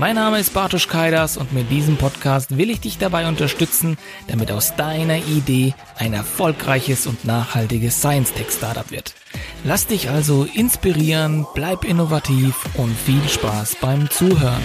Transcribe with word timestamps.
Mein 0.00 0.14
Name 0.14 0.38
ist 0.38 0.54
Bartosz 0.54 0.86
Kaidas 0.86 1.36
und 1.36 1.52
mit 1.52 1.72
diesem 1.72 1.96
Podcast 1.96 2.56
will 2.56 2.70
ich 2.70 2.78
dich 2.78 2.98
dabei 2.98 3.26
unterstützen, 3.26 3.98
damit 4.28 4.52
aus 4.52 4.76
deiner 4.76 5.16
Idee 5.16 5.74
ein 5.96 6.12
erfolgreiches 6.12 7.08
und 7.08 7.24
nachhaltiges 7.24 7.98
Science-Tech-Startup 7.98 8.92
wird. 8.92 9.16
Lass 9.64 9.88
dich 9.88 10.08
also 10.08 10.44
inspirieren, 10.54 11.48
bleib 11.52 11.82
innovativ 11.84 12.54
und 12.74 12.96
viel 12.96 13.28
Spaß 13.28 13.74
beim 13.80 14.08
Zuhören. 14.08 14.62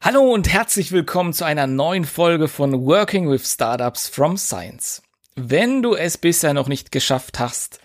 Hallo 0.00 0.22
und 0.22 0.52
herzlich 0.52 0.90
willkommen 0.90 1.32
zu 1.32 1.44
einer 1.44 1.68
neuen 1.68 2.04
Folge 2.04 2.48
von 2.48 2.84
Working 2.84 3.30
with 3.30 3.46
Startups 3.46 4.08
from 4.08 4.36
Science. 4.36 5.02
Wenn 5.36 5.82
du 5.82 5.94
es 5.94 6.18
bisher 6.18 6.52
noch 6.52 6.66
nicht 6.66 6.90
geschafft 6.90 7.38
hast, 7.38 7.78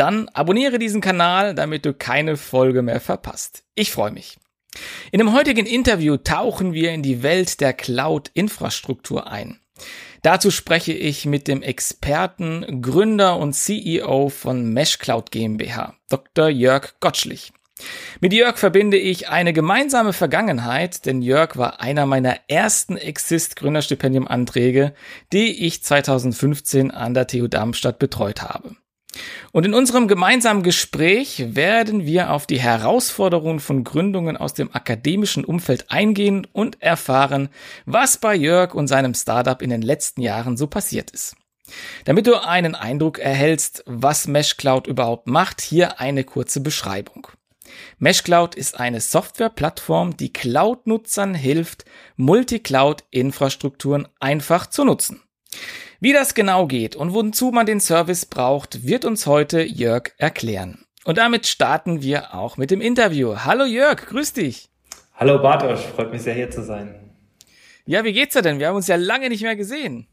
dann 0.00 0.30
abonniere 0.30 0.78
diesen 0.78 1.02
Kanal, 1.02 1.54
damit 1.54 1.84
du 1.84 1.92
keine 1.92 2.38
Folge 2.38 2.80
mehr 2.80 3.00
verpasst. 3.00 3.64
Ich 3.74 3.92
freue 3.92 4.10
mich. 4.10 4.38
In 5.12 5.18
dem 5.18 5.34
heutigen 5.34 5.66
Interview 5.66 6.16
tauchen 6.16 6.72
wir 6.72 6.92
in 6.92 7.02
die 7.02 7.22
Welt 7.22 7.60
der 7.60 7.74
Cloud-Infrastruktur 7.74 9.30
ein. 9.30 9.60
Dazu 10.22 10.50
spreche 10.50 10.94
ich 10.94 11.26
mit 11.26 11.48
dem 11.48 11.60
Experten, 11.60 12.80
Gründer 12.80 13.36
und 13.36 13.52
CEO 13.52 14.30
von 14.30 14.72
Mesh 14.72 14.98
Cloud 14.98 15.30
GmbH, 15.30 15.94
Dr. 16.08 16.48
Jörg 16.48 16.94
Gottschlich. 17.00 17.52
Mit 18.20 18.32
Jörg 18.32 18.56
verbinde 18.56 18.96
ich 18.96 19.28
eine 19.28 19.52
gemeinsame 19.52 20.14
Vergangenheit, 20.14 21.04
denn 21.04 21.20
Jörg 21.20 21.58
war 21.58 21.80
einer 21.80 22.06
meiner 22.06 22.36
ersten 22.48 22.96
Exist 22.96 23.56
Gründerstipendium 23.56 24.26
Anträge, 24.26 24.94
die 25.32 25.66
ich 25.66 25.82
2015 25.82 26.90
an 26.90 27.12
der 27.12 27.26
TU 27.26 27.48
Darmstadt 27.48 27.98
betreut 27.98 28.40
habe. 28.42 28.76
Und 29.52 29.66
in 29.66 29.74
unserem 29.74 30.06
gemeinsamen 30.06 30.62
Gespräch 30.62 31.54
werden 31.54 32.06
wir 32.06 32.30
auf 32.30 32.46
die 32.46 32.60
Herausforderungen 32.60 33.60
von 33.60 33.82
Gründungen 33.82 34.36
aus 34.36 34.54
dem 34.54 34.72
akademischen 34.74 35.44
Umfeld 35.44 35.90
eingehen 35.90 36.46
und 36.52 36.80
erfahren, 36.80 37.48
was 37.86 38.18
bei 38.18 38.34
Jörg 38.34 38.74
und 38.74 38.86
seinem 38.86 39.14
Startup 39.14 39.60
in 39.60 39.70
den 39.70 39.82
letzten 39.82 40.22
Jahren 40.22 40.56
so 40.56 40.68
passiert 40.68 41.10
ist. 41.10 41.36
Damit 42.04 42.26
du 42.26 42.34
einen 42.36 42.74
Eindruck 42.74 43.18
erhältst, 43.18 43.82
was 43.86 44.26
MeshCloud 44.26 44.86
überhaupt 44.86 45.26
macht, 45.26 45.60
hier 45.60 46.00
eine 46.00 46.24
kurze 46.24 46.60
Beschreibung. 46.60 47.28
MeshCloud 47.98 48.54
ist 48.54 48.78
eine 48.80 49.00
Softwareplattform, 49.00 50.16
die 50.16 50.32
Cloud-Nutzern 50.32 51.34
hilft, 51.34 51.84
Multicloud-Infrastrukturen 52.16 54.08
einfach 54.18 54.66
zu 54.66 54.84
nutzen. 54.84 55.22
Wie 56.02 56.14
das 56.14 56.32
genau 56.32 56.66
geht 56.66 56.96
und 56.96 57.12
wozu 57.12 57.50
man 57.50 57.66
den 57.66 57.78
Service 57.78 58.24
braucht, 58.24 58.86
wird 58.86 59.04
uns 59.04 59.26
heute 59.26 59.60
Jörg 59.60 60.12
erklären. 60.16 60.86
Und 61.04 61.18
damit 61.18 61.46
starten 61.46 62.00
wir 62.00 62.34
auch 62.34 62.56
mit 62.56 62.70
dem 62.70 62.80
Interview. 62.80 63.36
Hallo 63.44 63.66
Jörg, 63.66 64.06
grüß 64.06 64.32
dich. 64.32 64.70
Hallo 65.14 65.42
Bartosz, 65.42 65.82
freut 65.94 66.10
mich 66.10 66.22
sehr 66.22 66.32
hier 66.32 66.48
zu 66.48 66.62
sein. 66.62 66.94
Ja, 67.84 68.02
wie 68.02 68.14
geht's 68.14 68.32
dir 68.32 68.40
denn? 68.40 68.58
Wir 68.58 68.68
haben 68.68 68.76
uns 68.76 68.86
ja 68.86 68.96
lange 68.96 69.28
nicht 69.28 69.42
mehr 69.42 69.56
gesehen. 69.56 70.06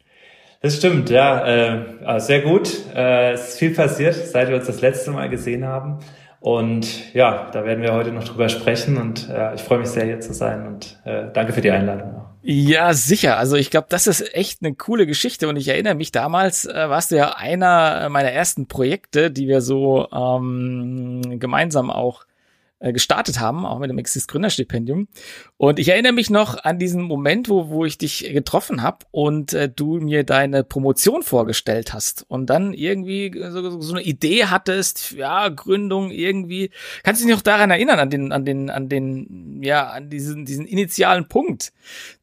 Das 0.62 0.76
stimmt, 0.76 1.10
ja, 1.10 1.78
äh, 1.78 2.20
sehr 2.20 2.42
gut. 2.42 2.70
Äh, 2.94 3.32
es 3.32 3.50
ist 3.50 3.60
viel 3.60 3.74
passiert, 3.74 4.16
seit 4.16 4.50
wir 4.50 4.58
uns 4.58 4.68
das 4.68 4.82
letzte 4.82 5.12
Mal 5.12 5.30
gesehen 5.30 5.66
haben. 5.66 6.00
Und 6.42 7.14
ja, 7.14 7.50
da 7.54 7.64
werden 7.64 7.82
wir 7.82 7.94
heute 7.94 8.12
noch 8.12 8.26
drüber 8.26 8.50
sprechen 8.50 8.98
und 8.98 9.30
äh, 9.30 9.56
ich 9.56 9.62
freue 9.62 9.80
mich 9.80 9.88
sehr, 9.88 10.04
hier 10.04 10.20
zu 10.20 10.34
sein 10.34 10.68
und 10.68 11.00
äh, 11.06 11.28
danke 11.32 11.54
für 11.54 11.62
die 11.62 11.72
Einladung. 11.72 12.27
Ja, 12.50 12.94
sicher. 12.94 13.38
Also 13.38 13.58
ich 13.58 13.70
glaube, 13.72 13.88
das 13.90 14.08
ist 14.08 14.34
echt 14.34 14.64
eine 14.64 14.74
coole 14.74 15.06
Geschichte 15.06 15.50
und 15.50 15.58
ich 15.58 15.68
erinnere 15.68 15.96
mich 15.96 16.14
damals, 16.14 16.64
äh, 16.64 16.90
warst 16.90 17.12
du 17.12 17.18
ja 17.18 17.34
einer 17.36 18.08
meiner 18.08 18.32
ersten 18.32 18.68
Projekte, 18.70 19.30
die 19.32 19.50
wir 19.50 19.60
so 19.60 20.08
ähm, 20.14 21.40
gemeinsam 21.42 21.92
auch 21.92 22.26
gestartet 22.80 23.40
haben, 23.40 23.66
auch 23.66 23.80
mit 23.80 23.90
dem 23.90 23.98
Exist 23.98 24.28
Gründerstipendium. 24.28 25.08
Und 25.58 25.80
ich 25.80 25.90
erinnere 25.90 26.14
mich 26.14 26.30
noch 26.30 26.64
an 26.64 26.78
diesen 26.78 27.02
Moment, 27.02 27.50
wo, 27.50 27.70
wo 27.70 27.86
ich 27.86 27.98
dich 27.98 28.30
getroffen 28.32 28.84
habe 28.84 29.06
und 29.12 29.54
äh, 29.54 29.68
du 29.68 30.00
mir 30.00 30.24
deine 30.24 30.64
Promotion 30.64 31.24
vorgestellt 31.24 31.94
hast 31.94 32.26
und 32.28 32.48
dann 32.50 32.74
irgendwie 32.74 33.34
so, 33.50 33.82
so 33.82 33.94
eine 33.94 34.04
Idee 34.04 34.46
hattest, 34.46 35.12
ja, 35.12 35.50
Gründung 35.50 36.12
irgendwie. 36.12 36.70
Kannst 37.04 37.22
du 37.22 37.26
dich 37.26 37.36
noch 37.36 37.42
daran 37.42 37.72
erinnern, 37.72 38.00
an 38.00 38.10
den, 38.10 38.32
an 38.32 38.46
den, 38.46 38.70
an 38.70 38.90
den, 38.90 39.62
ja, 39.64 39.88
an 39.88 40.10
diesen, 40.10 40.46
diesen 40.46 40.68
initialen 40.68 41.28
Punkt 41.28 41.74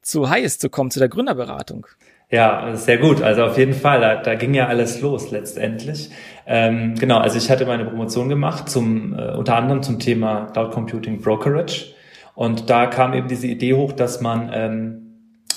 zu 0.01 0.29
Highest 0.29 0.61
zu 0.61 0.69
kommen, 0.69 0.91
zu 0.91 0.99
der 0.99 1.09
Gründerberatung? 1.09 1.87
Ja, 2.31 2.75
sehr 2.75 2.97
gut. 2.97 3.21
Also 3.21 3.43
auf 3.43 3.57
jeden 3.57 3.73
Fall, 3.73 4.01
da, 4.01 4.15
da 4.15 4.35
ging 4.35 4.53
ja 4.53 4.67
alles 4.67 5.01
los 5.01 5.31
letztendlich. 5.31 6.09
Ähm, 6.47 6.95
genau, 6.95 7.19
also 7.19 7.37
ich 7.37 7.49
hatte 7.49 7.65
meine 7.65 7.85
Promotion 7.85 8.29
gemacht 8.29 8.69
zum 8.69 9.17
äh, 9.17 9.33
unter 9.33 9.55
anderem 9.55 9.83
zum 9.83 9.99
Thema 9.99 10.47
Cloud 10.51 10.71
Computing 10.71 11.21
Brokerage 11.21 11.93
und 12.33 12.69
da 12.69 12.87
kam 12.87 13.13
eben 13.13 13.27
diese 13.27 13.47
Idee 13.47 13.73
hoch, 13.73 13.93
dass 13.93 14.21
man 14.21 14.49
ähm, 14.53 15.01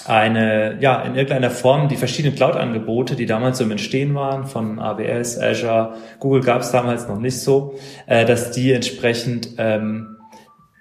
eine, 0.06 0.79
ja, 0.81 1.03
in 1.03 1.15
irgendeiner 1.15 1.51
Form 1.51 1.89
die 1.89 1.97
verschiedenen 1.97 2.34
Cloud-Angebote, 2.34 3.17
die 3.17 3.27
damals 3.27 3.59
so 3.59 3.65
im 3.65 3.71
Entstehen 3.71 4.15
waren, 4.15 4.47
von 4.47 4.79
AWS, 4.79 5.39
Azure, 5.39 5.95
Google 6.21 6.43
gab 6.43 6.62
es 6.62 6.71
damals 6.71 7.09
noch 7.09 7.19
nicht 7.19 7.41
so, 7.41 7.75
äh, 8.06 8.25
dass 8.25 8.50
die 8.53 8.73
entsprechend 8.73 9.50
ähm, 9.59 10.17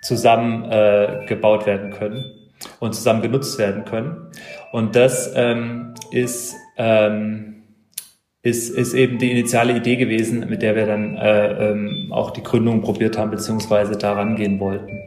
zusammen 0.01 0.63
äh, 0.65 1.27
werden 1.29 1.91
können 1.91 2.46
und 2.79 2.93
zusammen 2.93 3.21
genutzt 3.21 3.57
werden 3.57 3.85
können. 3.85 4.27
Und 4.71 4.95
das 4.95 5.31
ähm, 5.35 5.93
ist, 6.11 6.55
ähm, 6.77 7.63
ist, 8.41 8.69
ist 8.69 8.93
eben 8.93 9.17
die 9.17 9.31
initiale 9.31 9.75
Idee 9.75 9.95
gewesen, 9.95 10.47
mit 10.49 10.61
der 10.61 10.75
wir 10.75 10.85
dann 10.85 11.17
äh, 11.17 11.71
ähm, 11.71 12.11
auch 12.11 12.31
die 12.31 12.43
Gründung 12.43 12.81
probiert 12.81 13.17
haben, 13.17 13.31
beziehungsweise 13.31 13.97
da 13.97 14.13
rangehen 14.13 14.59
wollten. 14.59 14.97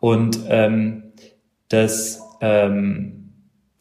Und 0.00 0.40
ähm, 0.48 1.12
das, 1.68 2.20
ähm, 2.40 3.32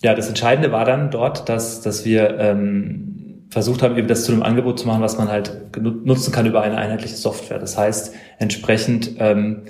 ja, 0.01 0.13
das 0.13 0.27
Entscheidende 0.27 0.71
war 0.71 0.85
dann 0.85 1.11
dort, 1.11 1.49
dass, 1.49 1.81
dass 1.81 2.05
wir 2.05 2.37
ähm, 2.39 3.47
versucht 3.49 3.83
haben, 3.83 3.97
eben 3.97 4.07
das 4.07 4.23
zu 4.25 4.31
einem 4.31 4.43
Angebot 4.43 4.79
zu 4.79 4.87
machen, 4.87 5.01
was 5.01 5.17
man 5.17 5.29
halt 5.29 5.77
nutzen 5.81 6.31
kann 6.31 6.45
über 6.45 6.61
eine 6.61 6.77
einheitliche 6.77 7.15
Software. 7.15 7.59
Das 7.59 7.77
heißt, 7.77 8.15
entsprechend 8.39 9.15
ähm, 9.19 9.63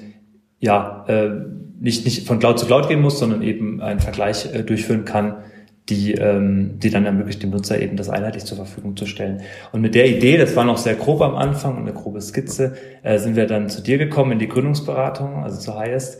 ja, 0.59 1.03
äh, 1.07 1.31
nicht, 1.81 2.05
nicht 2.05 2.27
von 2.27 2.39
Cloud 2.39 2.59
zu 2.59 2.67
Cloud 2.67 2.87
gehen 2.87 3.01
muss, 3.01 3.19
sondern 3.19 3.41
eben 3.41 3.81
einen 3.81 3.99
Vergleich 3.99 4.53
äh, 4.53 4.63
durchführen 4.63 5.03
kann, 5.03 5.37
die, 5.89 6.13
ähm, 6.13 6.79
die 6.79 6.91
dann 6.91 7.05
ermöglicht, 7.05 7.41
dem 7.41 7.49
Nutzer 7.49 7.81
eben 7.81 7.97
das 7.97 8.07
einheitlich 8.07 8.45
zur 8.45 8.55
Verfügung 8.55 8.95
zu 8.95 9.07
stellen. 9.07 9.41
Und 9.71 9.81
mit 9.81 9.95
der 9.95 10.07
Idee, 10.07 10.37
das 10.37 10.55
war 10.55 10.63
noch 10.63 10.77
sehr 10.77 10.95
grob 10.95 11.21
am 11.21 11.35
Anfang 11.35 11.75
und 11.75 11.81
eine 11.81 11.93
grobe 11.93 12.21
Skizze, 12.21 12.75
äh, 13.03 13.17
sind 13.17 13.35
wir 13.35 13.47
dann 13.47 13.67
zu 13.67 13.81
dir 13.81 13.97
gekommen 13.97 14.33
in 14.33 14.39
die 14.39 14.47
Gründungsberatung, 14.47 15.43
also 15.43 15.59
zu 15.59 15.77
Highest. 15.77 16.19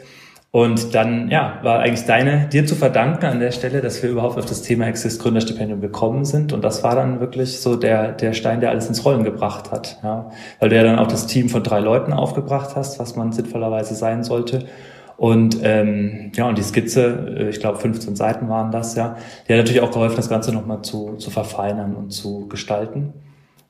Und 0.49 0.94
dann, 0.95 1.29
ja, 1.29 1.59
war 1.61 1.79
eigentlich 1.79 2.05
deine, 2.05 2.47
dir 2.47 2.66
zu 2.66 2.75
verdanken 2.75 3.25
an 3.25 3.39
der 3.39 3.51
Stelle, 3.51 3.79
dass 3.79 4.03
wir 4.03 4.09
überhaupt 4.09 4.38
auf 4.38 4.45
das 4.45 4.63
Thema 4.63 4.88
Exist 4.88 5.22
Gründerstipendium 5.22 5.79
gekommen 5.79 6.25
sind. 6.25 6.51
Und 6.51 6.61
das 6.66 6.83
war 6.83 6.93
dann 6.93 7.22
wirklich 7.22 7.61
so 7.61 7.78
der, 7.78 8.11
der 8.11 8.34
Stein, 8.34 8.59
der 8.59 8.72
alles 8.72 8.87
ins 8.87 9.05
Rollen 9.05 9.23
gebracht 9.23 9.72
hat. 9.72 9.99
Ja. 10.03 10.29
Weil 10.59 10.67
du 10.67 10.75
ja 10.75 10.84
dann 10.84 10.99
auch 10.99 11.08
das 11.08 11.28
Team 11.28 11.47
von 11.47 11.63
drei 11.63 11.79
Leuten 11.79 12.11
aufgebracht 12.11 12.75
hast, 12.75 12.99
was 12.99 13.16
man 13.16 13.31
sinnvollerweise 13.31 13.96
sein 13.96 14.25
sollte. 14.25 14.66
Und 15.22 15.59
ähm, 15.62 16.32
ja, 16.34 16.47
und 16.47 16.58
die 16.58 16.64
Skizze, 16.64 17.35
äh, 17.38 17.50
ich 17.50 17.59
glaube 17.59 17.78
15 17.78 18.16
Seiten 18.16 18.50
waren 18.50 18.72
das, 18.72 18.96
ja, 18.96 19.18
die 19.47 19.53
hat 19.53 19.59
natürlich 19.59 19.82
auch 19.82 19.91
geholfen, 19.91 20.16
das 20.16 20.29
Ganze 20.29 20.52
nochmal 20.52 20.82
zu, 20.82 21.16
zu 21.18 21.29
verfeinern 21.29 21.96
und 21.96 22.09
zu 22.09 22.47
gestalten. 22.47 23.14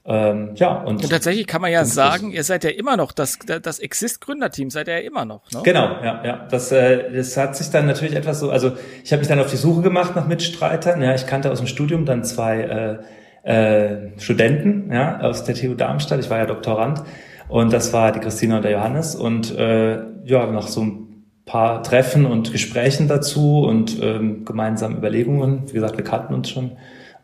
Ähm, 0.06 0.52
ja, 0.56 0.82
und, 0.82 1.04
und 1.04 1.10
tatsächlich 1.10 1.48
kann 1.48 1.60
man 1.62 1.70
ja 1.70 1.84
sagen, 1.84 2.32
ihr 2.32 2.46
seid 2.46 2.64
ja 2.64 2.70
immer 2.70 2.96
noch 2.96 3.12
das, 3.12 3.38
das 3.62 3.80
Exist-Gründerteam, 3.80 4.70
seid 4.70 4.88
ihr 4.88 4.94
ja 4.94 5.00
immer 5.02 5.26
noch. 5.26 5.42
Ne? 5.52 5.60
Genau, 5.66 5.98
ja, 6.02 6.24
ja. 6.24 6.48
Das, 6.50 6.72
äh, 6.72 7.12
das 7.12 7.36
hat 7.36 7.58
sich 7.58 7.70
dann 7.70 7.86
natürlich 7.86 8.16
etwas 8.16 8.40
so, 8.40 8.50
also 8.50 8.72
ich 9.04 9.12
habe 9.12 9.20
mich 9.20 9.28
dann 9.28 9.42
auf 9.42 9.52
die 9.52 9.58
Suche 9.58 9.82
gemacht 9.82 10.16
nach 10.16 10.28
Mitstreitern. 10.28 11.02
Ja, 11.02 11.14
ich 11.14 11.28
kannte 11.28 11.52
aus 11.52 11.58
dem 11.58 11.68
Studium 11.68 12.06
dann 12.06 12.24
zwei 12.24 13.02
äh, 13.44 13.52
äh, 13.54 14.12
Studenten 14.20 14.90
ja, 14.90 15.20
aus 15.20 15.44
der 15.44 15.56
TU 15.56 15.74
Darmstadt. 15.74 16.22
Ich 16.22 16.30
war 16.30 16.38
ja 16.38 16.46
Doktorand 16.46 17.04
und 17.50 17.74
das 17.74 17.92
war 17.92 18.14
die 18.14 18.22
Christina 18.22 18.56
und 18.56 18.64
der 18.64 18.72
Johannes. 18.72 19.16
Und 19.16 19.54
äh, 19.58 20.00
ja, 20.24 20.46
nach 20.50 20.70
so 20.70 20.84
ein 20.84 21.11
paar 21.52 21.84
Treffen 21.84 22.26
und 22.26 22.54
Gesprächen 22.54 23.10
dazu 23.10 23.64
und 23.64 24.02
ähm, 24.02 24.46
gemeinsam 24.46 24.96
Überlegungen. 24.96 25.64
Wie 25.68 25.74
gesagt, 25.74 25.98
wir 25.98 26.04
kannten 26.06 26.34
uns 26.34 26.50
schon. 26.50 26.72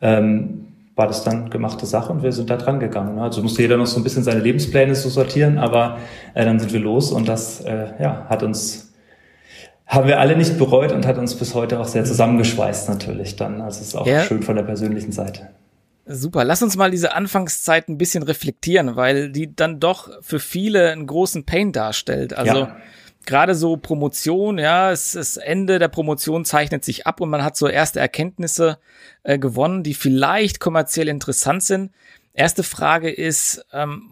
Ähm, 0.02 0.66
war 0.96 1.08
das 1.08 1.24
dann 1.24 1.50
gemachte 1.50 1.86
Sache 1.86 2.12
und 2.12 2.24
wir 2.24 2.32
sind 2.34 2.50
da 2.50 2.58
dran 2.58 2.80
gegangen. 2.80 3.20
Also 3.20 3.42
musste 3.42 3.62
jeder 3.62 3.78
noch 3.78 3.86
so 3.86 4.00
ein 4.00 4.04
bisschen 4.04 4.24
seine 4.24 4.40
Lebenspläne 4.40 4.96
so 4.96 5.10
sortieren, 5.10 5.60
aber 5.60 6.00
äh, 6.34 6.44
dann 6.44 6.60
sind 6.60 6.74
wir 6.74 6.80
los 6.80 7.12
und 7.12 7.28
das 7.28 7.62
äh, 7.62 7.90
ja, 8.00 8.26
hat 8.28 8.44
uns 8.44 8.94
haben 9.86 10.08
wir 10.08 10.20
alle 10.20 10.36
nicht 10.36 10.58
bereut 10.58 10.92
und 10.92 11.06
hat 11.08 11.18
uns 11.18 11.36
bis 11.36 11.54
heute 11.54 11.80
auch 11.80 11.88
sehr 11.88 12.04
zusammengeschweißt 12.04 12.90
natürlich 12.90 13.38
dann. 13.38 13.62
Also 13.62 13.80
es 13.80 13.88
ist 13.90 13.96
auch 13.96 14.08
ja. 14.08 14.24
schön 14.24 14.44
von 14.44 14.58
der 14.58 14.64
persönlichen 14.64 15.14
Seite. 15.14 15.52
Super, 16.06 16.44
lass 16.44 16.62
uns 16.62 16.76
mal 16.76 16.92
diese 16.92 17.14
Anfangszeit 17.14 17.88
ein 17.88 17.98
bisschen 17.98 18.24
reflektieren, 18.24 18.98
weil 18.98 19.32
die 19.32 19.56
dann 19.56 19.80
doch 19.80 20.10
für 20.22 20.40
viele 20.40 20.92
einen 20.92 21.08
großen 21.08 21.46
Pain 21.46 21.72
darstellt. 21.72 22.36
Also 22.36 22.58
ja. 22.58 22.76
Gerade 23.28 23.54
so 23.54 23.78
Promotion, 23.78 24.58
ja, 24.58 24.92
es, 24.92 25.12
das 25.12 25.38
Ende 25.38 25.78
der 25.78 25.90
Promotion 25.90 26.46
zeichnet 26.46 26.84
sich 26.84 27.06
ab 27.06 27.22
und 27.22 27.30
man 27.30 27.44
hat 27.44 27.56
so 27.56 27.68
erste 27.68 28.00
Erkenntnisse 28.00 28.80
äh, 29.22 29.38
gewonnen, 29.38 29.84
die 29.84 29.94
vielleicht 29.94 30.60
kommerziell 30.60 31.08
interessant 31.08 31.62
sind. 31.62 31.92
Erste 32.34 32.64
Frage 32.64 33.12
ist, 33.12 33.66
ähm, 33.72 34.10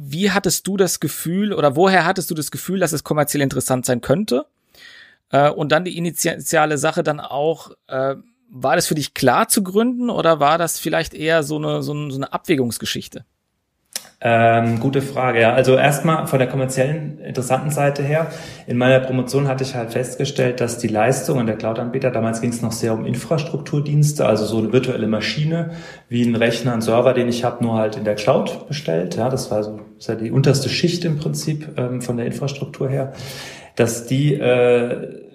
wie 0.00 0.30
hattest 0.32 0.66
du 0.66 0.76
das 0.76 1.00
Gefühl 1.00 1.54
oder 1.54 1.76
woher 1.76 2.04
hattest 2.04 2.30
du 2.30 2.34
das 2.34 2.50
Gefühl, 2.50 2.80
dass 2.80 2.92
es 2.92 3.04
kommerziell 3.04 3.40
interessant 3.40 3.86
sein 3.86 4.00
könnte? 4.00 4.46
Äh, 5.30 5.50
und 5.50 5.72
dann 5.72 5.84
die 5.84 5.96
initiale 5.96 6.76
Sache 6.76 7.02
dann 7.02 7.20
auch, 7.20 7.70
äh, 7.86 8.16
war 8.50 8.74
das 8.74 8.88
für 8.88 8.96
dich 8.96 9.14
klar 9.14 9.48
zu 9.48 9.62
gründen 9.62 10.10
oder 10.10 10.40
war 10.40 10.58
das 10.58 10.78
vielleicht 10.78 11.14
eher 11.14 11.44
so 11.44 11.56
eine, 11.56 11.82
so 11.82 11.92
eine, 11.92 12.10
so 12.10 12.16
eine 12.16 12.32
Abwägungsgeschichte? 12.32 13.24
Ähm, 14.22 14.80
gute 14.80 15.00
Frage, 15.00 15.40
ja. 15.40 15.54
Also 15.54 15.76
erstmal 15.76 16.26
von 16.26 16.38
der 16.38 16.48
kommerziellen 16.48 17.20
interessanten 17.20 17.70
Seite 17.70 18.02
her. 18.02 18.26
In 18.66 18.76
meiner 18.76 19.00
Promotion 19.00 19.48
hatte 19.48 19.64
ich 19.64 19.74
halt 19.74 19.92
festgestellt, 19.92 20.60
dass 20.60 20.76
die 20.76 20.88
Leistungen 20.88 21.46
der 21.46 21.56
Cloud-Anbieter, 21.56 22.10
damals 22.10 22.42
ging 22.42 22.50
es 22.50 22.60
noch 22.60 22.72
sehr 22.72 22.92
um 22.92 23.06
Infrastrukturdienste, 23.06 24.26
also 24.26 24.44
so 24.44 24.58
eine 24.58 24.74
virtuelle 24.74 25.06
Maschine, 25.06 25.70
wie 26.10 26.22
ein 26.22 26.34
Rechner, 26.34 26.74
ein 26.74 26.82
Server, 26.82 27.14
den 27.14 27.28
ich 27.28 27.44
habe, 27.44 27.64
nur 27.64 27.76
halt 27.76 27.96
in 27.96 28.04
der 28.04 28.14
Cloud 28.14 28.68
bestellt. 28.68 29.16
Ja, 29.16 29.30
das 29.30 29.50
war 29.50 29.62
so 29.62 29.80
das 29.96 30.08
war 30.08 30.16
die 30.16 30.30
unterste 30.30 30.68
Schicht 30.68 31.04
im 31.04 31.18
Prinzip 31.18 31.78
ähm, 31.78 32.02
von 32.02 32.16
der 32.16 32.26
Infrastruktur 32.26 32.88
her, 32.88 33.12
dass 33.76 34.06
die 34.06 34.34
äh, 34.34 35.29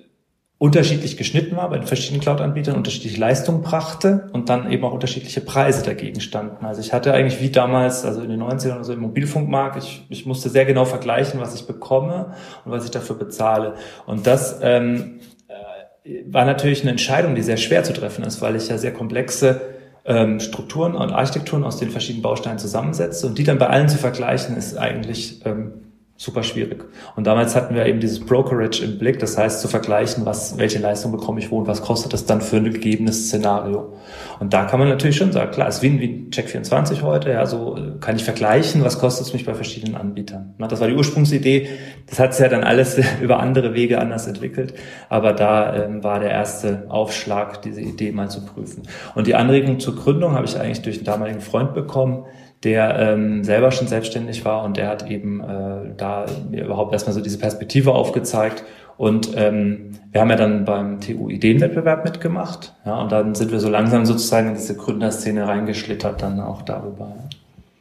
unterschiedlich 0.58 1.18
geschnitten 1.18 1.58
war 1.58 1.70
bei 1.70 1.78
den 1.78 1.88
verschiedenen 1.88 2.22
Cloud-Anbietern, 2.22 2.76
unterschiedliche 2.76 3.20
Leistungen 3.20 3.62
brachte 3.62 4.30
und 4.32 4.48
dann 4.48 4.72
eben 4.72 4.86
auch 4.86 4.94
unterschiedliche 4.94 5.42
Preise 5.42 5.84
dagegen 5.84 6.22
standen. 6.22 6.66
Also 6.66 6.80
ich 6.80 6.94
hatte 6.94 7.14
eigentlich 7.14 7.42
wie 7.42 7.50
damals, 7.50 8.06
also 8.06 8.22
in 8.22 8.30
den 8.30 8.42
90ern 8.42 8.76
oder 8.76 8.84
so 8.86 8.94
im 8.94 9.02
Mobilfunkmarkt, 9.02 9.84
ich, 9.84 10.06
ich 10.10 10.26
musste 10.26 10.50
sehr 10.50 10.66
genau 10.66 10.86
vergleichen, 10.86 11.42
was 11.42 11.54
ich 11.56 11.68
bekomme 11.68 12.34
und 12.64 12.72
was 12.72 12.86
ich 12.86 12.92
dafür 12.92 13.18
bezahle. 13.18 13.74
Und 14.06 14.28
das 14.28 14.60
ähm, 14.62 15.20
äh, 15.50 16.24
war 16.28 16.46
natürlich 16.46 16.82
eine 16.82 16.92
Entscheidung, 16.92 17.36
die 17.36 17.44
sehr 17.44 17.58
schwer 17.58 17.84
zu 17.84 17.92
treffen 17.92 18.24
ist, 18.24 18.42
weil 18.42 18.56
ich 18.56 18.70
ja 18.70 18.78
sehr 18.78 18.94
komplexe 18.94 19.60
ähm, 20.06 20.40
Strukturen 20.40 20.96
und 20.96 21.12
Architekturen 21.12 21.66
aus 21.66 21.78
den 21.78 21.90
verschiedenen 21.90 22.22
Bausteinen 22.22 22.60
zusammensetze 22.60 23.28
und 23.28 23.38
die 23.38 23.44
dann 23.44 23.58
bei 23.58 23.68
allen 23.68 23.90
zu 23.90 23.98
vergleichen, 23.98 24.56
ist 24.56 24.78
eigentlich 24.78 25.46
ähm, 25.46 25.85
super 26.18 26.44
schwierig. 26.44 26.86
Und 27.18 27.28
damals 27.28 27.56
hatten 27.58 27.76
wir 27.76 27.86
eben 27.86 28.00
dieses 28.00 28.22
Brokerage 28.22 28.82
im 28.82 28.98
Blick, 28.98 29.20
das 29.20 29.38
heißt 29.38 29.60
zu 29.60 29.68
vergleichen, 29.68 30.26
was, 30.26 30.58
welche 30.58 30.80
Leistung 30.80 31.12
bekomme 31.12 31.42
ich 31.42 31.52
wo 31.52 31.58
und 31.58 31.68
was 31.68 31.82
kostet 31.82 32.14
das 32.14 32.26
dann 32.26 32.40
für 32.40 32.56
ein 32.56 32.72
gegebenes 32.72 33.28
Szenario. 33.28 33.94
Und 34.40 34.54
da 34.54 34.64
kann 34.64 34.80
man 34.80 34.88
natürlich 34.88 35.18
schon 35.18 35.34
sagen, 35.34 35.52
klar, 35.52 35.68
es 35.68 35.78
ist 35.78 35.82
wie, 35.82 36.00
wie 36.00 36.30
Check24 36.32 37.02
heute, 37.02 37.32
ja, 37.32 37.46
so 37.46 37.76
äh, 37.76 38.00
kann 38.00 38.16
ich 38.16 38.24
vergleichen, 38.24 38.86
was 38.86 38.98
kostet 38.98 39.28
es 39.28 39.34
mich 39.34 39.46
bei 39.46 39.54
verschiedenen 39.54 39.96
Anbietern. 39.96 40.56
Das 40.58 40.80
war 40.80 40.88
die 40.88 40.96
Ursprungsidee, 40.96 41.68
das 42.08 42.20
hat 42.20 42.34
sich 42.34 42.44
ja 42.44 42.50
dann 42.50 42.64
alles 42.64 42.98
über 43.22 43.42
andere 43.42 43.74
Wege 43.74 44.00
anders 44.00 44.26
entwickelt, 44.26 44.74
aber 45.10 45.34
da 45.34 45.84
ähm, 45.84 46.02
war 46.02 46.22
der 46.22 46.32
erste 46.32 46.86
Aufschlag, 46.88 47.62
diese 47.62 47.82
Idee 47.82 48.14
mal 48.14 48.30
zu 48.30 48.46
prüfen. 48.46 48.84
Und 49.16 49.28
die 49.28 49.36
Anregung 49.36 49.82
zur 49.82 49.98
Gründung 49.98 50.34
habe 50.34 50.46
ich 50.46 50.58
eigentlich 50.58 50.82
durch 50.82 50.98
einen 50.98 51.06
damaligen 51.06 51.42
Freund 51.42 51.74
bekommen, 51.74 52.26
der 52.66 53.00
ähm, 53.00 53.44
selber 53.44 53.72
schon 53.72 53.88
selbstständig 53.88 54.44
war 54.44 54.64
und 54.64 54.76
der 54.76 54.90
hat 54.90 55.10
eben 55.10 55.40
äh, 55.42 55.94
da 55.96 56.26
mir 56.50 56.66
überhaupt 56.66 56.92
erstmal 56.92 57.14
so 57.14 57.22
diese 57.22 57.38
Perspektive 57.38 57.94
aufgezeigt. 57.94 58.64
Und 58.98 59.32
ähm, 59.36 59.92
wir 60.12 60.22
haben 60.22 60.30
ja 60.30 60.36
dann 60.36 60.66
beim 60.66 61.00
TU 61.00 61.30
Ideenwettbewerb 61.30 62.06
mitgemacht. 62.06 62.74
Ja, 62.86 63.02
und 63.02 63.12
dann 63.12 63.36
sind 63.36 63.52
wir 63.52 63.60
so 63.60 63.70
langsam 63.70 64.06
sozusagen 64.06 64.50
in 64.50 64.54
diese 64.56 64.76
Gründerszene 64.76 65.48
reingeschlittert, 65.48 66.22
dann 66.22 66.40
auch 66.40 66.62
darüber. 66.64 67.14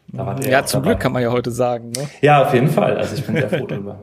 Da 0.09 0.37
ja, 0.43 0.65
zum 0.65 0.83
dabei. 0.83 0.93
Glück 0.93 1.03
kann 1.03 1.13
man 1.13 1.23
ja 1.23 1.33
heute 1.33 1.51
sagen. 1.51 1.91
Ne? 1.91 2.09
Ja, 2.21 2.43
auf 2.43 2.55
jeden 2.55 2.69
Fall. 2.69 2.97
Also 2.97 3.17
ich 3.17 3.25
bin 3.25 3.37
sehr 3.37 3.49
froh 3.49 3.67
drüber. 3.69 3.99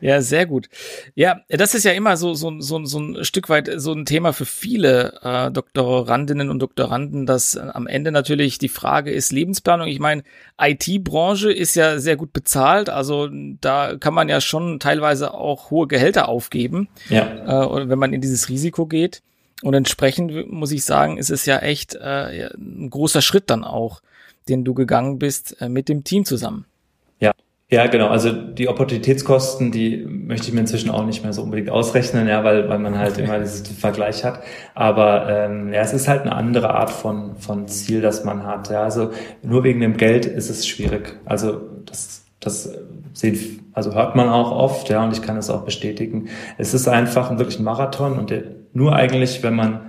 Ja, 0.00 0.20
sehr 0.20 0.46
gut. 0.46 0.68
Ja, 1.14 1.40
das 1.48 1.74
ist 1.74 1.84
ja 1.84 1.92
immer 1.92 2.16
so, 2.16 2.34
so, 2.34 2.60
so, 2.60 2.84
so 2.84 2.98
ein 2.98 3.24
Stück 3.24 3.48
weit 3.48 3.70
so 3.76 3.92
ein 3.92 4.04
Thema 4.04 4.32
für 4.32 4.46
viele 4.46 5.20
äh, 5.22 5.50
Doktorandinnen 5.50 6.50
und 6.50 6.60
Doktoranden, 6.60 7.26
dass 7.26 7.54
äh, 7.54 7.60
am 7.60 7.86
Ende 7.86 8.12
natürlich 8.12 8.58
die 8.58 8.68
Frage 8.68 9.10
ist 9.10 9.32
Lebensplanung. 9.32 9.88
Ich 9.88 10.00
meine, 10.00 10.22
IT-Branche 10.60 11.52
ist 11.52 11.74
ja 11.74 11.98
sehr 11.98 12.16
gut 12.16 12.32
bezahlt, 12.32 12.90
also 12.90 13.28
da 13.60 13.96
kann 13.96 14.14
man 14.14 14.28
ja 14.28 14.40
schon 14.40 14.80
teilweise 14.80 15.34
auch 15.34 15.70
hohe 15.70 15.86
Gehälter 15.86 16.28
aufgeben, 16.28 16.88
ja. 17.08 17.64
äh, 17.64 17.88
wenn 17.88 17.98
man 17.98 18.12
in 18.12 18.20
dieses 18.20 18.48
Risiko 18.48 18.86
geht. 18.86 19.22
Und 19.62 19.74
entsprechend 19.74 20.50
muss 20.52 20.70
ich 20.70 20.84
sagen, 20.84 21.18
ist 21.18 21.30
es 21.30 21.44
ja 21.46 21.58
echt 21.58 21.94
äh, 21.96 22.50
ein 22.54 22.90
großer 22.90 23.22
Schritt 23.22 23.50
dann 23.50 23.64
auch, 23.64 24.00
den 24.48 24.64
du 24.64 24.74
gegangen 24.74 25.18
bist 25.18 25.60
äh, 25.60 25.68
mit 25.68 25.88
dem 25.88 26.04
Team 26.04 26.24
zusammen. 26.24 26.64
Ja, 27.70 27.86
genau. 27.86 28.08
Also 28.08 28.32
die 28.32 28.66
Opportunitätskosten, 28.66 29.70
die 29.70 29.98
möchte 30.06 30.48
ich 30.48 30.54
mir 30.54 30.60
inzwischen 30.60 30.88
auch 30.88 31.04
nicht 31.04 31.22
mehr 31.22 31.34
so 31.34 31.42
unbedingt 31.42 31.68
ausrechnen, 31.68 32.26
ja, 32.26 32.42
weil, 32.42 32.66
weil 32.70 32.78
man 32.78 32.98
halt 32.98 33.18
immer 33.18 33.38
diesen 33.38 33.66
Vergleich 33.76 34.24
hat. 34.24 34.40
Aber 34.74 35.28
ähm, 35.28 35.70
ja, 35.74 35.82
es 35.82 35.92
ist 35.92 36.08
halt 36.08 36.22
eine 36.22 36.34
andere 36.34 36.70
Art 36.70 36.88
von, 36.90 37.36
von 37.36 37.68
Ziel, 37.68 38.00
das 38.00 38.24
man 38.24 38.46
hat. 38.46 38.70
Ja, 38.70 38.84
also 38.84 39.10
nur 39.42 39.64
wegen 39.64 39.80
dem 39.80 39.98
Geld 39.98 40.24
ist 40.24 40.48
es 40.48 40.66
schwierig. 40.66 41.20
Also 41.26 41.60
das, 41.84 42.24
das 42.40 42.72
sehen, 43.12 43.70
also 43.74 43.94
hört 43.94 44.16
man 44.16 44.30
auch 44.30 44.50
oft, 44.50 44.88
ja, 44.88 45.04
und 45.04 45.12
ich 45.12 45.20
kann 45.20 45.36
es 45.36 45.50
auch 45.50 45.66
bestätigen. 45.66 46.28
Es 46.56 46.72
ist 46.72 46.88
einfach 46.88 47.36
wirklich 47.36 47.58
ein 47.58 47.64
Marathon 47.64 48.18
und 48.18 48.30
der, 48.30 48.44
nur 48.72 48.96
eigentlich, 48.96 49.42
wenn 49.42 49.54
man 49.54 49.80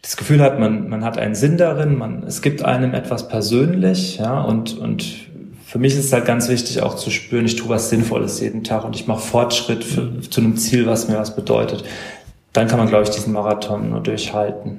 das 0.00 0.16
Gefühl 0.16 0.40
hat, 0.40 0.60
man, 0.60 0.88
man 0.88 1.04
hat 1.04 1.18
einen 1.18 1.34
Sinn 1.34 1.56
darin, 1.56 1.98
man, 1.98 2.22
es 2.22 2.40
gibt 2.40 2.64
einem 2.64 2.94
etwas 2.94 3.26
persönlich, 3.26 4.18
ja, 4.18 4.40
und, 4.40 4.78
und 4.78 5.33
für 5.74 5.80
mich 5.80 5.96
ist 5.96 6.04
es 6.04 6.12
halt 6.12 6.24
ganz 6.24 6.48
wichtig 6.48 6.82
auch 6.82 6.94
zu 6.94 7.10
spüren, 7.10 7.46
ich 7.46 7.56
tue 7.56 7.68
was 7.68 7.90
Sinnvolles 7.90 8.38
jeden 8.38 8.62
Tag 8.62 8.84
und 8.84 8.94
ich 8.94 9.08
mache 9.08 9.18
Fortschritt 9.18 9.82
für, 9.82 10.02
mhm. 10.02 10.30
zu 10.30 10.40
einem 10.40 10.56
Ziel, 10.56 10.86
was 10.86 11.08
mir 11.08 11.18
was 11.18 11.34
bedeutet. 11.34 11.82
Dann 12.52 12.68
kann 12.68 12.78
man, 12.78 12.86
glaube 12.86 13.02
ich, 13.02 13.10
diesen 13.10 13.32
Marathon 13.32 13.90
nur 13.90 14.00
durchhalten. 14.00 14.78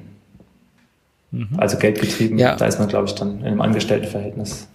Mhm. 1.32 1.48
Also 1.58 1.76
geldgetrieben, 1.76 2.38
ja. 2.38 2.56
da 2.56 2.64
ist 2.64 2.78
man, 2.78 2.88
glaube 2.88 3.08
ich, 3.08 3.14
dann 3.14 3.40
in 3.40 3.44
einem 3.44 3.60
Angestelltenverhältnis 3.60 4.68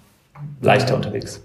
leichter 0.61 0.95
unterwegs. 0.95 1.41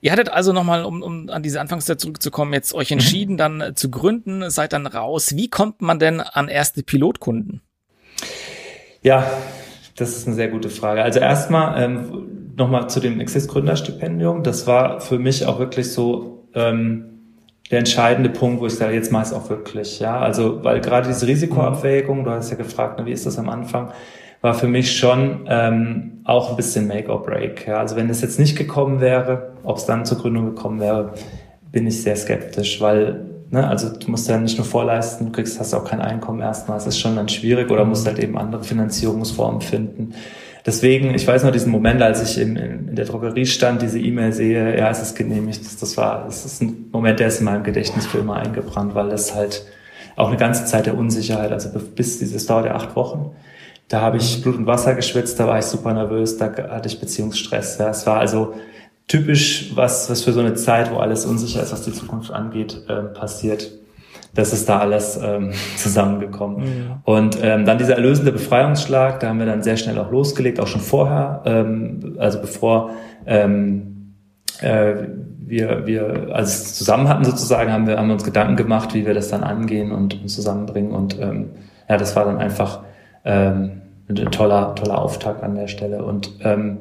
Ihr 0.00 0.10
hattet 0.10 0.28
also 0.28 0.52
nochmal, 0.52 0.84
um, 0.84 1.00
um 1.04 1.30
an 1.30 1.44
diese 1.44 1.60
Anfangszeit 1.60 2.00
zurückzukommen, 2.00 2.52
jetzt 2.52 2.74
euch 2.74 2.90
entschieden, 2.90 3.36
dann 3.36 3.60
äh, 3.60 3.74
zu 3.76 3.88
gründen, 3.88 4.50
seid 4.50 4.72
dann 4.72 4.88
raus. 4.88 5.36
Wie 5.36 5.48
kommt 5.48 5.80
man 5.80 6.00
denn 6.00 6.20
an 6.20 6.48
erste 6.48 6.82
Pilotkunden? 6.82 7.60
Ja, 9.00 9.30
das 9.94 10.16
ist 10.16 10.26
eine 10.26 10.34
sehr 10.34 10.48
gute 10.48 10.70
Frage. 10.70 11.04
Also 11.04 11.20
erstmal 11.20 11.80
ähm, 11.80 12.31
nochmal 12.56 12.88
zu 12.88 13.00
dem 13.00 13.20
Exist-Gründerstipendium. 13.20 14.42
Das 14.42 14.66
war 14.66 15.00
für 15.00 15.18
mich 15.18 15.46
auch 15.46 15.58
wirklich 15.58 15.92
so 15.92 16.48
ähm, 16.54 17.04
der 17.70 17.80
entscheidende 17.80 18.30
Punkt, 18.30 18.60
wo 18.60 18.66
ich 18.66 18.74
sage, 18.74 18.94
jetzt 18.94 19.12
mache 19.12 19.24
ich 19.24 19.28
es 19.30 19.34
auch 19.34 19.48
wirklich. 19.48 20.00
Ja, 20.00 20.18
also 20.18 20.62
weil 20.62 20.80
gerade 20.80 21.08
diese 21.08 21.26
Risikoabwägung, 21.26 22.24
du 22.24 22.30
hast 22.30 22.50
ja 22.50 22.56
gefragt, 22.56 22.98
ne, 22.98 23.06
wie 23.06 23.12
ist 23.12 23.26
das 23.26 23.38
am 23.38 23.48
Anfang, 23.48 23.92
war 24.40 24.54
für 24.54 24.68
mich 24.68 24.96
schon 24.96 25.46
ähm, 25.48 26.20
auch 26.24 26.50
ein 26.50 26.56
bisschen 26.56 26.86
Make 26.86 27.10
or 27.10 27.22
Break. 27.22 27.66
Ja, 27.66 27.78
also 27.78 27.96
wenn 27.96 28.10
es 28.10 28.20
jetzt 28.20 28.38
nicht 28.38 28.56
gekommen 28.56 29.00
wäre, 29.00 29.52
ob 29.62 29.76
es 29.76 29.86
dann 29.86 30.04
zur 30.04 30.18
Gründung 30.18 30.46
gekommen 30.46 30.80
wäre, 30.80 31.14
bin 31.70 31.86
ich 31.86 32.02
sehr 32.02 32.16
skeptisch, 32.16 32.80
weil 32.80 33.32
Ne, 33.52 33.68
also 33.68 33.90
du 33.90 34.10
musst 34.10 34.30
ja 34.30 34.38
nicht 34.38 34.56
nur 34.56 34.64
vorleisten, 34.64 35.26
du 35.26 35.32
kriegst, 35.32 35.60
hast 35.60 35.74
auch 35.74 35.84
kein 35.84 36.00
Einkommen 36.00 36.40
erstmal, 36.40 36.78
es 36.78 36.86
ist 36.86 36.98
schon 36.98 37.16
dann 37.16 37.28
schwierig 37.28 37.70
oder 37.70 37.84
musst 37.84 38.06
halt 38.06 38.18
eben 38.18 38.38
andere 38.38 38.64
Finanzierungsformen 38.64 39.60
finden. 39.60 40.14
Deswegen, 40.64 41.14
ich 41.14 41.26
weiß 41.26 41.42
noch 41.42 41.50
diesen 41.50 41.72
Moment, 41.72 42.00
als 42.02 42.22
ich 42.22 42.40
in, 42.40 42.56
in 42.56 42.94
der 42.94 43.04
Drogerie 43.04 43.46
stand, 43.46 43.82
diese 43.82 43.98
E-Mail 43.98 44.32
sehe, 44.32 44.78
ja, 44.78 44.90
es 44.90 45.02
ist 45.02 45.16
genehmigt. 45.16 45.60
Das, 45.80 45.96
war, 45.96 46.24
das 46.24 46.44
ist 46.44 46.62
ein 46.62 46.88
Moment, 46.92 47.18
der 47.18 47.28
ist 47.28 47.40
in 47.40 47.46
meinem 47.46 47.64
Gedächtnis 47.64 48.06
für 48.06 48.18
immer 48.18 48.36
eingebrannt, 48.36 48.94
weil 48.94 49.08
das 49.08 49.34
halt 49.34 49.66
auch 50.14 50.28
eine 50.28 50.36
ganze 50.36 50.64
Zeit 50.64 50.86
der 50.86 50.96
Unsicherheit, 50.96 51.50
also 51.50 51.70
bis 51.96 52.18
dieses 52.18 52.46
dauert 52.46 52.66
ja 52.66 52.74
acht 52.74 52.94
Wochen. 52.94 53.34
Da 53.88 54.00
habe 54.00 54.18
ich 54.18 54.40
Blut 54.42 54.56
und 54.56 54.66
Wasser 54.66 54.94
geschwitzt, 54.94 55.40
da 55.40 55.46
war 55.46 55.58
ich 55.58 55.64
super 55.64 55.92
nervös, 55.92 56.38
da 56.38 56.52
hatte 56.70 56.88
ich 56.88 57.00
Beziehungsstress. 57.00 57.78
Ja. 57.78 57.90
Es 57.90 58.06
war 58.06 58.18
also 58.18 58.54
typisch, 59.08 59.72
was, 59.74 60.08
was 60.08 60.22
für 60.22 60.32
so 60.32 60.40
eine 60.40 60.54
Zeit, 60.54 60.92
wo 60.92 60.98
alles 60.98 61.26
unsicher 61.26 61.62
ist, 61.62 61.72
was 61.72 61.82
die 61.82 61.92
Zukunft 61.92 62.30
angeht, 62.30 62.82
äh, 62.88 63.02
passiert 63.02 63.70
das 64.34 64.52
ist 64.52 64.68
da 64.68 64.78
alles 64.78 65.18
ähm, 65.22 65.52
zusammengekommen. 65.76 66.58
Mhm. 66.58 66.90
Und 67.04 67.38
ähm, 67.42 67.64
dann 67.64 67.78
dieser 67.78 67.94
erlösende 67.94 68.32
Befreiungsschlag, 68.32 69.20
da 69.20 69.28
haben 69.28 69.38
wir 69.38 69.46
dann 69.46 69.62
sehr 69.62 69.76
schnell 69.76 69.98
auch 69.98 70.10
losgelegt, 70.10 70.60
auch 70.60 70.66
schon 70.66 70.80
vorher, 70.80 71.42
ähm, 71.44 72.16
also 72.18 72.40
bevor 72.40 72.90
ähm, 73.26 74.14
äh, 74.60 74.94
wir, 75.44 75.86
wir 75.86 76.34
als 76.34 76.74
zusammen 76.74 77.08
hatten 77.08 77.24
sozusagen, 77.24 77.72
haben 77.72 77.86
wir, 77.86 77.98
haben 77.98 78.08
wir 78.08 78.14
uns 78.14 78.24
Gedanken 78.24 78.56
gemacht, 78.56 78.94
wie 78.94 79.04
wir 79.04 79.12
das 79.12 79.28
dann 79.28 79.44
angehen 79.44 79.92
und, 79.92 80.20
und 80.22 80.28
zusammenbringen. 80.28 80.92
Und 80.92 81.20
ähm, 81.20 81.50
ja, 81.88 81.98
das 81.98 82.16
war 82.16 82.24
dann 82.24 82.38
einfach 82.38 82.84
ähm, 83.24 83.82
ein 84.08 84.30
toller, 84.30 84.74
toller 84.74 84.98
Auftakt 84.98 85.42
an 85.42 85.54
der 85.54 85.68
Stelle. 85.68 86.04
Und 86.04 86.38
ähm, 86.42 86.78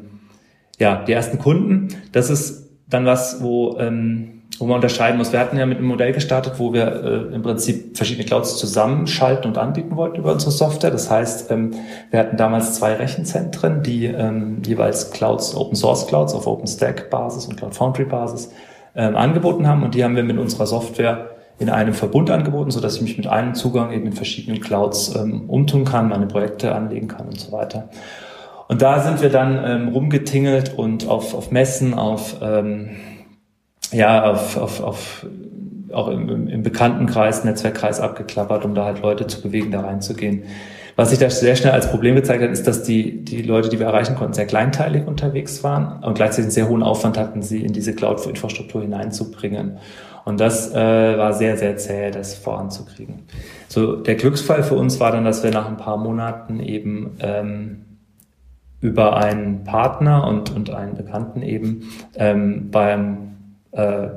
ja, 0.80 1.04
die 1.04 1.12
ersten 1.12 1.38
Kunden, 1.38 1.90
das 2.12 2.30
ist 2.30 2.70
dann 2.88 3.06
was, 3.06 3.44
wo 3.44 3.78
ähm, 3.78 4.41
wo 4.62 4.66
man 4.66 4.76
unterscheiden 4.76 5.18
muss. 5.18 5.34
Wir 5.34 5.40
hatten 5.40 5.58
ja 5.58 5.66
mit 5.66 5.80
einem 5.80 5.88
Modell 5.88 6.14
gestartet, 6.14 6.54
wo 6.58 6.72
wir 6.72 7.04
äh, 7.32 7.36
im 7.36 7.42
Prinzip 7.42 7.98
verschiedene 7.98 8.26
Clouds 8.26 8.58
zusammenschalten 8.58 9.50
und 9.50 9.58
anbieten 9.58 9.96
wollten 9.96 10.18
über 10.18 10.32
unsere 10.32 10.52
Software. 10.52 10.92
Das 10.92 11.10
heißt, 11.10 11.50
ähm, 11.50 11.74
wir 12.12 12.20
hatten 12.20 12.38
damals 12.38 12.76
zwei 12.76 12.94
Rechenzentren, 12.94 13.82
die 13.82 14.06
ähm, 14.06 14.62
jeweils 14.66 15.12
Clouds, 15.12 15.56
Open 15.56 15.76
Source 15.76 16.06
Clouds 16.08 16.34
auf 16.34 16.46
OpenStack 16.46 17.10
Basis 17.10 17.48
und 17.48 17.58
Cloud 17.58 17.76
Foundry 17.76 18.06
Basis 18.06 18.52
ähm, 18.96 19.16
angeboten 19.16 19.68
haben 19.68 19.84
und 19.84 19.96
die 19.96 20.04
haben 20.04 20.16
wir 20.16 20.24
mit 20.24 20.38
unserer 20.38 20.68
Software 20.68 21.32
in 21.58 21.70
einem 21.70 21.94
Verbund 21.94 22.30
angeboten, 22.30 22.72
so 22.72 22.80
dass 22.80 22.96
ich 22.96 23.02
mich 23.02 23.18
mit 23.18 23.28
einem 23.28 23.56
Zugang 23.56 23.92
eben 23.92 24.06
in 24.08 24.14
verschiedenen 24.14 24.62
Clouds 24.62 25.16
ähm, 25.16 25.50
umtun 25.50 25.86
kann, 25.86 26.10
meine 26.10 26.28
Projekte 26.28 26.74
anlegen 26.76 27.08
kann 27.08 27.28
und 27.28 27.40
so 27.40 27.52
weiter. 27.52 27.90
Und 28.68 28.82
da 28.82 29.02
sind 29.02 29.22
wir 29.22 29.30
dann 29.30 29.60
ähm, 29.66 29.88
rumgetingelt 29.90 30.78
und 30.78 31.08
auf, 31.08 31.34
auf 31.34 31.52
Messen, 31.52 31.94
auf 31.94 32.38
ähm, 32.42 32.92
ja, 33.92 34.24
auf, 34.24 34.58
auf, 34.58 34.82
auf 34.82 35.26
auch 35.94 36.08
im, 36.08 36.48
im 36.48 36.64
Bekanntenkreis, 36.64 37.44
Netzwerkkreis 37.44 38.00
abgeklappert, 38.00 38.66
um 38.66 38.76
da 38.76 38.86
halt 38.86 39.02
Leute 39.02 39.28
zu 39.28 39.42
bewegen, 39.42 39.72
da 39.72 39.82
reinzugehen. 39.82 40.44
Was 40.96 41.10
sich 41.10 41.20
da 41.20 41.30
sehr 41.30 41.56
schnell 41.56 41.74
als 41.74 41.90
Problem 41.90 42.16
gezeigt 42.16 42.44
hat, 42.44 42.52
ist, 42.52 42.68
dass 42.68 42.84
die, 42.84 43.24
die 43.24 43.42
Leute, 43.42 43.70
die 43.70 43.80
wir 43.80 43.88
erreichen 43.88 44.16
konnten, 44.16 44.34
sehr 44.34 44.46
kleinteilig 44.46 45.08
unterwegs 45.08 45.64
waren 45.64 46.04
und 46.04 46.16
gleichzeitig 46.16 46.46
einen 46.46 46.52
sehr 46.52 46.70
hohen 46.70 46.84
Aufwand 46.84 47.18
hatten, 47.18 47.42
sie 47.42 47.64
in 47.64 47.74
diese 47.74 47.96
Cloud-Infrastruktur 47.96 48.82
hineinzubringen. 48.82 49.78
Und 50.26 50.40
das 50.40 50.72
äh, 50.72 50.76
war 50.76 51.34
sehr, 51.34 51.58
sehr 51.58 51.78
zäh, 51.78 52.12
das 52.12 52.36
voranzukriegen. 52.36 53.24
So, 53.68 53.96
der 53.96 54.16
Glücksfall 54.16 54.64
für 54.64 54.76
uns 54.76 55.00
war 55.00 55.12
dann, 55.12 55.26
dass 55.26 55.44
wir 55.44 55.52
nach 55.52 55.68
ein 55.68 55.78
paar 55.78 55.98
Monaten 55.98 56.60
eben 56.60 57.18
ähm, 57.20 57.86
über 58.82 59.18
einen 59.18 59.64
Partner 59.64 60.28
und, 60.28 60.56
und 60.56 60.70
einen 60.70 60.96
Bekannten 60.96 61.42
eben 61.42 61.90
ähm, 62.16 62.70
beim 62.70 63.31
äh, 63.72 64.08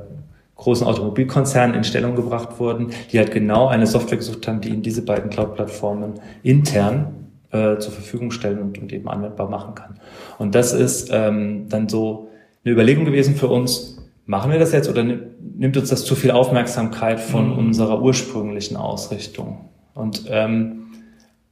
großen 0.55 0.87
Automobilkonzernen 0.87 1.75
in 1.75 1.83
Stellung 1.83 2.15
gebracht 2.15 2.59
wurden, 2.59 2.91
die 3.11 3.19
halt 3.19 3.31
genau 3.31 3.67
eine 3.67 3.87
Software 3.87 4.17
gesucht 4.17 4.47
haben, 4.47 4.61
die 4.61 4.69
ihnen 4.69 4.81
diese 4.81 5.03
beiden 5.03 5.29
Cloud-Plattformen 5.29 6.13
intern 6.43 7.29
äh, 7.51 7.77
zur 7.77 7.91
Verfügung 7.91 8.31
stellen 8.31 8.59
und, 8.59 8.77
und 8.77 8.93
eben 8.93 9.09
anwendbar 9.09 9.49
machen 9.49 9.75
kann. 9.75 9.99
Und 10.37 10.55
das 10.55 10.73
ist 10.73 11.09
ähm, 11.11 11.67
dann 11.69 11.89
so 11.89 12.29
eine 12.63 12.73
Überlegung 12.73 13.05
gewesen 13.05 13.35
für 13.35 13.47
uns, 13.47 13.97
machen 14.25 14.51
wir 14.51 14.57
das 14.57 14.71
jetzt 14.71 14.89
oder 14.89 15.03
nimmt 15.03 15.77
uns 15.77 15.89
das 15.89 16.05
zu 16.05 16.15
viel 16.15 16.31
Aufmerksamkeit 16.31 17.19
von 17.19 17.51
mhm. 17.51 17.57
unserer 17.57 18.01
ursprünglichen 18.01 18.77
Ausrichtung? 18.77 19.69
Und 19.93 20.25
ähm, 20.29 20.85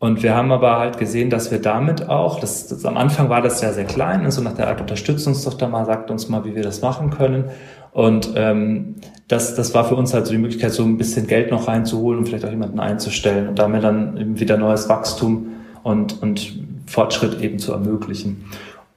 und 0.04 0.22
wir 0.22 0.36
haben 0.36 0.52
aber 0.52 0.80
halt 0.80 0.98
gesehen, 0.98 1.30
dass 1.30 1.50
wir 1.50 1.62
damit 1.62 2.10
auch, 2.10 2.42
das, 2.42 2.68
das 2.68 2.84
am 2.84 2.98
Anfang 2.98 3.30
war 3.30 3.42
das 3.42 3.62
ja 3.62 3.72
sehr 3.72 3.86
klein, 3.86 4.20
so 4.20 4.26
also 4.26 4.42
nach 4.42 4.54
der 4.54 4.68
Art 4.68 4.82
unterstützt 4.82 5.26
uns 5.28 5.46
doch 5.46 5.54
da 5.54 5.70
mal, 5.70 5.86
sagt 5.86 6.12
uns 6.12 6.28
mal, 6.28 6.44
wie 6.44 6.56
wir 6.56 6.62
das 6.62 6.82
machen 6.82 7.10
können. 7.10 7.46
Und 7.94 8.34
ähm, 8.36 8.96
das, 9.28 9.56
das 9.56 9.74
war 9.74 9.86
für 9.86 9.96
uns 9.96 10.14
halt 10.14 10.26
so 10.26 10.32
die 10.32 10.40
Möglichkeit, 10.40 10.72
so 10.74 10.84
ein 10.84 10.98
bisschen 10.98 11.28
Geld 11.28 11.52
noch 11.52 11.68
reinzuholen 11.68 12.20
und 12.20 12.26
vielleicht 12.26 12.46
auch 12.46 12.50
jemanden 12.50 12.80
einzustellen 12.80 13.48
und 13.48 13.60
damit 13.60 13.84
dann 13.84 14.18
eben 14.18 14.40
wieder 14.40 14.58
neues 14.58 14.90
Wachstum 14.90 15.52
und, 15.84 16.22
und 16.22 16.60
Fortschritt 16.88 17.40
eben 17.42 17.60
zu 17.60 17.72
ermöglichen. 17.72 18.46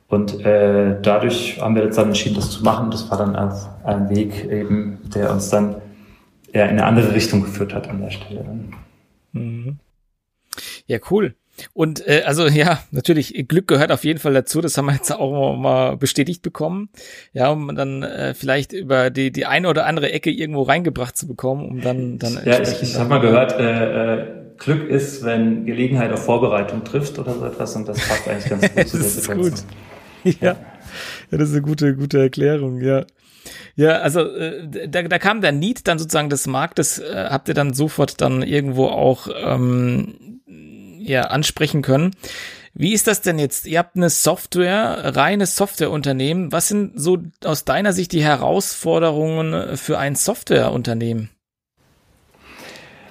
Und 0.08 0.44
äh, 0.44 0.96
dadurch 1.02 1.60
haben 1.60 1.74
wir 1.74 1.84
jetzt 1.84 1.98
dann 1.98 2.08
entschieden, 2.08 2.36
das 2.36 2.50
zu 2.50 2.62
machen. 2.62 2.90
Das 2.90 3.10
war 3.10 3.18
dann 3.18 3.36
ein, 3.36 3.52
ein 3.84 4.08
Weg 4.08 4.44
eben, 4.50 4.98
der 5.14 5.32
uns 5.32 5.50
dann 5.50 5.76
eher 6.52 6.64
in 6.64 6.72
eine 6.72 6.84
andere 6.84 7.12
Richtung 7.12 7.42
geführt 7.42 7.74
hat 7.74 7.88
an 7.88 8.00
der 8.00 8.10
Stelle. 8.10 8.44
Mhm. 9.32 9.78
Ja, 10.86 10.98
cool. 11.10 11.34
Und 11.72 12.06
äh, 12.06 12.22
also 12.26 12.46
ja, 12.46 12.82
natürlich, 12.90 13.46
Glück 13.48 13.66
gehört 13.66 13.92
auf 13.92 14.04
jeden 14.04 14.18
Fall 14.18 14.34
dazu. 14.34 14.60
Das 14.60 14.76
haben 14.76 14.86
wir 14.86 14.94
jetzt 14.94 15.10
auch 15.12 15.56
mal 15.56 15.96
bestätigt 15.96 16.42
bekommen. 16.42 16.88
Ja, 17.32 17.50
um 17.50 17.74
dann 17.74 18.02
äh, 18.02 18.34
vielleicht 18.34 18.72
über 18.72 19.10
die, 19.10 19.30
die 19.30 19.46
eine 19.46 19.68
oder 19.68 19.86
andere 19.86 20.12
Ecke 20.12 20.30
irgendwo 20.30 20.62
reingebracht 20.62 21.16
zu 21.16 21.26
bekommen, 21.26 21.68
um 21.68 21.80
dann 21.80 22.18
dann 22.18 22.40
Ja, 22.44 22.60
ich, 22.60 22.82
ich 22.82 22.96
habe 22.96 23.08
mal 23.08 23.20
gehört, 23.20 23.58
äh, 23.58 24.14
äh, 24.14 24.26
Glück 24.58 24.88
ist, 24.88 25.24
wenn 25.24 25.66
Gelegenheit 25.66 26.12
auf 26.12 26.24
Vorbereitung 26.24 26.84
trifft 26.84 27.18
oder 27.18 27.34
so 27.34 27.44
etwas 27.44 27.76
und 27.76 27.88
das 27.88 27.98
passt 28.06 28.28
eigentlich 28.28 28.48
ganz 28.48 28.62
gut 28.74 28.88
zu 28.88 28.98
der 28.98 29.08
Situation. 29.08 29.50
Gut. 29.50 29.64
Ja. 30.40 30.56
ja, 31.30 31.38
das 31.38 31.50
ist 31.50 31.54
eine 31.54 31.62
gute, 31.62 31.94
gute 31.94 32.18
Erklärung, 32.18 32.80
ja. 32.80 33.04
Ja, 33.76 33.98
also 33.98 34.22
äh, 34.22 34.88
da, 34.88 35.02
da 35.02 35.18
kam 35.20 35.40
der 35.40 35.52
Need 35.52 35.86
dann 35.86 36.00
sozusagen 36.00 36.30
des 36.30 36.48
Marktes, 36.48 36.98
äh, 36.98 37.26
habt 37.30 37.46
ihr 37.46 37.54
dann 37.54 37.74
sofort 37.74 38.20
dann 38.20 38.42
irgendwo 38.42 38.86
auch 38.86 39.28
ähm, 39.32 40.35
ja, 41.06 41.22
ansprechen 41.22 41.82
können. 41.82 42.12
Wie 42.74 42.92
ist 42.92 43.06
das 43.06 43.22
denn 43.22 43.38
jetzt? 43.38 43.66
Ihr 43.66 43.78
habt 43.78 43.96
eine 43.96 44.10
Software, 44.10 45.16
reines 45.16 45.56
Softwareunternehmen. 45.56 46.52
Was 46.52 46.68
sind 46.68 47.00
so 47.00 47.18
aus 47.42 47.64
deiner 47.64 47.94
Sicht 47.94 48.12
die 48.12 48.22
Herausforderungen 48.22 49.78
für 49.78 49.98
ein 49.98 50.14
Softwareunternehmen? 50.14 51.30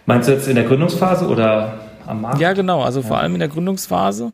Meinst 0.05 0.29
du 0.29 0.33
jetzt 0.33 0.47
in 0.47 0.55
der 0.55 0.65
Gründungsphase 0.65 1.27
oder 1.27 1.79
am 2.05 2.21
Markt? 2.21 2.39
Ja, 2.39 2.53
genau. 2.53 2.83
Also 2.83 3.01
vor 3.01 3.17
allem 3.17 3.33
in 3.33 3.39
der 3.39 3.49
Gründungsphase 3.49 4.33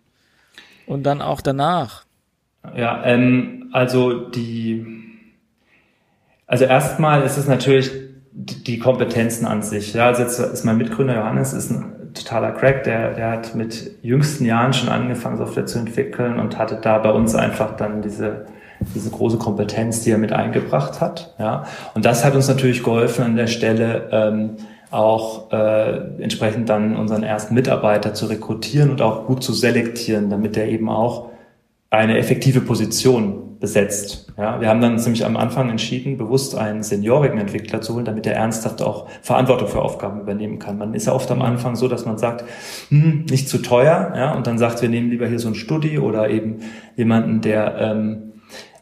und 0.85 1.03
dann 1.03 1.21
auch 1.21 1.39
danach. 1.39 2.03
Ja, 2.75 3.01
ähm, 3.05 3.69
also 3.71 4.29
die, 4.29 4.85
also 6.45 6.65
erstmal 6.65 7.23
ist 7.23 7.37
es 7.37 7.47
natürlich 7.47 7.89
die 8.33 8.79
Kompetenzen 8.79 9.45
an 9.45 9.61
sich. 9.61 9.93
Ja, 9.93 10.07
also 10.07 10.23
jetzt 10.23 10.39
ist 10.39 10.65
mein 10.65 10.77
Mitgründer 10.77 11.15
Johannes 11.15 11.53
ist 11.53 11.71
ein 11.71 12.00
totaler 12.13 12.51
Crack, 12.51 12.83
der, 12.83 13.13
der 13.13 13.31
hat 13.31 13.55
mit 13.55 13.91
jüngsten 14.01 14.45
Jahren 14.45 14.73
schon 14.73 14.89
angefangen, 14.89 15.37
Software 15.37 15.65
zu 15.65 15.79
entwickeln 15.79 16.39
und 16.39 16.57
hatte 16.57 16.77
da 16.81 16.97
bei 16.97 17.11
uns 17.11 17.35
einfach 17.35 17.75
dann 17.75 18.01
diese, 18.01 18.45
diese 18.95 19.09
große 19.09 19.37
Kompetenz, 19.37 20.03
die 20.03 20.11
er 20.11 20.17
mit 20.17 20.33
eingebracht 20.33 21.01
hat. 21.01 21.33
Ja. 21.39 21.65
Und 21.93 22.05
das 22.05 22.25
hat 22.25 22.35
uns 22.35 22.47
natürlich 22.47 22.83
geholfen 22.83 23.23
an 23.23 23.35
der 23.35 23.47
Stelle, 23.47 24.09
ähm, 24.11 24.57
auch 24.91 25.51
äh, 25.51 26.21
entsprechend 26.21 26.69
dann 26.69 26.97
unseren 26.97 27.23
ersten 27.23 27.53
Mitarbeiter 27.53 28.13
zu 28.13 28.25
rekrutieren 28.25 28.89
und 28.91 29.01
auch 29.01 29.25
gut 29.25 29.41
zu 29.41 29.53
selektieren, 29.53 30.29
damit 30.29 30.57
er 30.57 30.67
eben 30.67 30.89
auch 30.89 31.30
eine 31.91 32.17
effektive 32.17 32.61
Position 32.61 33.59
besetzt. 33.59 34.33
Ja, 34.37 34.59
wir 34.59 34.69
haben 34.69 34.81
dann 34.81 34.95
nämlich 34.95 35.23
am 35.23 35.37
Anfang 35.37 35.69
entschieden, 35.69 36.17
bewusst 36.17 36.55
einen 36.55 36.81
seniorigen 36.81 37.37
Entwickler 37.37 37.81
zu 37.81 37.93
holen, 37.93 38.05
damit 38.05 38.25
er 38.25 38.33
ernsthaft 38.33 38.81
auch 38.81 39.07
Verantwortung 39.21 39.67
für 39.67 39.81
Aufgaben 39.81 40.19
übernehmen 40.19 40.57
kann. 40.57 40.79
Man 40.79 40.95
ist 40.95 41.05
ja 41.05 41.13
oft 41.13 41.29
am 41.29 41.41
Anfang 41.43 41.75
so, 41.75 41.87
dass 41.87 42.05
man 42.05 42.17
sagt, 42.17 42.43
hm, 42.89 43.25
nicht 43.29 43.47
zu 43.47 43.59
teuer, 43.59 44.13
ja, 44.15 44.33
und 44.33 44.47
dann 44.47 44.57
sagt, 44.57 44.81
wir 44.81 44.89
nehmen 44.89 45.11
lieber 45.11 45.27
hier 45.27 45.37
so 45.37 45.47
einen 45.47 45.55
Studi 45.55 45.99
oder 45.99 46.29
eben 46.29 46.61
jemanden, 46.95 47.41
der, 47.41 47.75
ähm, 47.77 48.33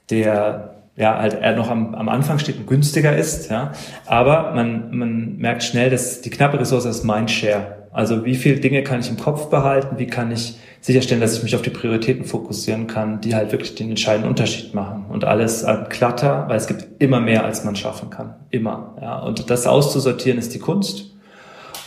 der 0.10 0.76
ja, 0.96 1.18
halt 1.18 1.34
er 1.34 1.56
noch 1.56 1.70
am, 1.70 1.96
am 1.96 2.10
Anfang 2.10 2.40
steht 2.40 2.58
und 2.58 2.68
günstiger 2.68 3.16
ist, 3.16 3.50
ja. 3.50 3.72
Aber 4.06 4.54
man, 4.54 4.96
man 4.96 5.38
merkt 5.38 5.64
schnell, 5.64 5.90
dass 5.90 6.22
die 6.22 6.30
knappe 6.30 6.60
Ressource 6.60 6.86
ist 6.86 7.04
Mindshare. 7.04 7.79
Also 7.92 8.26
wie 8.26 8.36
viele 8.36 8.60
Dinge 8.60 8.84
kann 8.84 9.00
ich 9.00 9.10
im 9.10 9.18
Kopf 9.18 9.50
behalten? 9.50 9.98
Wie 9.98 10.08
kann 10.08 10.32
ich 10.32 10.58
sicherstellen, 10.82 11.22
dass 11.22 11.38
ich 11.38 11.44
mich 11.44 11.56
auf 11.56 11.62
die 11.62 11.70
Prioritäten 11.70 12.26
fokussieren 12.26 12.88
kann, 12.88 13.22
die 13.22 13.36
halt 13.36 13.52
wirklich 13.52 13.76
den 13.76 13.90
entscheidenden 13.90 14.30
Unterschied 14.30 14.74
machen. 14.74 15.06
Und 15.10 15.26
alles 15.26 15.64
an 15.64 15.90
Klatter, 15.90 16.46
weil 16.48 16.58
es 16.58 16.68
gibt 16.68 17.02
immer 17.02 17.20
mehr, 17.20 17.44
als 17.44 17.66
man 17.66 17.76
schaffen 17.76 18.10
kann. 18.10 18.36
Immer. 18.50 18.96
Ja. 19.02 19.20
Und 19.20 19.50
das 19.50 19.68
auszusortieren 19.68 20.40
ist 20.40 20.54
die 20.54 20.60
Kunst. 20.60 21.12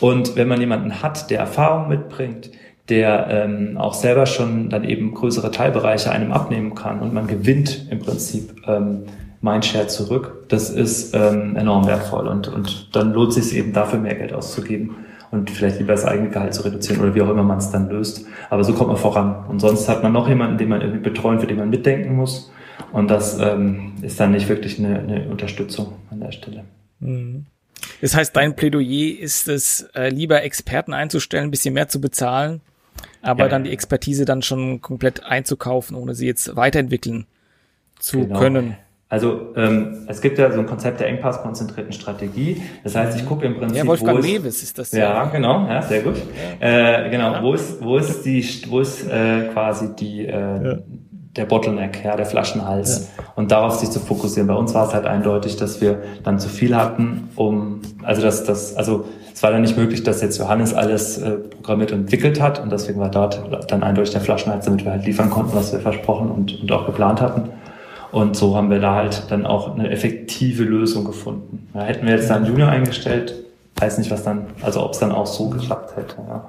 Und 0.00 0.36
wenn 0.36 0.48
man 0.48 0.60
jemanden 0.60 1.02
hat, 1.02 1.30
der 1.30 1.38
Erfahrung 1.38 1.88
mitbringt, 1.88 2.50
der 2.88 3.28
ähm, 3.30 3.78
auch 3.78 3.94
selber 3.94 4.26
schon 4.26 4.68
dann 4.68 4.84
eben 4.84 5.14
größere 5.14 5.52
Teilbereiche 5.52 6.10
einem 6.10 6.32
abnehmen 6.32 6.74
kann 6.74 7.00
und 7.00 7.14
man 7.14 7.28
gewinnt 7.28 7.86
im 7.90 8.00
Prinzip 8.00 8.54
ähm, 8.66 9.04
Mindshare 9.40 9.86
zurück, 9.86 10.46
das 10.48 10.68
ist 10.68 11.14
ähm, 11.14 11.56
enorm 11.56 11.86
wertvoll 11.86 12.26
und, 12.26 12.48
und 12.48 12.94
dann 12.94 13.12
lohnt 13.12 13.36
es 13.36 13.48
sich 13.48 13.56
eben 13.56 13.72
dafür 13.72 14.00
mehr 14.00 14.16
Geld 14.16 14.32
auszugeben 14.32 14.96
und 15.32 15.50
vielleicht 15.50 15.78
lieber 15.78 15.94
das 15.94 16.04
eigene 16.04 16.28
Gehalt 16.28 16.52
zu 16.54 16.62
reduzieren 16.62 17.00
oder 17.00 17.14
wie 17.14 17.22
auch 17.22 17.30
immer 17.30 17.42
man 17.42 17.56
es 17.56 17.70
dann 17.70 17.88
löst. 17.88 18.26
Aber 18.50 18.62
so 18.64 18.74
kommt 18.74 18.88
man 18.88 18.98
voran. 18.98 19.46
Und 19.48 19.60
sonst 19.60 19.88
hat 19.88 20.02
man 20.02 20.12
noch 20.12 20.28
jemanden, 20.28 20.58
den 20.58 20.68
man 20.68 20.82
irgendwie 20.82 21.00
betreuen, 21.00 21.40
für 21.40 21.46
den 21.46 21.56
man 21.56 21.70
mitdenken 21.70 22.14
muss. 22.14 22.52
Und 22.92 23.10
das 23.10 23.38
ähm, 23.38 23.94
ist 24.02 24.20
dann 24.20 24.32
nicht 24.32 24.50
wirklich 24.50 24.78
eine, 24.78 24.98
eine 25.00 25.28
Unterstützung 25.28 25.94
an 26.10 26.20
der 26.20 26.32
Stelle. 26.32 26.64
Mhm. 27.00 27.46
Das 28.02 28.14
heißt, 28.14 28.36
dein 28.36 28.54
Plädoyer 28.54 29.18
ist 29.18 29.48
es, 29.48 29.88
äh, 29.94 30.10
lieber 30.10 30.42
Experten 30.42 30.92
einzustellen, 30.92 31.44
ein 31.44 31.50
bisschen 31.50 31.72
mehr 31.72 31.88
zu 31.88 32.00
bezahlen, 32.00 32.60
aber 33.22 33.44
ja. 33.44 33.48
dann 33.48 33.64
die 33.64 33.70
Expertise 33.70 34.26
dann 34.26 34.42
schon 34.42 34.82
komplett 34.82 35.24
einzukaufen, 35.24 35.96
ohne 35.96 36.14
sie 36.14 36.26
jetzt 36.26 36.56
weiterentwickeln 36.56 37.26
zu 37.98 38.26
genau. 38.26 38.38
können. 38.38 38.76
Also 39.12 39.52
ähm, 39.56 40.06
es 40.08 40.22
gibt 40.22 40.38
ja 40.38 40.50
so 40.50 40.60
ein 40.60 40.64
Konzept 40.64 41.00
der 41.00 41.08
engpasskonzentrierten 41.08 41.92
Strategie. 41.92 42.62
Das 42.82 42.96
heißt, 42.96 43.14
ich 43.14 43.26
gucke 43.26 43.44
im 43.44 43.58
Prinzip, 43.58 43.76
ja, 43.76 43.86
Wolfgang 43.86 44.16
wo 44.16 44.26
Mewes 44.26 44.62
ist 44.62 44.78
das. 44.78 44.90
Ja, 44.92 45.00
ja, 45.00 45.24
genau, 45.26 45.66
ja, 45.68 45.82
sehr 45.82 46.00
gut. 46.00 46.14
Ja. 46.62 47.04
Äh, 47.04 47.10
genau, 47.10 47.32
ja. 47.32 47.42
wo 47.42 47.52
ist 47.52 47.84
wo 47.84 47.98
ist 47.98 48.24
die 48.24 48.42
wo 48.70 48.80
ist 48.80 49.06
äh, 49.06 49.50
quasi 49.52 49.94
die 49.94 50.24
äh, 50.24 50.30
ja. 50.30 50.78
der 51.36 51.44
Bottleneck, 51.44 52.02
ja, 52.02 52.16
der 52.16 52.24
Flaschenhals 52.24 53.10
und 53.36 53.52
darauf 53.52 53.74
sich 53.74 53.90
zu 53.90 54.00
fokussieren. 54.00 54.46
Bei 54.48 54.54
uns 54.54 54.72
war 54.72 54.88
es 54.88 54.94
halt 54.94 55.04
eindeutig, 55.04 55.56
dass 55.56 55.82
wir 55.82 56.00
dann 56.24 56.38
zu 56.38 56.48
viel 56.48 56.74
hatten, 56.74 57.28
um 57.36 57.82
also 58.04 58.22
dass 58.22 58.44
das 58.44 58.76
also 58.78 59.04
es 59.34 59.42
war 59.42 59.50
dann 59.50 59.60
nicht 59.60 59.76
möglich, 59.76 60.02
dass 60.04 60.22
jetzt 60.22 60.38
Johannes 60.38 60.72
alles 60.72 61.18
äh, 61.18 61.32
programmiert 61.32 61.92
und 61.92 62.00
entwickelt 62.00 62.40
hat 62.40 62.62
und 62.62 62.72
deswegen 62.72 62.98
war 62.98 63.10
dort 63.10 63.42
dann 63.70 63.82
eindeutig 63.82 64.12
der 64.12 64.22
Flaschenhals, 64.22 64.64
damit 64.64 64.86
wir 64.86 64.92
halt 64.92 65.04
liefern 65.04 65.28
konnten, 65.28 65.54
was 65.54 65.70
wir 65.70 65.80
versprochen 65.80 66.30
und, 66.30 66.58
und 66.62 66.72
auch 66.72 66.86
geplant 66.86 67.20
hatten. 67.20 67.50
Und 68.12 68.36
so 68.36 68.54
haben 68.54 68.70
wir 68.70 68.78
da 68.78 68.94
halt 68.94 69.24
dann 69.30 69.46
auch 69.46 69.74
eine 69.74 69.90
effektive 69.90 70.64
Lösung 70.64 71.04
gefunden. 71.04 71.68
Ja, 71.74 71.80
hätten 71.82 72.06
wir 72.06 72.14
jetzt 72.14 72.28
da 72.28 72.36
einen 72.36 72.46
Junior 72.46 72.68
eingestellt, 72.68 73.34
weiß 73.76 73.96
nicht, 73.98 74.10
was 74.10 74.22
dann, 74.22 74.46
also 74.60 74.84
ob 74.84 74.92
es 74.92 74.98
dann 74.98 75.12
auch 75.12 75.26
so 75.26 75.48
geklappt 75.48 75.96
hätte. 75.96 76.16
Ja, 76.28 76.48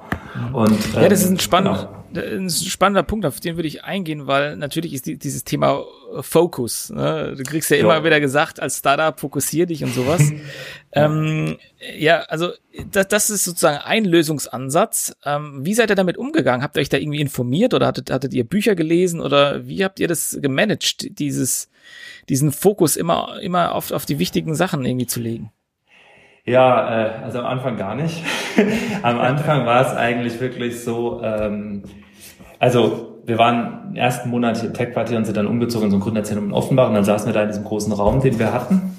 und, 0.52 0.72
ähm, 0.72 1.02
ja 1.02 1.08
das 1.08 1.20
ist 1.20 1.28
ein 1.28 1.32
ähm, 1.32 1.38
spannender, 1.38 1.78
genau. 1.80 2.03
Ein 2.16 2.50
spannender 2.50 3.02
Punkt, 3.02 3.26
auf 3.26 3.40
den 3.40 3.56
würde 3.56 3.68
ich 3.68 3.84
eingehen, 3.84 4.26
weil 4.26 4.56
natürlich 4.56 4.92
ist 4.94 5.06
die, 5.06 5.18
dieses 5.18 5.44
Thema 5.44 5.84
Focus. 6.20 6.90
Ne? 6.90 7.34
Du 7.36 7.42
kriegst 7.42 7.70
ja 7.70 7.76
immer 7.76 7.98
jo. 7.98 8.04
wieder 8.04 8.20
gesagt, 8.20 8.60
als 8.60 8.78
Startup 8.78 9.18
fokussier 9.18 9.66
dich 9.66 9.84
und 9.84 9.94
sowas. 9.94 10.32
ähm, 10.92 11.56
ja, 11.96 12.20
also 12.22 12.50
das, 12.90 13.08
das 13.08 13.30
ist 13.30 13.44
sozusagen 13.44 13.78
ein 13.78 14.04
Lösungsansatz. 14.04 15.16
Ähm, 15.24 15.60
wie 15.64 15.74
seid 15.74 15.90
ihr 15.90 15.96
damit 15.96 16.16
umgegangen? 16.16 16.62
Habt 16.62 16.76
ihr 16.76 16.80
euch 16.80 16.88
da 16.88 16.96
irgendwie 16.96 17.20
informiert 17.20 17.74
oder 17.74 17.86
hattet, 17.86 18.10
hattet 18.10 18.34
ihr 18.34 18.44
Bücher 18.44 18.74
gelesen 18.74 19.20
oder 19.20 19.66
wie 19.66 19.84
habt 19.84 20.00
ihr 20.00 20.08
das 20.08 20.38
gemanagt, 20.40 21.18
dieses, 21.18 21.70
diesen 22.28 22.52
Fokus 22.52 22.96
immer, 22.96 23.40
immer 23.40 23.74
auf, 23.74 23.90
auf 23.90 24.06
die 24.06 24.18
wichtigen 24.18 24.54
Sachen 24.54 24.84
irgendwie 24.84 25.06
zu 25.06 25.20
legen? 25.20 25.50
Ja, 26.46 27.06
äh, 27.06 27.24
also 27.24 27.38
am 27.38 27.46
Anfang 27.46 27.76
gar 27.76 27.94
nicht. 27.94 28.22
am 29.02 29.18
Anfang 29.18 29.64
war 29.64 29.80
es 29.80 29.96
eigentlich 29.96 30.40
wirklich 30.40 30.82
so, 30.82 31.22
ähm, 31.22 31.84
also 32.64 33.20
wir 33.26 33.36
waren 33.36 33.90
im 33.90 33.96
ersten 33.96 34.30
Monat 34.30 34.64
im 34.64 34.72
Tech-Quartier 34.72 35.18
und 35.18 35.26
sind 35.26 35.36
dann 35.36 35.46
umgezogen 35.46 35.84
in 35.86 35.90
so 35.90 35.98
ein 35.98 36.00
Gründerzentrum 36.00 36.48
in 36.48 36.54
Offenbach 36.54 36.88
und 36.88 36.94
dann 36.94 37.04
saßen 37.04 37.26
wir 37.26 37.34
da 37.34 37.42
in 37.42 37.48
diesem 37.48 37.64
großen 37.64 37.92
Raum, 37.92 38.22
den 38.22 38.38
wir 38.38 38.54
hatten. 38.54 38.96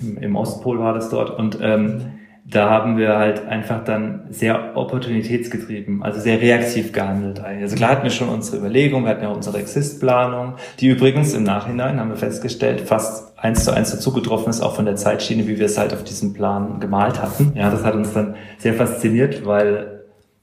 Im, 0.00 0.16
im 0.18 0.36
Ostpol 0.36 0.78
war 0.78 0.94
das 0.94 1.10
dort 1.10 1.36
und 1.36 1.58
ähm, 1.60 2.02
da 2.48 2.70
haben 2.70 2.96
wir 2.96 3.16
halt 3.16 3.48
einfach 3.48 3.82
dann 3.84 4.26
sehr 4.30 4.76
opportunitätsgetrieben, 4.76 6.04
also 6.04 6.20
sehr 6.20 6.40
reaktiv 6.40 6.92
gehandelt. 6.92 7.40
Also 7.40 7.74
klar 7.74 7.90
hatten 7.90 8.04
wir 8.04 8.10
schon 8.10 8.28
unsere 8.28 8.58
Überlegungen, 8.58 9.06
wir 9.06 9.10
hatten 9.10 9.24
ja 9.24 9.30
unsere 9.30 9.58
Exist-Planung, 9.58 10.54
die 10.78 10.86
übrigens 10.86 11.34
im 11.34 11.42
Nachhinein, 11.42 11.98
haben 11.98 12.10
wir 12.10 12.16
festgestellt, 12.16 12.82
fast 12.82 13.36
eins 13.38 13.64
zu 13.64 13.72
eins 13.72 13.90
dazu 13.90 14.12
getroffen 14.12 14.50
ist, 14.50 14.60
auch 14.60 14.76
von 14.76 14.84
der 14.84 14.94
Zeitschiene, 14.94 15.48
wie 15.48 15.58
wir 15.58 15.66
es 15.66 15.78
halt 15.78 15.92
auf 15.92 16.04
diesem 16.04 16.32
Plan 16.32 16.78
gemalt 16.78 17.20
hatten. 17.20 17.54
Ja, 17.56 17.70
das 17.70 17.82
hat 17.82 17.94
uns 17.94 18.12
dann 18.12 18.36
sehr 18.58 18.74
fasziniert, 18.74 19.44
weil 19.44 19.93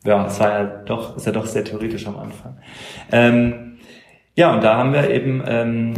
ja, 0.04 0.26
es 0.26 0.40
war 0.40 0.50
ja 0.50 0.64
doch, 0.86 1.18
ist 1.18 1.26
ja 1.26 1.32
doch 1.32 1.46
sehr 1.46 1.64
theoretisch 1.64 2.08
am 2.08 2.18
Anfang. 2.18 2.58
Ähm, 3.12 3.72
ja, 4.34 4.54
und 4.54 4.64
da 4.64 4.78
haben 4.78 4.94
wir 4.94 5.10
eben 5.10 5.44
ähm, 5.46 5.94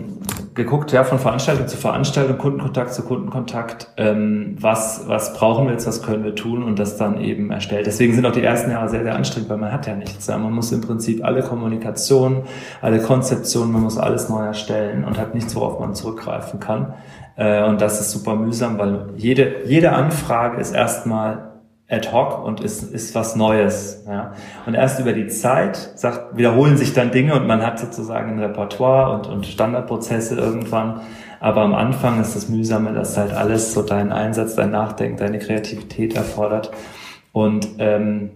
geguckt, 0.56 0.92
ja, 0.92 1.04
von 1.04 1.20
Veranstaltung 1.20 1.68
zu 1.68 1.78
Veranstaltung, 1.78 2.40
Kundenkontakt 2.40 2.92
zu 2.92 3.04
Kundenkontakt, 3.04 3.94
ähm, 3.98 4.56
was, 4.60 5.08
was 5.08 5.34
brauchen 5.34 5.66
wir 5.66 5.74
jetzt, 5.74 5.86
was 5.86 6.02
können 6.02 6.24
wir 6.24 6.34
tun 6.34 6.64
und 6.64 6.80
das 6.80 6.98
dann 6.98 7.22
eben 7.22 7.52
erstellt. 7.52 7.86
Deswegen 7.86 8.16
sind 8.16 8.26
auch 8.26 8.32
die 8.32 8.44
ersten 8.44 8.72
Jahre 8.72 8.90
sehr, 8.90 9.04
sehr 9.04 9.16
anstrengend, 9.16 9.52
weil 9.52 9.58
man 9.58 9.72
hat 9.72 9.86
ja 9.86 9.96
nichts. 9.96 10.26
Ja. 10.26 10.38
Man 10.40 10.52
muss 10.52 10.72
im 10.72 10.82
Prinzip 10.82 11.24
alle 11.24 11.44
Kommunikation, 11.44 12.44
alle 12.82 13.00
Konzeptionen, 13.00 13.72
man 13.72 13.84
muss 13.84 14.00
alles 14.00 14.30
neu 14.30 14.44
erstellen 14.44 15.06
und 15.06 15.20
hat 15.20 15.36
nichts, 15.36 15.56
worauf 15.56 15.80
man 15.80 15.94
zurückgreifen 15.94 16.60
kann. 16.60 16.96
Äh, 17.36 17.64
und 17.64 17.82
das 17.82 18.02
ist 18.02 18.12
super 18.12 18.36
mühsam, 18.36 18.80
weil 18.80 19.10
jede, 19.16 19.64
jede 19.66 19.92
Anfrage 19.92 20.60
ist 20.60 20.72
erstmal 20.72 21.53
ad 21.94 22.12
hoc 22.12 22.44
und 22.44 22.62
ist, 22.62 22.92
ist 22.92 23.16
was 23.16 23.36
Neues. 23.36 24.04
Ja. 24.08 24.34
Und 24.66 24.74
erst 24.74 25.00
über 25.00 25.14
die 25.14 25.28
Zeit 25.28 25.92
sagt, 25.96 26.36
wiederholen 26.36 26.76
sich 26.78 26.94
dann 26.94 27.12
Dinge 27.12 27.36
und 27.36 27.48
man 27.48 27.66
hat 27.66 27.80
sozusagen 27.80 28.34
ein 28.34 28.40
Repertoire 28.40 29.16
und, 29.16 29.28
und 29.28 29.46
Standardprozesse 29.46 30.36
irgendwann. 30.36 31.02
Aber 31.40 31.62
am 31.62 31.76
Anfang 31.76 32.22
ist 32.22 32.36
das 32.36 32.50
Mühsame, 32.50 32.94
dass 32.94 33.18
halt 33.18 33.34
alles 33.34 33.74
so 33.74 33.82
deinen 33.82 34.12
Einsatz, 34.12 34.56
dein 34.56 34.72
Nachdenken, 34.72 35.18
deine 35.18 35.40
Kreativität 35.40 36.16
erfordert. 36.16 36.72
Und, 37.34 37.68
ähm, 37.80 38.32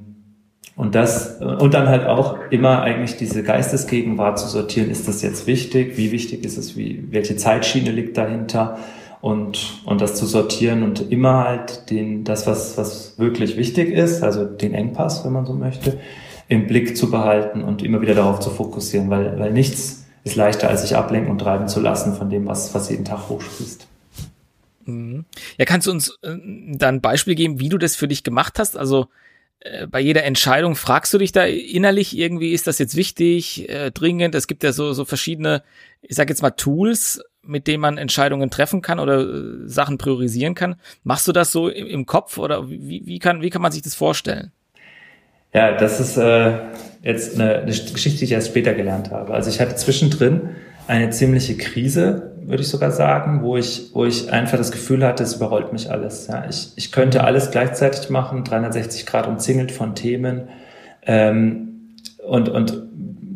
und 0.76 0.94
das, 0.94 1.40
und 1.40 1.74
dann 1.74 1.88
halt 1.88 2.06
auch 2.06 2.38
immer 2.52 2.82
eigentlich 2.82 3.18
diese 3.18 3.44
Geistesgegenwart 3.44 4.38
zu 4.38 4.48
sortieren. 4.48 4.92
Ist 4.92 5.08
das 5.08 5.22
jetzt 5.22 5.48
wichtig? 5.48 5.98
Wie 5.98 6.12
wichtig 6.12 6.46
ist 6.46 6.58
es? 6.58 6.78
Wie, 6.78 7.08
welche 7.12 7.36
Zeitschiene 7.38 7.92
liegt 7.92 8.18
dahinter? 8.18 8.78
Und, 9.28 9.82
und 9.84 10.00
das 10.00 10.16
zu 10.16 10.26
sortieren 10.26 10.84
und 10.84 11.12
immer 11.12 11.44
halt 11.44 11.90
den, 11.90 12.24
das, 12.24 12.48
was, 12.48 12.78
was 12.78 13.20
wirklich 13.20 13.58
wichtig 13.58 13.92
ist, 13.92 14.24
also 14.24 14.46
den 14.46 14.74
Engpass, 14.74 15.26
wenn 15.26 15.34
man 15.34 15.46
so 15.46 15.52
möchte, 15.52 16.00
im 16.48 16.66
Blick 16.66 16.96
zu 16.96 17.12
behalten 17.12 17.62
und 17.62 17.84
immer 17.84 18.00
wieder 18.00 18.16
darauf 18.16 18.40
zu 18.40 18.50
fokussieren, 18.50 19.10
weil, 19.10 19.38
weil 19.38 19.52
nichts 19.52 20.06
ist 20.24 20.38
leichter, 20.38 20.70
als 20.70 20.84
sich 20.84 20.96
ablenken 20.96 21.30
und 21.30 21.40
treiben 21.40 21.68
zu 21.68 21.82
lassen 21.82 22.16
von 22.16 22.30
dem, 22.30 22.48
was, 22.48 22.74
was 22.74 22.90
jeden 22.90 23.04
Tag 23.04 23.28
hochsprießt. 23.28 23.86
Mhm. 24.86 25.26
Ja, 25.58 25.66
kannst 25.66 25.88
du 25.88 25.92
uns 25.92 26.18
äh, 26.22 26.38
da 26.78 26.88
ein 26.88 27.02
Beispiel 27.02 27.36
geben, 27.36 27.60
wie 27.60 27.68
du 27.68 27.78
das 27.78 27.98
für 27.98 28.08
dich 28.08 28.24
gemacht 28.24 28.60
hast? 28.60 28.78
Also 28.78 29.08
äh, 29.60 29.88
bei 29.88 30.00
jeder 30.00 30.24
Entscheidung 30.24 30.78
fragst 30.78 31.14
du 31.14 31.18
dich 31.18 31.34
da 31.34 31.44
innerlich 31.44 32.18
irgendwie, 32.18 32.54
ist 32.54 32.66
das 32.66 32.80
jetzt 32.80 32.96
wichtig, 32.96 33.68
äh, 33.68 33.92
dringend? 33.92 34.36
Es 34.36 34.48
gibt 34.48 34.64
ja 34.64 34.72
so, 34.72 34.94
so 34.94 35.04
verschiedene, 35.04 35.64
ich 36.02 36.16
sag 36.16 36.30
jetzt 36.30 36.42
mal 36.42 36.52
Tools, 36.52 37.22
mit 37.48 37.68
dem 37.68 37.82
man 37.82 37.98
Entscheidungen 37.98 38.50
treffen 38.50 38.82
kann 38.82 39.00
oder 39.00 39.22
äh, 39.22 39.68
Sachen 39.68 39.98
priorisieren 39.98 40.56
kann. 40.56 40.76
Machst 41.04 41.28
du 41.28 41.32
das 41.32 41.52
so 41.52 41.70
im, 41.70 42.06
Kopf 42.06 42.38
oder 42.38 42.70
wie, 42.70 43.04
wie, 43.06 43.20
kann, 43.20 43.42
wie 43.42 43.50
kann 43.50 43.62
man 43.62 43.72
sich 43.72 43.82
das 43.82 43.96
vorstellen? 43.96 44.52
Ja, 45.54 45.78
das 45.78 46.00
ist 46.00 46.18
äh, 46.18 46.54
jetzt 47.02 47.36
eine, 47.36 47.60
eine 47.60 47.72
Geschichte, 47.72 48.20
die 48.20 48.26
ich 48.26 48.32
erst 48.32 48.50
später 48.50 48.74
gelernt 48.74 49.12
habe. 49.12 49.34
Also 49.34 49.50
ich 49.50 49.60
hatte 49.60 49.76
zwischendrin 49.76 50.50
eine 50.88 51.10
ziemliche 51.10 51.58
Krise, 51.58 52.34
würde 52.44 52.64
ich 52.64 52.70
sogar 52.70 52.92
sagen, 52.92 53.42
wo 53.44 53.58
ich, 53.58 53.90
wo 53.94 54.06
ich 54.06 54.32
einfach 54.32 54.58
das 54.58 54.72
Gefühl 54.72 55.06
hatte, 55.06 55.24
es 55.24 55.36
überrollt 55.36 55.74
mich 55.74 55.92
alles. 55.92 56.28
Ja, 56.28 56.46
ich, 56.50 56.72
ich 56.76 56.92
könnte 56.92 57.24
alles 57.24 57.52
gleichzeitig 57.52 58.10
machen, 58.10 58.44
360 58.44 59.06
Grad 59.06 59.28
umzingelt 59.28 59.72
von 59.72 59.96
Themen 59.96 60.48
ähm, 61.06 61.96
und, 62.26 62.50
und 62.50 62.84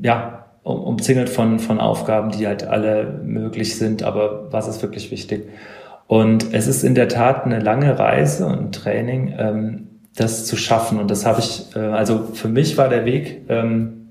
ja, 0.02 0.41
um, 0.64 0.82
umzingelt 0.82 1.30
von, 1.30 1.60
von 1.60 1.80
Aufgaben, 1.80 2.32
die 2.32 2.48
halt 2.48 2.68
alle 2.68 3.20
möglich 3.24 3.78
sind, 3.78 4.04
aber 4.04 4.52
was 4.52 4.68
ist 4.68 4.82
wirklich 4.82 5.12
wichtig? 5.12 5.50
Und 6.08 6.54
es 6.54 6.68
ist 6.68 6.84
in 6.84 6.96
der 6.96 7.08
Tat 7.08 7.46
eine 7.46 7.60
lange 7.60 7.98
Reise 7.98 8.46
und 8.46 8.60
ein 8.60 8.72
Training, 8.72 9.34
ähm, 9.38 9.88
das 10.16 10.46
zu 10.46 10.58
schaffen. 10.58 11.00
Und 11.00 11.10
das 11.10 11.26
habe 11.26 11.40
ich, 11.40 11.74
äh, 11.76 11.80
also 11.80 12.26
für 12.34 12.50
mich 12.50 12.78
war 12.78 12.90
der 12.90 13.06
Weg, 13.06 13.46
ähm, 13.48 14.02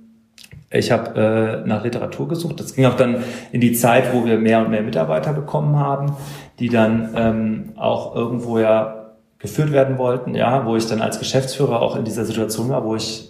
ich 0.70 0.92
habe 0.92 1.20
äh, 1.64 1.68
nach 1.68 1.84
Literatur 1.84 2.28
gesucht. 2.28 2.60
Das 2.60 2.74
ging 2.74 2.86
auch 2.86 2.94
dann 2.94 3.24
in 3.50 3.60
die 3.60 3.72
Zeit, 3.72 4.14
wo 4.14 4.24
wir 4.24 4.38
mehr 4.38 4.60
und 4.60 4.70
mehr 4.70 4.82
Mitarbeiter 4.82 5.32
bekommen 5.32 5.76
haben, 5.76 6.12
die 6.58 6.68
dann 6.68 7.10
ähm, 7.16 7.72
auch 7.76 8.14
irgendwo 8.14 8.58
ja 8.58 9.10
geführt 9.38 9.72
werden 9.72 9.98
wollten, 9.98 10.34
ja, 10.34 10.64
wo 10.66 10.76
ich 10.76 10.86
dann 10.86 11.00
als 11.00 11.18
Geschäftsführer 11.18 11.82
auch 11.82 11.96
in 11.96 12.04
dieser 12.04 12.24
Situation 12.24 12.68
war, 12.68 12.84
wo 12.84 12.94
ich 12.94 13.29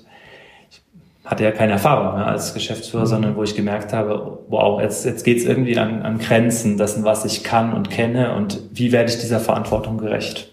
hatte 1.25 1.45
ja 1.45 1.51
keine 1.51 1.73
Erfahrung 1.73 2.19
ne, 2.19 2.25
als 2.25 2.55
Geschäftsführer, 2.55 3.05
mhm. 3.05 3.09
sondern 3.09 3.37
wo 3.37 3.43
ich 3.43 3.55
gemerkt 3.55 3.93
habe, 3.93 4.39
wow, 4.49 4.81
jetzt, 4.81 5.05
jetzt 5.05 5.25
geht's 5.25 5.45
irgendwie 5.45 5.79
an, 5.79 6.03
an 6.03 6.19
Grenzen 6.19 6.79
dessen, 6.79 7.05
was 7.05 7.25
ich 7.25 7.45
kann 7.45 7.73
und 7.73 7.91
kenne 7.91 8.35
und 8.35 8.61
wie 8.73 8.93
werde 8.93 9.11
ich 9.11 9.19
dieser 9.19 9.41
Verantwortung 9.41 9.99
gerecht. 9.99 10.53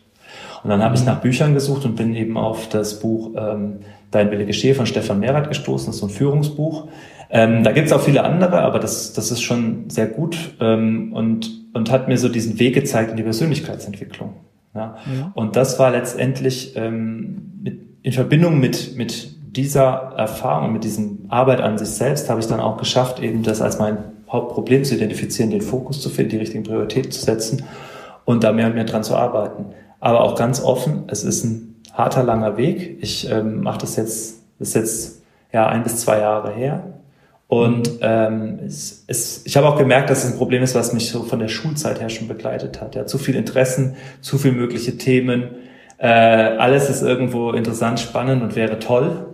Und 0.64 0.70
dann 0.70 0.84
habe 0.84 0.96
ich 0.96 1.02
mhm. 1.02 1.08
nach 1.08 1.22
Büchern 1.22 1.54
gesucht 1.54 1.86
und 1.86 1.96
bin 1.96 2.14
eben 2.16 2.38
auf 2.38 2.70
das 2.70 3.00
Buch 3.00 3.32
ähm, 3.38 3.80
Dein 4.10 4.32
Wille 4.32 4.46
geschehe 4.46 4.74
von 4.74 4.86
Stefan 4.86 5.20
Merath 5.20 5.50
gestoßen, 5.50 5.88
das 5.88 5.96
ist 5.96 6.00
so 6.00 6.08
ein 6.08 6.12
Führungsbuch. 6.12 6.88
Ähm, 7.30 7.64
da 7.64 7.74
gibt's 7.74 7.92
auch 7.92 8.00
viele 8.00 8.24
andere, 8.24 8.62
aber 8.62 8.80
das, 8.80 9.12
das 9.12 9.32
ist 9.32 9.42
schon 9.42 9.90
sehr 9.90 10.08
gut 10.08 10.56
ähm, 10.62 11.12
und, 11.12 11.52
und 11.74 11.92
hat 11.92 12.08
mir 12.08 12.18
so 12.18 12.30
diesen 12.30 12.58
Weg 12.58 12.74
gezeigt 12.74 13.12
in 13.12 13.18
die 13.18 13.24
Persönlichkeitsentwicklung. 13.24 14.36
Ja? 14.74 14.96
ja. 15.14 15.32
Und 15.36 15.58
das 15.58 15.78
war 15.78 15.92
letztendlich 15.92 16.78
ähm, 16.78 17.60
mit, 17.62 17.82
in 18.02 18.14
Verbindung 18.14 18.62
mit, 18.62 18.96
mit 18.96 19.37
dieser 19.58 20.14
Erfahrung, 20.16 20.72
mit 20.72 20.84
diesem 20.84 21.26
Arbeit 21.30 21.62
an 21.62 21.78
sich 21.78 21.90
selbst, 21.90 22.30
habe 22.30 22.40
ich 22.40 22.48
dann 22.48 22.60
auch 22.60 22.78
geschafft, 22.78 23.20
eben 23.20 23.44
das 23.44 23.62
als 23.62 23.80
mein 23.80 23.98
Hauptproblem 24.30 24.84
zu 24.84 24.96
identifizieren, 24.96 25.50
den 25.50 25.62
Fokus 25.62 26.02
zu 26.02 26.10
finden, 26.10 26.32
die 26.32 26.38
richtigen 26.38 26.64
Prioritäten 26.64 27.12
zu 27.12 27.22
setzen 27.22 27.64
und 28.24 28.44
da 28.44 28.52
mehr 28.52 28.68
und 28.68 28.76
mehr 28.76 28.84
dran 28.84 29.04
zu 29.04 29.16
arbeiten. 29.16 29.66
Aber 30.00 30.22
auch 30.22 30.36
ganz 30.36 30.64
offen, 30.64 31.06
es 31.08 31.24
ist 31.24 31.44
ein 31.44 31.76
harter, 31.92 32.24
langer 32.24 32.56
Weg. 32.58 33.00
Ich 33.02 33.30
ähm, 33.32 33.62
mache 33.62 33.80
das 33.80 33.96
jetzt, 33.96 34.44
das 34.60 34.70
ist 34.70 34.76
jetzt 34.76 35.22
ja 35.52 35.68
ein 35.68 35.84
bis 35.84 35.98
zwei 35.98 36.20
Jahre 36.20 36.54
her. 36.54 36.94
Und 37.48 37.90
ähm, 38.02 38.60
es, 38.66 39.06
es, 39.08 39.42
ich 39.46 39.58
habe 39.58 39.68
auch 39.68 39.78
gemerkt, 39.78 40.10
dass 40.10 40.24
es 40.24 40.32
ein 40.32 40.38
Problem 40.38 40.62
ist, 40.62 40.76
was 40.76 40.94
mich 40.94 41.10
so 41.10 41.24
von 41.24 41.40
der 41.40 41.48
Schulzeit 41.48 42.00
her 42.02 42.10
schon 42.10 42.28
begleitet 42.28 42.82
hat. 42.82 42.96
Ja, 42.96 43.06
zu 43.06 43.18
viel 43.18 43.36
Interessen, 43.36 43.96
zu 44.22 44.38
viel 44.38 44.52
mögliche 44.52 44.98
Themen. 44.98 45.50
Äh, 45.98 46.08
alles 46.08 46.90
ist 46.90 47.02
irgendwo 47.02 47.54
interessant, 47.54 48.00
spannend 48.00 48.44
und 48.44 48.56
wäre 48.56 48.80
toll. 48.80 49.26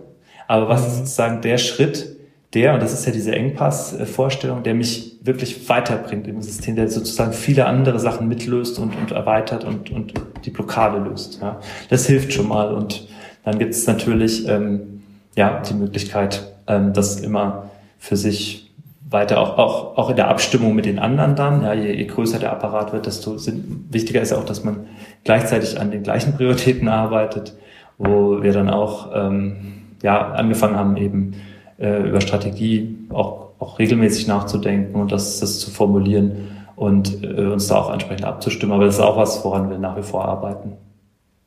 Aber 0.46 0.68
was 0.68 0.86
ist 0.86 0.98
sozusagen 0.98 1.40
der 1.40 1.58
Schritt, 1.58 2.16
der, 2.54 2.74
und 2.74 2.82
das 2.82 2.92
ist 2.92 3.04
ja 3.06 3.12
diese 3.12 3.34
Engpass-Vorstellung, 3.34 4.62
der 4.62 4.74
mich 4.74 5.18
wirklich 5.22 5.68
weiterbringt 5.68 6.28
im 6.28 6.40
System, 6.40 6.76
der 6.76 6.88
sozusagen 6.88 7.32
viele 7.32 7.66
andere 7.66 7.98
Sachen 7.98 8.28
mitlöst 8.28 8.78
und, 8.78 8.94
und 8.96 9.10
erweitert 9.10 9.64
und, 9.64 9.90
und 9.90 10.14
die 10.44 10.50
Blockade 10.50 10.98
löst. 10.98 11.40
Ja. 11.42 11.60
Das 11.88 12.06
hilft 12.06 12.32
schon 12.32 12.48
mal. 12.48 12.72
Und 12.72 13.08
dann 13.44 13.58
gibt 13.58 13.74
es 13.74 13.86
natürlich 13.86 14.46
ähm, 14.48 15.02
ja, 15.34 15.60
die 15.60 15.74
Möglichkeit, 15.74 16.54
ähm, 16.68 16.92
das 16.92 17.20
immer 17.20 17.70
für 17.98 18.16
sich 18.16 18.70
weiter 19.08 19.40
auch, 19.40 19.58
auch, 19.58 19.98
auch 19.98 20.10
in 20.10 20.16
der 20.16 20.28
Abstimmung 20.28 20.74
mit 20.74 20.86
den 20.86 20.98
anderen 20.98 21.36
dann, 21.36 21.62
ja, 21.62 21.72
je, 21.72 21.92
je 21.92 22.04
größer 22.04 22.38
der 22.38 22.52
Apparat 22.52 22.92
wird, 22.92 23.06
desto 23.06 23.38
sind, 23.38 23.92
wichtiger 23.92 24.20
ist 24.20 24.32
auch, 24.32 24.44
dass 24.44 24.64
man 24.64 24.86
gleichzeitig 25.24 25.80
an 25.80 25.90
den 25.90 26.02
gleichen 26.02 26.34
Prioritäten 26.34 26.88
arbeitet, 26.88 27.54
wo 27.98 28.42
wir 28.42 28.52
dann 28.52 28.70
auch 28.70 29.10
ähm, 29.14 29.83
ja, 30.04 30.32
angefangen 30.32 30.76
haben, 30.76 30.96
eben 30.98 31.32
äh, 31.78 32.06
über 32.06 32.20
Strategie 32.20 32.94
auch, 33.08 33.52
auch 33.58 33.78
regelmäßig 33.78 34.26
nachzudenken 34.26 35.00
und 35.00 35.10
das, 35.10 35.40
das 35.40 35.58
zu 35.58 35.70
formulieren 35.70 36.48
und 36.76 37.24
äh, 37.24 37.46
uns 37.46 37.68
da 37.68 37.76
auch 37.76 37.90
entsprechend 37.90 38.26
abzustimmen. 38.26 38.74
Aber 38.74 38.84
das 38.84 38.96
ist 38.96 39.00
auch 39.00 39.16
was, 39.16 39.42
woran 39.44 39.70
wir 39.70 39.78
nach 39.78 39.96
wie 39.96 40.02
vor 40.02 40.26
arbeiten. 40.26 40.74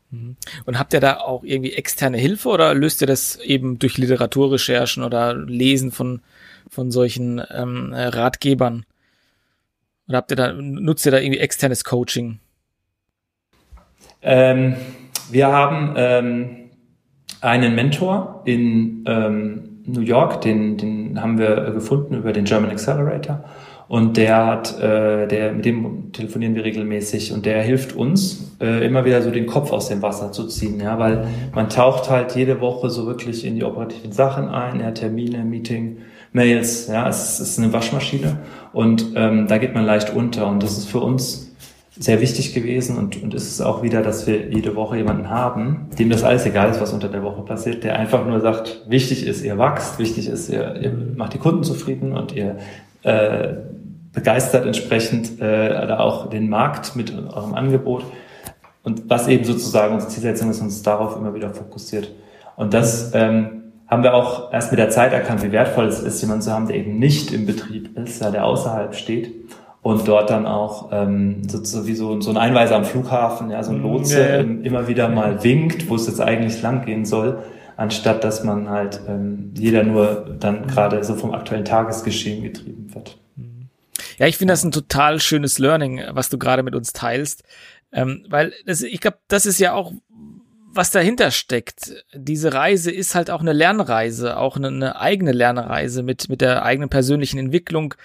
Mhm. 0.09 0.37
Und 0.65 0.79
habt 0.79 0.93
ihr 0.93 0.99
da 0.99 1.17
auch 1.17 1.43
irgendwie 1.43 1.73
externe 1.73 2.17
Hilfe 2.17 2.49
oder 2.49 2.73
löst 2.73 3.01
ihr 3.01 3.07
das 3.07 3.35
eben 3.35 3.77
durch 3.77 3.99
Literaturrecherchen 3.99 5.03
oder 5.03 5.35
Lesen 5.35 5.91
von, 5.91 6.21
von 6.67 6.89
solchen 6.89 7.39
ähm, 7.53 7.93
Ratgebern? 7.93 8.85
Oder 10.07 10.17
habt 10.17 10.31
ihr 10.31 10.37
da, 10.37 10.51
nutzt 10.51 11.05
ihr 11.05 11.11
da 11.11 11.19
irgendwie 11.19 11.39
externes 11.39 11.83
Coaching? 11.83 12.39
Ähm, 14.23 14.77
wir 15.29 15.47
haben 15.47 15.93
ähm, 15.95 16.66
einen 17.41 17.75
Mentor 17.75 18.41
in 18.45 19.03
ähm, 19.05 19.67
New 19.85 20.01
York, 20.01 20.41
den, 20.41 20.77
den 20.77 21.21
haben 21.21 21.37
wir 21.37 21.71
gefunden 21.71 22.15
über 22.15 22.33
den 22.33 22.45
German 22.45 22.69
Accelerator. 22.69 23.43
Und 23.87 24.17
der 24.17 24.45
hat, 24.45 24.79
äh, 24.81 25.27
der, 25.27 25.53
mit 25.53 25.63
dem 25.63 26.11
telefonieren 26.11 26.55
wir 26.55 26.65
regelmäßig 26.65 27.31
und 27.31 27.45
der 27.45 27.61
hilft 27.61 27.95
uns, 27.95 28.55
äh, 28.59 28.85
immer 28.85 29.05
wieder 29.05 29.21
so 29.21 29.31
den 29.31 29.45
Kopf 29.45 29.71
aus 29.71 29.87
dem 29.87 30.01
Wasser 30.01 30.33
zu 30.33 30.45
ziehen, 30.47 30.81
ja, 30.81 30.99
weil 30.99 31.27
man 31.55 31.69
taucht 31.69 32.09
halt 32.09 32.35
jede 32.35 32.59
Woche 32.59 32.89
so 32.89 33.07
wirklich 33.07 33.45
in 33.45 33.55
die 33.55 33.63
operativen 33.63 34.11
Sachen 34.11 34.49
ein, 34.49 34.81
ja, 34.81 34.91
Termine, 34.91 35.45
Meeting, 35.45 35.99
Mails, 36.33 36.87
ja, 36.87 37.07
es 37.07 37.39
ist 37.39 37.57
eine 37.59 37.71
Waschmaschine 37.71 38.39
und 38.73 39.13
ähm, 39.15 39.47
da 39.47 39.57
geht 39.57 39.73
man 39.73 39.85
leicht 39.85 40.13
unter 40.13 40.47
und 40.47 40.61
das 40.61 40.77
ist 40.77 40.89
für 40.89 40.99
uns 40.99 41.46
sehr 41.99 42.21
wichtig 42.21 42.53
gewesen 42.53 42.97
und, 42.97 43.21
und 43.21 43.33
ist 43.33 43.49
es 43.51 43.61
auch 43.61 43.81
wieder, 43.81 44.01
dass 44.01 44.27
wir 44.27 44.49
jede 44.49 44.75
Woche 44.75 44.97
jemanden 44.97 45.29
haben, 45.29 45.89
dem 45.97 46.09
das 46.09 46.23
alles 46.23 46.45
egal 46.45 46.69
ist, 46.69 46.79
was 46.79 46.93
unter 46.93 47.09
der 47.09 47.23
Woche 47.23 47.41
passiert, 47.41 47.83
der 47.83 47.97
einfach 47.97 48.25
nur 48.25 48.39
sagt, 48.39 48.83
wichtig 48.87 49.25
ist, 49.25 49.43
ihr 49.43 49.57
wachst, 49.57 49.97
wichtig 49.97 50.27
ist, 50.27 50.49
ihr, 50.49 50.75
ihr 50.81 50.91
macht 51.15 51.33
die 51.33 51.39
Kunden 51.39 51.63
zufrieden 51.63 52.15
und 52.15 52.33
ihr 52.33 52.57
äh, 53.03 53.55
begeistert 54.13 54.65
entsprechend 54.65 55.41
äh, 55.41 55.87
auch 55.97 56.29
den 56.29 56.49
Markt 56.49 56.95
mit 56.95 57.13
eurem 57.13 57.53
Angebot. 57.53 58.03
Und 58.83 59.09
was 59.09 59.27
eben 59.27 59.43
sozusagen 59.43 59.95
unsere 59.95 60.11
Zielsetzung 60.11 60.49
ist, 60.49 60.61
uns 60.61 60.81
darauf 60.81 61.17
immer 61.17 61.33
wieder 61.33 61.49
fokussiert. 61.53 62.11
Und 62.55 62.73
das 62.73 63.11
ähm, 63.13 63.63
haben 63.87 64.03
wir 64.03 64.13
auch 64.13 64.53
erst 64.53 64.71
mit 64.71 64.79
der 64.79 64.89
Zeit 64.89 65.13
erkannt, 65.13 65.43
wie 65.43 65.51
wertvoll 65.51 65.85
es 65.85 66.01
ist, 66.01 66.21
jemanden 66.21 66.41
zu 66.43 66.51
haben, 66.51 66.67
der 66.67 66.77
eben 66.77 66.97
nicht 66.99 67.33
im 67.33 67.45
Betrieb 67.45 67.97
ist, 67.97 68.21
ja, 68.21 68.31
der 68.31 68.45
außerhalb 68.45 68.95
steht 68.95 69.33
und 69.87 70.05
dort 70.05 70.29
dann 70.29 70.45
auch 70.45 70.89
ähm, 70.91 71.47
so, 71.47 71.87
wie 71.87 71.95
so, 71.95 72.19
so 72.19 72.29
ein 72.29 72.35
Einweiser 72.35 72.75
am 72.75 72.83
Flughafen, 72.83 73.51
ja, 73.51 73.63
so 73.63 73.71
ein 73.71 73.81
Lotse 73.81 74.19
ja, 74.19 74.35
ja. 74.35 74.41
immer 74.41 74.89
wieder 74.89 75.07
mal 75.07 75.45
winkt, 75.45 75.89
wo 75.89 75.95
es 75.95 76.07
jetzt 76.07 76.19
eigentlich 76.19 76.61
lang 76.61 76.83
gehen 76.83 77.05
soll, 77.05 77.41
anstatt 77.77 78.21
dass 78.25 78.43
man 78.43 78.69
halt 78.69 78.99
ähm, 79.07 79.53
jeder 79.57 79.85
nur 79.85 80.35
dann 80.41 80.67
gerade 80.67 81.01
so 81.05 81.15
vom 81.15 81.33
aktuellen 81.33 81.63
Tagesgeschehen 81.63 82.43
getrieben 82.43 82.93
wird. 82.93 83.17
Ja, 84.17 84.27
ich 84.27 84.35
finde 84.35 84.51
das 84.51 84.65
ein 84.65 84.73
total 84.73 85.21
schönes 85.21 85.57
Learning, 85.57 86.01
was 86.09 86.27
du 86.27 86.37
gerade 86.37 86.63
mit 86.63 86.75
uns 86.75 86.91
teilst, 86.91 87.45
ähm, 87.93 88.25
weil 88.27 88.51
das, 88.65 88.81
ich 88.81 88.99
glaube, 88.99 89.19
das 89.29 89.45
ist 89.45 89.57
ja 89.57 89.71
auch 89.71 89.93
was 90.77 90.91
dahinter 90.91 91.31
steckt. 91.31 92.05
Diese 92.13 92.53
Reise 92.53 92.91
ist 92.91 93.15
halt 93.15 93.29
auch 93.29 93.41
eine 93.41 93.53
Lernreise, 93.53 94.37
auch 94.37 94.55
eine, 94.55 94.67
eine, 94.67 94.99
eigene 94.99 95.31
Lernreise 95.31 96.03
mit, 96.03 96.29
mit 96.29 96.41
der 96.41 96.63
eigenen 96.63 96.89
persönlichen 96.89 97.39
Entwicklung. 97.39 97.95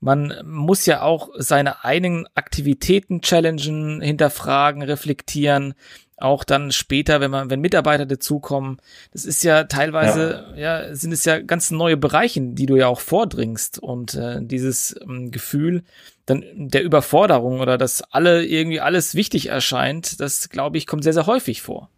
Man 0.00 0.34
muss 0.44 0.86
ja 0.86 1.02
auch 1.02 1.30
seine 1.36 1.84
eigenen 1.84 2.28
Aktivitäten 2.34 3.22
challengen, 3.22 4.00
hinterfragen, 4.00 4.82
reflektieren. 4.82 5.74
Auch 6.16 6.44
dann 6.44 6.72
später, 6.72 7.20
wenn 7.20 7.30
man, 7.30 7.48
wenn 7.48 7.60
Mitarbeiter 7.60 8.04
dazukommen, 8.04 8.78
das 9.12 9.24
ist 9.24 9.44
ja 9.44 9.64
teilweise, 9.64 10.46
ja. 10.56 10.82
ja, 10.82 10.94
sind 10.94 11.12
es 11.12 11.24
ja 11.24 11.38
ganz 11.38 11.70
neue 11.70 11.96
Bereiche, 11.96 12.40
die 12.40 12.66
du 12.66 12.76
ja 12.76 12.88
auch 12.88 13.00
vordringst. 13.00 13.78
Und 13.78 14.14
äh, 14.14 14.40
dieses 14.42 14.96
ähm, 15.00 15.30
Gefühl 15.30 15.84
dann 16.26 16.44
der 16.56 16.82
Überforderung 16.82 17.60
oder 17.60 17.78
dass 17.78 18.02
alle 18.02 18.44
irgendwie 18.44 18.80
alles 18.80 19.14
wichtig 19.14 19.46
erscheint, 19.46 20.20
das 20.20 20.48
glaube 20.50 20.76
ich, 20.76 20.86
kommt 20.86 21.04
sehr, 21.04 21.14
sehr 21.14 21.26
häufig 21.26 21.62
vor. 21.62 21.88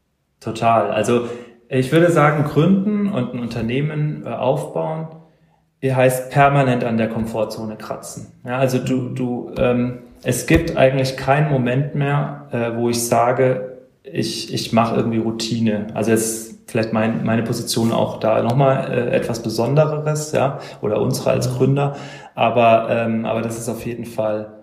Total. 0.40 0.90
Also 0.90 1.28
ich 1.68 1.92
würde 1.92 2.10
sagen, 2.10 2.44
gründen 2.44 3.08
und 3.08 3.34
ein 3.34 3.38
Unternehmen 3.40 4.24
äh, 4.26 4.30
aufbauen, 4.30 5.08
heißt 5.82 6.30
permanent 6.30 6.84
an 6.84 6.98
der 6.98 7.08
Komfortzone 7.08 7.76
kratzen. 7.76 8.32
Ja, 8.44 8.58
also 8.58 8.78
du, 8.78 9.10
du, 9.10 9.52
ähm, 9.56 10.00
es 10.22 10.46
gibt 10.46 10.76
eigentlich 10.76 11.16
keinen 11.16 11.50
Moment 11.50 11.94
mehr, 11.94 12.48
äh, 12.52 12.76
wo 12.76 12.90
ich 12.90 13.06
sage, 13.06 13.78
ich, 14.02 14.52
ich 14.52 14.72
mache 14.72 14.96
irgendwie 14.96 15.18
Routine. 15.18 15.86
Also 15.94 16.10
jetzt 16.10 16.70
vielleicht 16.70 16.92
mein, 16.92 17.24
meine 17.24 17.42
Position 17.42 17.92
auch 17.92 18.20
da 18.20 18.42
nochmal 18.42 18.92
äh, 18.92 19.16
etwas 19.16 19.42
Besondereres, 19.42 20.32
ja, 20.32 20.58
oder 20.82 21.00
unsere 21.00 21.30
als 21.30 21.56
Gründer. 21.56 21.96
Aber, 22.34 22.88
ähm, 22.90 23.24
aber 23.24 23.40
das 23.40 23.58
ist 23.58 23.68
auf 23.68 23.86
jeden 23.86 24.04
Fall 24.04 24.59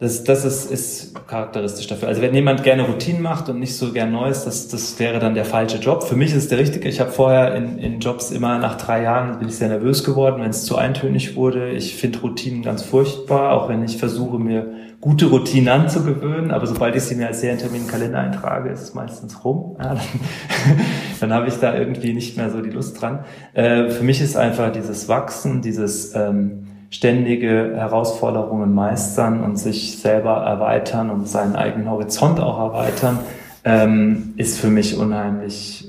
das, 0.00 0.24
das 0.24 0.46
ist, 0.46 0.70
ist 0.70 1.28
charakteristisch 1.28 1.86
dafür. 1.86 2.08
Also 2.08 2.22
wenn 2.22 2.34
jemand 2.34 2.62
gerne 2.62 2.84
Routinen 2.84 3.20
macht 3.20 3.50
und 3.50 3.58
nicht 3.60 3.76
so 3.76 3.92
gern 3.92 4.10
Neues, 4.10 4.44
das, 4.44 4.68
das 4.68 4.98
wäre 4.98 5.18
dann 5.18 5.34
der 5.34 5.44
falsche 5.44 5.76
Job. 5.76 6.04
Für 6.04 6.16
mich 6.16 6.30
ist 6.30 6.44
es 6.44 6.48
der 6.48 6.58
richtige. 6.58 6.88
Ich 6.88 7.00
habe 7.00 7.10
vorher 7.10 7.54
in, 7.54 7.76
in 7.78 8.00
Jobs 8.00 8.30
immer 8.30 8.58
nach 8.58 8.78
drei 8.78 9.02
Jahren 9.02 9.38
bin 9.38 9.48
ich 9.48 9.56
sehr 9.56 9.68
nervös 9.68 10.02
geworden, 10.02 10.40
wenn 10.40 10.48
es 10.48 10.64
zu 10.64 10.76
eintönig 10.76 11.36
wurde. 11.36 11.72
Ich 11.72 11.96
finde 11.96 12.20
Routinen 12.20 12.62
ganz 12.62 12.82
furchtbar, 12.82 13.52
auch 13.52 13.68
wenn 13.68 13.84
ich 13.84 13.98
versuche, 13.98 14.38
mir 14.38 14.72
gute 15.02 15.26
Routinen 15.26 15.68
anzugewöhnen. 15.68 16.50
Aber 16.50 16.66
sobald 16.66 16.96
ich 16.96 17.02
sie 17.02 17.14
mir 17.14 17.26
als 17.26 17.42
Serientermin 17.42 17.86
Kalender 17.86 18.20
eintrage, 18.20 18.70
ist 18.70 18.80
es 18.80 18.94
meistens 18.94 19.44
rum. 19.44 19.76
Ja, 19.78 19.96
dann 19.96 20.00
dann 21.20 21.34
habe 21.34 21.48
ich 21.48 21.56
da 21.56 21.76
irgendwie 21.76 22.14
nicht 22.14 22.38
mehr 22.38 22.48
so 22.48 22.62
die 22.62 22.70
Lust 22.70 22.98
dran. 23.02 23.26
Äh, 23.52 23.90
für 23.90 24.02
mich 24.02 24.22
ist 24.22 24.38
einfach 24.38 24.72
dieses 24.72 25.10
Wachsen, 25.10 25.60
dieses... 25.60 26.14
Ähm, 26.14 26.69
ständige 26.90 27.72
Herausforderungen 27.76 28.74
meistern 28.74 29.42
und 29.42 29.56
sich 29.56 29.98
selber 29.98 30.38
erweitern 30.38 31.10
und 31.10 31.28
seinen 31.28 31.56
eigenen 31.56 31.88
Horizont 31.88 32.40
auch 32.40 32.58
erweitern, 32.58 33.20
ähm, 33.64 34.34
ist 34.36 34.58
für 34.58 34.68
mich 34.68 34.96
unheimlich, 34.96 35.88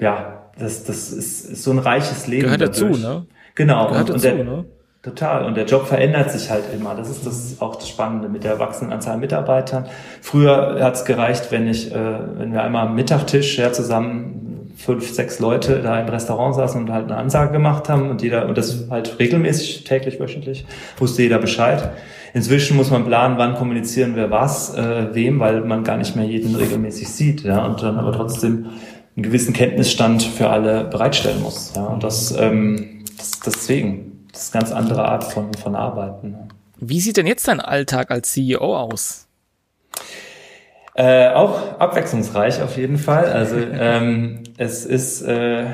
ja, 0.00 0.42
das, 0.58 0.84
das 0.84 1.10
ist, 1.10 1.44
ist 1.50 1.62
so 1.62 1.70
ein 1.70 1.78
reiches 1.78 2.26
Leben. 2.26 2.44
Gehört 2.44 2.62
dazu, 2.62 2.86
ne? 2.86 3.26
Genau. 3.54 3.88
Gehört 3.88 4.10
und, 4.10 4.24
dazu, 4.24 4.28
und 4.28 4.38
der, 4.38 4.44
ne? 4.44 4.64
Total. 5.02 5.44
Und 5.44 5.56
der 5.56 5.64
Job 5.66 5.86
verändert 5.86 6.30
sich 6.30 6.48
halt 6.50 6.64
immer. 6.72 6.94
Das 6.94 7.10
ist 7.10 7.26
das 7.26 7.56
auch 7.60 7.74
das 7.74 7.88
Spannende 7.88 8.28
mit 8.28 8.44
der 8.44 8.60
wachsenden 8.60 8.92
Anzahl 8.92 9.18
Mitarbeitern. 9.18 9.86
Früher 10.20 10.78
hat 10.80 10.94
es 10.94 11.04
gereicht, 11.04 11.50
wenn 11.50 11.66
ich, 11.66 11.92
äh, 11.92 12.18
wenn 12.38 12.52
wir 12.52 12.62
einmal 12.62 12.86
am 12.86 12.94
Mittagtisch 12.94 13.58
ja, 13.58 13.72
zusammen 13.72 14.51
fünf, 14.76 15.10
sechs 15.12 15.38
Leute 15.38 15.80
da 15.80 16.00
im 16.00 16.08
Restaurant 16.08 16.54
saßen 16.54 16.80
und 16.80 16.92
halt 16.92 17.04
eine 17.04 17.16
Ansage 17.16 17.52
gemacht 17.52 17.88
haben 17.88 18.10
und 18.10 18.22
jeder, 18.22 18.48
und 18.48 18.56
das 18.56 18.86
halt 18.90 19.18
regelmäßig, 19.18 19.84
täglich, 19.84 20.20
wöchentlich, 20.20 20.64
wusste 20.98 21.22
jeder 21.22 21.38
Bescheid. 21.38 21.90
Inzwischen 22.34 22.76
muss 22.76 22.90
man 22.90 23.04
planen, 23.04 23.36
wann 23.38 23.54
kommunizieren 23.54 24.16
wir 24.16 24.30
was, 24.30 24.74
äh, 24.74 25.14
wem, 25.14 25.38
weil 25.40 25.60
man 25.62 25.84
gar 25.84 25.98
nicht 25.98 26.16
mehr 26.16 26.24
jeden 26.24 26.54
regelmäßig 26.54 27.08
sieht, 27.08 27.42
ja, 27.42 27.64
und 27.64 27.82
dann 27.82 27.98
aber 27.98 28.12
trotzdem 28.12 28.66
einen 29.14 29.22
gewissen 29.22 29.52
Kenntnisstand 29.52 30.22
für 30.22 30.48
alle 30.48 30.84
bereitstellen 30.84 31.42
muss, 31.42 31.72
ja, 31.76 31.84
und 31.84 32.02
das, 32.02 32.34
ähm, 32.38 33.04
das 33.18 33.40
deswegen, 33.40 34.26
das 34.32 34.44
ist 34.44 34.54
eine 34.54 34.62
ganz 34.62 34.72
andere 34.72 35.04
Art 35.04 35.24
von, 35.24 35.52
von 35.54 35.76
Arbeiten. 35.76 36.34
Wie 36.78 37.00
sieht 37.00 37.18
denn 37.18 37.26
jetzt 37.26 37.46
dein 37.46 37.60
Alltag 37.60 38.10
als 38.10 38.32
CEO 38.32 38.76
aus? 38.76 39.28
Äh, 40.94 41.30
auch 41.30 41.78
abwechslungsreich 41.78 42.62
auf 42.62 42.76
jeden 42.76 42.98
Fall. 42.98 43.26
Also 43.26 43.56
ähm, 43.72 44.42
es 44.58 44.84
ist 44.84 45.22
äh, 45.22 45.64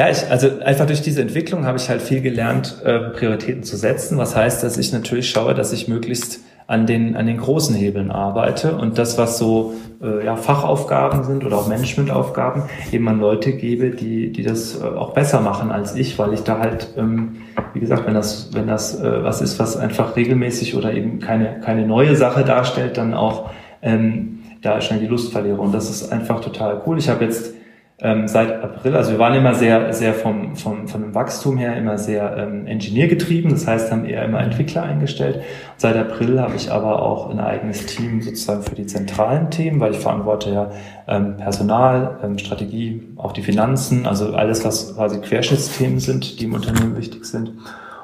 ja, 0.00 0.08
ich, 0.08 0.30
also 0.30 0.60
einfach 0.60 0.86
durch 0.86 1.02
diese 1.02 1.20
Entwicklung 1.20 1.66
habe 1.66 1.76
ich 1.76 1.90
halt 1.90 2.00
viel 2.00 2.22
gelernt, 2.22 2.80
äh, 2.84 3.10
Prioritäten 3.10 3.64
zu 3.64 3.76
setzen. 3.76 4.16
Was 4.16 4.34
heißt, 4.34 4.62
dass 4.62 4.78
ich 4.78 4.92
natürlich 4.94 5.28
schaue, 5.28 5.52
dass 5.52 5.74
ich 5.74 5.88
möglichst 5.88 6.40
an 6.70 6.86
den, 6.86 7.16
an 7.16 7.26
den 7.26 7.38
großen 7.38 7.74
Hebeln 7.74 8.12
arbeite 8.12 8.76
und 8.76 8.96
das, 8.96 9.18
was 9.18 9.38
so 9.38 9.74
äh, 10.00 10.24
ja, 10.24 10.36
Fachaufgaben 10.36 11.24
sind 11.24 11.44
oder 11.44 11.56
auch 11.56 11.66
Managementaufgaben, 11.66 12.62
eben 12.92 13.08
an 13.08 13.18
Leute 13.18 13.54
gebe, 13.54 13.90
die, 13.90 14.30
die 14.30 14.44
das 14.44 14.80
äh, 14.80 14.84
auch 14.84 15.12
besser 15.12 15.40
machen 15.40 15.72
als 15.72 15.96
ich, 15.96 16.16
weil 16.20 16.32
ich 16.32 16.44
da 16.44 16.60
halt, 16.60 16.94
ähm, 16.96 17.38
wie 17.74 17.80
gesagt, 17.80 18.06
wenn 18.06 18.14
das, 18.14 18.50
wenn 18.54 18.68
das 18.68 19.02
äh, 19.02 19.24
was 19.24 19.42
ist, 19.42 19.58
was 19.58 19.76
einfach 19.76 20.14
regelmäßig 20.14 20.76
oder 20.76 20.94
eben 20.94 21.18
keine, 21.18 21.58
keine 21.58 21.84
neue 21.84 22.14
Sache 22.14 22.44
darstellt, 22.44 22.96
dann 22.96 23.14
auch 23.14 23.50
ähm, 23.82 24.38
da 24.62 24.80
schnell 24.80 25.00
die 25.00 25.08
Lust 25.08 25.32
verliere. 25.32 25.60
Und 25.60 25.74
das 25.74 25.90
ist 25.90 26.12
einfach 26.12 26.40
total 26.40 26.82
cool. 26.86 26.98
Ich 26.98 27.08
habe 27.08 27.24
jetzt 27.24 27.54
ähm, 28.02 28.28
seit 28.28 28.62
April, 28.62 28.96
also 28.96 29.12
wir 29.12 29.18
waren 29.18 29.34
immer 29.34 29.54
sehr, 29.54 29.92
sehr 29.92 30.14
vom, 30.14 30.56
vom, 30.56 30.88
von 30.88 31.02
dem 31.02 31.14
Wachstum 31.14 31.58
her 31.58 31.76
immer 31.76 31.98
sehr 31.98 32.36
ähm, 32.36 32.66
Engineer-getrieben, 32.66 33.50
das 33.50 33.66
heißt, 33.66 33.92
haben 33.92 34.06
eher 34.06 34.24
immer 34.24 34.40
Entwickler 34.40 34.84
eingestellt. 34.84 35.36
Und 35.36 35.44
seit 35.76 35.96
April 35.96 36.40
habe 36.40 36.56
ich 36.56 36.72
aber 36.72 37.02
auch 37.02 37.28
ein 37.28 37.40
eigenes 37.40 37.84
Team 37.86 38.22
sozusagen 38.22 38.62
für 38.62 38.74
die 38.74 38.86
zentralen 38.86 39.50
Themen, 39.50 39.80
weil 39.80 39.92
ich 39.92 39.98
verantworte 39.98 40.50
ja 40.50 40.70
ähm, 41.08 41.36
Personal, 41.36 42.18
ähm, 42.22 42.38
Strategie, 42.38 43.02
auch 43.16 43.32
die 43.32 43.42
Finanzen, 43.42 44.06
also 44.06 44.32
alles, 44.34 44.64
was 44.64 44.94
quasi 44.94 45.20
Querschnittsthemen 45.20 46.00
sind, 46.00 46.40
die 46.40 46.44
im 46.44 46.54
Unternehmen 46.54 46.96
wichtig 46.96 47.26
sind. 47.26 47.52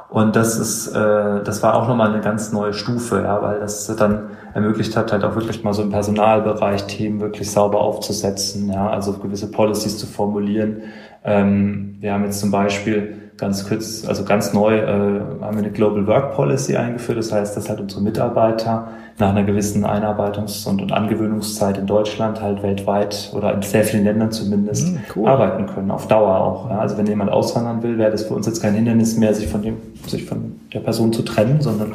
Und 0.08 0.36
das 0.36 0.58
ist, 0.58 0.88
äh, 0.88 1.42
das 1.42 1.62
war 1.62 1.74
auch 1.74 1.88
nochmal 1.88 2.12
eine 2.12 2.20
ganz 2.20 2.52
neue 2.52 2.72
Stufe, 2.72 3.22
ja, 3.22 3.42
weil 3.42 3.60
das 3.60 3.86
dann 3.96 4.30
ermöglicht 4.54 4.96
hat, 4.96 5.12
halt 5.12 5.24
auch 5.24 5.34
wirklich 5.34 5.64
mal 5.64 5.72
so 5.72 5.82
im 5.82 5.90
Personalbereich 5.90 6.86
Themen 6.86 7.20
wirklich 7.20 7.50
sauber 7.50 7.80
aufzusetzen, 7.80 8.72
ja, 8.72 8.88
also 8.88 9.14
gewisse 9.14 9.50
Policies 9.50 9.98
zu 9.98 10.06
formulieren. 10.06 10.82
Ähm, 11.24 11.96
wir 12.00 12.12
haben 12.12 12.24
jetzt 12.24 12.40
zum 12.40 12.50
Beispiel 12.50 13.25
ganz 13.36 13.68
kurz, 13.68 14.04
also 14.06 14.24
ganz 14.24 14.52
neu, 14.52 14.76
äh, 14.76 15.20
haben 15.40 15.56
wir 15.56 15.62
eine 15.62 15.70
Global 15.70 16.06
Work 16.06 16.34
Policy 16.34 16.76
eingeführt. 16.76 17.18
Das 17.18 17.32
heißt, 17.32 17.56
dass 17.56 17.68
halt 17.68 17.80
unsere 17.80 18.00
Mitarbeiter 18.00 18.88
nach 19.18 19.30
einer 19.30 19.44
gewissen 19.44 19.84
Einarbeitungs- 19.84 20.66
und, 20.68 20.82
und 20.82 20.92
Angewöhnungszeit 20.92 21.78
in 21.78 21.86
Deutschland 21.86 22.40
halt 22.42 22.62
weltweit 22.62 23.30
oder 23.34 23.54
in 23.54 23.62
sehr 23.62 23.84
vielen 23.84 24.04
Ländern 24.04 24.30
zumindest 24.30 24.94
mm, 24.94 24.98
cool. 25.14 25.28
arbeiten 25.28 25.66
können, 25.66 25.90
auf 25.90 26.06
Dauer 26.06 26.38
auch. 26.38 26.70
Ja. 26.70 26.78
Also 26.78 26.98
wenn 26.98 27.06
jemand 27.06 27.30
auswandern 27.30 27.82
will, 27.82 27.96
wäre 27.98 28.10
das 28.10 28.24
für 28.24 28.34
uns 28.34 28.46
jetzt 28.46 28.60
kein 28.60 28.74
Hindernis 28.74 29.16
mehr, 29.16 29.32
sich 29.32 29.48
von 29.48 29.62
dem, 29.62 29.76
sich 30.06 30.24
von 30.24 30.60
der 30.72 30.80
Person 30.80 31.12
zu 31.12 31.22
trennen, 31.22 31.60
sondern 31.60 31.92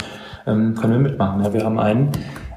ähm, 0.47 0.75
können 0.75 0.93
wir 0.93 0.99
mitmachen. 0.99 1.43
Ja. 1.43 1.53
Wir 1.53 1.63
haben 1.63 1.79
einen 1.79 2.09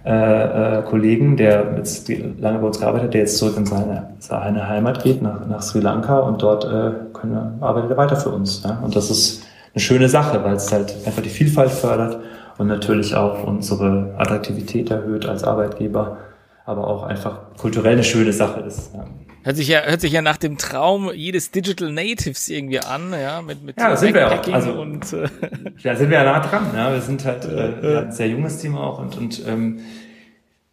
äh, 0.04 0.78
äh, 0.78 0.82
Kollegen, 0.82 1.36
der 1.36 1.74
jetzt 1.78 2.10
lange 2.38 2.58
bei 2.58 2.66
uns 2.66 2.78
gearbeitet 2.78 3.06
hat, 3.06 3.14
der 3.14 3.20
jetzt 3.22 3.38
zurück 3.38 3.56
in 3.56 3.64
seine, 3.64 4.10
seine 4.18 4.68
Heimat 4.68 5.02
geht, 5.02 5.22
nach, 5.22 5.46
nach 5.46 5.62
Sri 5.62 5.80
Lanka 5.80 6.18
und 6.18 6.42
dort 6.42 6.64
äh, 6.64 6.92
können 7.14 7.58
arbeitet 7.62 7.90
er 7.90 7.96
weiter 7.96 8.16
für 8.16 8.28
uns. 8.28 8.62
Ja? 8.62 8.80
Und 8.82 8.94
das 8.94 9.10
ist 9.10 9.42
eine 9.72 9.80
schöne 9.80 10.08
Sache, 10.10 10.44
weil 10.44 10.56
es 10.56 10.70
halt 10.70 10.94
einfach 11.06 11.22
die 11.22 11.30
Vielfalt 11.30 11.70
fördert 11.70 12.18
und 12.58 12.66
natürlich 12.66 13.14
auch 13.14 13.44
unsere 13.44 14.14
Attraktivität 14.18 14.90
erhöht 14.90 15.26
als 15.26 15.42
Arbeitgeber, 15.42 16.18
aber 16.66 16.86
auch 16.86 17.04
einfach 17.04 17.38
kulturell 17.58 17.94
eine 17.94 18.04
schöne 18.04 18.32
Sache 18.32 18.60
ist. 18.60 18.94
Ja. 18.94 19.04
Hört 19.44 19.56
sich 19.56 19.68
ja, 19.68 19.82
hört 19.82 20.00
sich 20.00 20.12
ja 20.12 20.22
nach 20.22 20.36
dem 20.36 20.58
Traum 20.58 21.12
jedes 21.12 21.50
Digital 21.50 21.92
Natives 21.92 22.48
irgendwie 22.48 22.80
an, 22.80 23.12
ja, 23.12 23.42
mit, 23.42 23.62
mit 23.62 23.78
ja, 23.78 23.90
das 23.90 24.00
sind 24.00 24.14
wir 24.14 24.32
auch. 24.32 24.48
Also, 24.52 24.72
und, 24.72 25.12
äh, 25.12 25.28
da 25.82 25.94
sind 25.94 26.10
wir 26.10 26.18
ja 26.18 26.24
nah 26.24 26.40
dran, 26.40 26.70
ja. 26.74 26.92
Wir 26.92 27.00
sind 27.00 27.24
halt 27.24 27.44
äh, 27.44 27.82
wir 27.82 28.00
ein 28.02 28.12
sehr 28.12 28.28
junges 28.28 28.58
Team 28.58 28.76
auch 28.76 28.98
und, 28.98 29.16
und 29.16 29.46
ähm, 29.46 29.80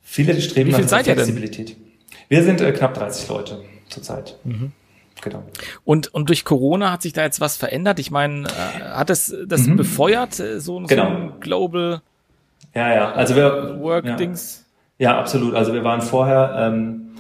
viele 0.02 0.40
streben 0.42 0.70
Wie 0.70 0.74
viel 0.74 0.86
nach 0.86 1.04
Flexibilität. 1.04 1.76
Wir 2.30 2.44
sind 2.44 2.62
äh, 2.62 2.72
knapp 2.72 2.94
30 2.94 3.30
Leute 3.30 3.62
zurzeit. 3.90 4.38
Mhm. 4.46 4.72
Genau. 5.22 5.44
Und, 5.84 6.14
und 6.14 6.30
durch 6.30 6.46
Corona 6.46 6.92
hat 6.92 7.04
sich 7.04 7.14
da 7.14 7.24
jetzt 7.24 7.42
was 7.42 7.58
verändert? 7.58 8.00
Ich 8.00 8.10
meine, 8.10 8.48
äh, 8.48 8.84
hat 8.84 9.10
es 9.10 9.36
das 9.46 9.68
mhm. 9.68 9.76
befeuert, 9.76 10.40
äh, 10.40 10.60
so, 10.60 10.80
genau. 10.80 10.88
so 10.88 11.02
ein 11.02 11.40
Global 11.40 12.02
ja, 12.74 12.94
ja. 12.94 13.12
Also 13.12 13.36
wir, 13.36 13.80
Work-Dings? 13.80 14.66
Ja. 14.98 15.12
ja. 15.12 15.20
absolut. 15.20 15.56
Also 15.56 15.74
wir 15.74 15.84
waren 15.84 16.02
vorher 16.02 16.56
ähm, 16.58 17.11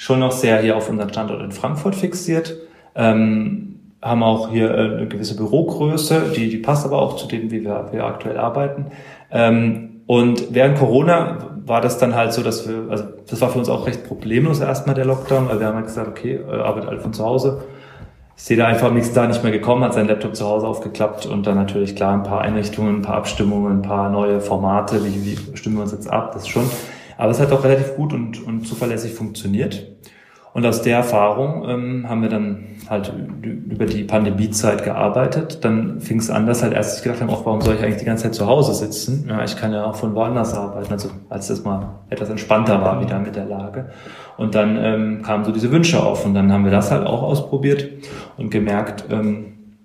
schon 0.00 0.20
noch 0.20 0.32
sehr 0.32 0.62
hier 0.62 0.78
auf 0.78 0.88
unseren 0.88 1.10
Standort 1.10 1.42
in 1.42 1.52
Frankfurt 1.52 1.94
fixiert. 1.94 2.56
Ähm, 2.94 3.80
haben 4.00 4.22
auch 4.22 4.48
hier 4.48 4.70
äh, 4.70 4.96
eine 4.96 5.06
gewisse 5.06 5.36
Bürogröße, 5.36 6.32
die, 6.34 6.48
die 6.48 6.56
passt 6.56 6.86
aber 6.86 7.02
auch 7.02 7.16
zu 7.16 7.28
dem, 7.28 7.50
wie 7.50 7.62
wir, 7.62 7.90
wir 7.92 8.06
aktuell 8.06 8.38
arbeiten. 8.38 8.86
Ähm, 9.30 10.00
und 10.06 10.54
während 10.54 10.78
Corona 10.78 11.50
war 11.66 11.82
das 11.82 11.98
dann 11.98 12.14
halt 12.14 12.32
so, 12.32 12.42
dass 12.42 12.66
wir, 12.66 12.90
also 12.90 13.04
das 13.28 13.42
war 13.42 13.50
für 13.50 13.58
uns 13.58 13.68
auch 13.68 13.86
recht 13.86 14.08
problemlos 14.08 14.60
erstmal 14.60 14.94
der 14.94 15.04
Lockdown, 15.04 15.50
weil 15.50 15.60
wir 15.60 15.66
haben 15.66 15.76
halt 15.76 15.86
gesagt, 15.86 16.08
okay, 16.08 16.40
äh, 16.50 16.50
arbeitet 16.50 16.88
alle 16.88 17.00
von 17.00 17.12
zu 17.12 17.22
Hause. 17.22 17.60
Ist 18.34 18.48
jeder 18.48 18.68
einfach 18.68 18.90
nächsten 18.90 19.14
Tag 19.14 19.28
nicht 19.28 19.42
mehr 19.42 19.52
gekommen, 19.52 19.84
hat 19.84 19.92
seinen 19.92 20.08
Laptop 20.08 20.34
zu 20.34 20.46
Hause 20.46 20.66
aufgeklappt 20.66 21.26
und 21.26 21.46
dann 21.46 21.56
natürlich 21.56 21.94
klar 21.94 22.14
ein 22.14 22.22
paar 22.22 22.40
Einrichtungen, 22.40 22.96
ein 22.96 23.02
paar 23.02 23.16
Abstimmungen, 23.16 23.80
ein 23.80 23.82
paar 23.82 24.08
neue 24.08 24.40
Formate, 24.40 25.04
wie, 25.04 25.26
wie 25.26 25.56
stimmen 25.58 25.76
wir 25.76 25.82
uns 25.82 25.92
jetzt 25.92 26.10
ab, 26.10 26.32
das 26.32 26.48
schon. 26.48 26.64
Aber 27.20 27.32
es 27.32 27.38
hat 27.38 27.52
auch 27.52 27.62
relativ 27.64 27.96
gut 27.96 28.14
und, 28.14 28.42
und 28.46 28.66
zuverlässig 28.66 29.12
funktioniert. 29.12 29.86
Und 30.52 30.66
aus 30.66 30.82
der 30.82 30.96
Erfahrung 30.96 31.68
ähm, 31.68 32.08
haben 32.08 32.22
wir 32.22 32.30
dann 32.30 32.76
halt 32.88 33.12
über 33.44 33.84
die 33.84 34.02
Pandemiezeit 34.02 34.82
gearbeitet. 34.82 35.64
Dann 35.64 36.00
fing 36.00 36.18
es 36.18 36.28
an, 36.30 36.46
dass 36.46 36.62
halt 36.62 36.72
erst 36.72 37.04
gedacht 37.04 37.20
haben, 37.20 37.30
auch 37.30 37.44
warum 37.46 37.60
soll 37.60 37.74
ich 37.74 37.82
eigentlich 37.82 37.98
die 37.98 38.04
ganze 38.06 38.24
Zeit 38.24 38.34
zu 38.34 38.46
Hause 38.46 38.74
sitzen? 38.74 39.26
Ja, 39.28 39.44
ich 39.44 39.56
kann 39.56 39.72
ja 39.72 39.84
auch 39.84 39.94
von 39.94 40.14
woanders 40.14 40.54
arbeiten. 40.54 40.90
Also 40.90 41.10
als 41.28 41.48
das 41.48 41.62
mal 41.62 42.00
etwas 42.08 42.30
entspannter 42.30 42.80
war 42.80 43.00
wieder 43.00 43.18
mit 43.20 43.36
der 43.36 43.44
Lage. 43.44 43.90
Und 44.38 44.54
dann 44.54 44.76
ähm, 44.82 45.22
kamen 45.22 45.44
so 45.44 45.52
diese 45.52 45.70
Wünsche 45.70 46.02
auf 46.02 46.24
und 46.24 46.34
dann 46.34 46.50
haben 46.50 46.64
wir 46.64 46.72
das 46.72 46.90
halt 46.90 47.06
auch 47.06 47.22
ausprobiert 47.22 47.88
und 48.38 48.50
gemerkt, 48.50 49.04
ähm, 49.10 49.76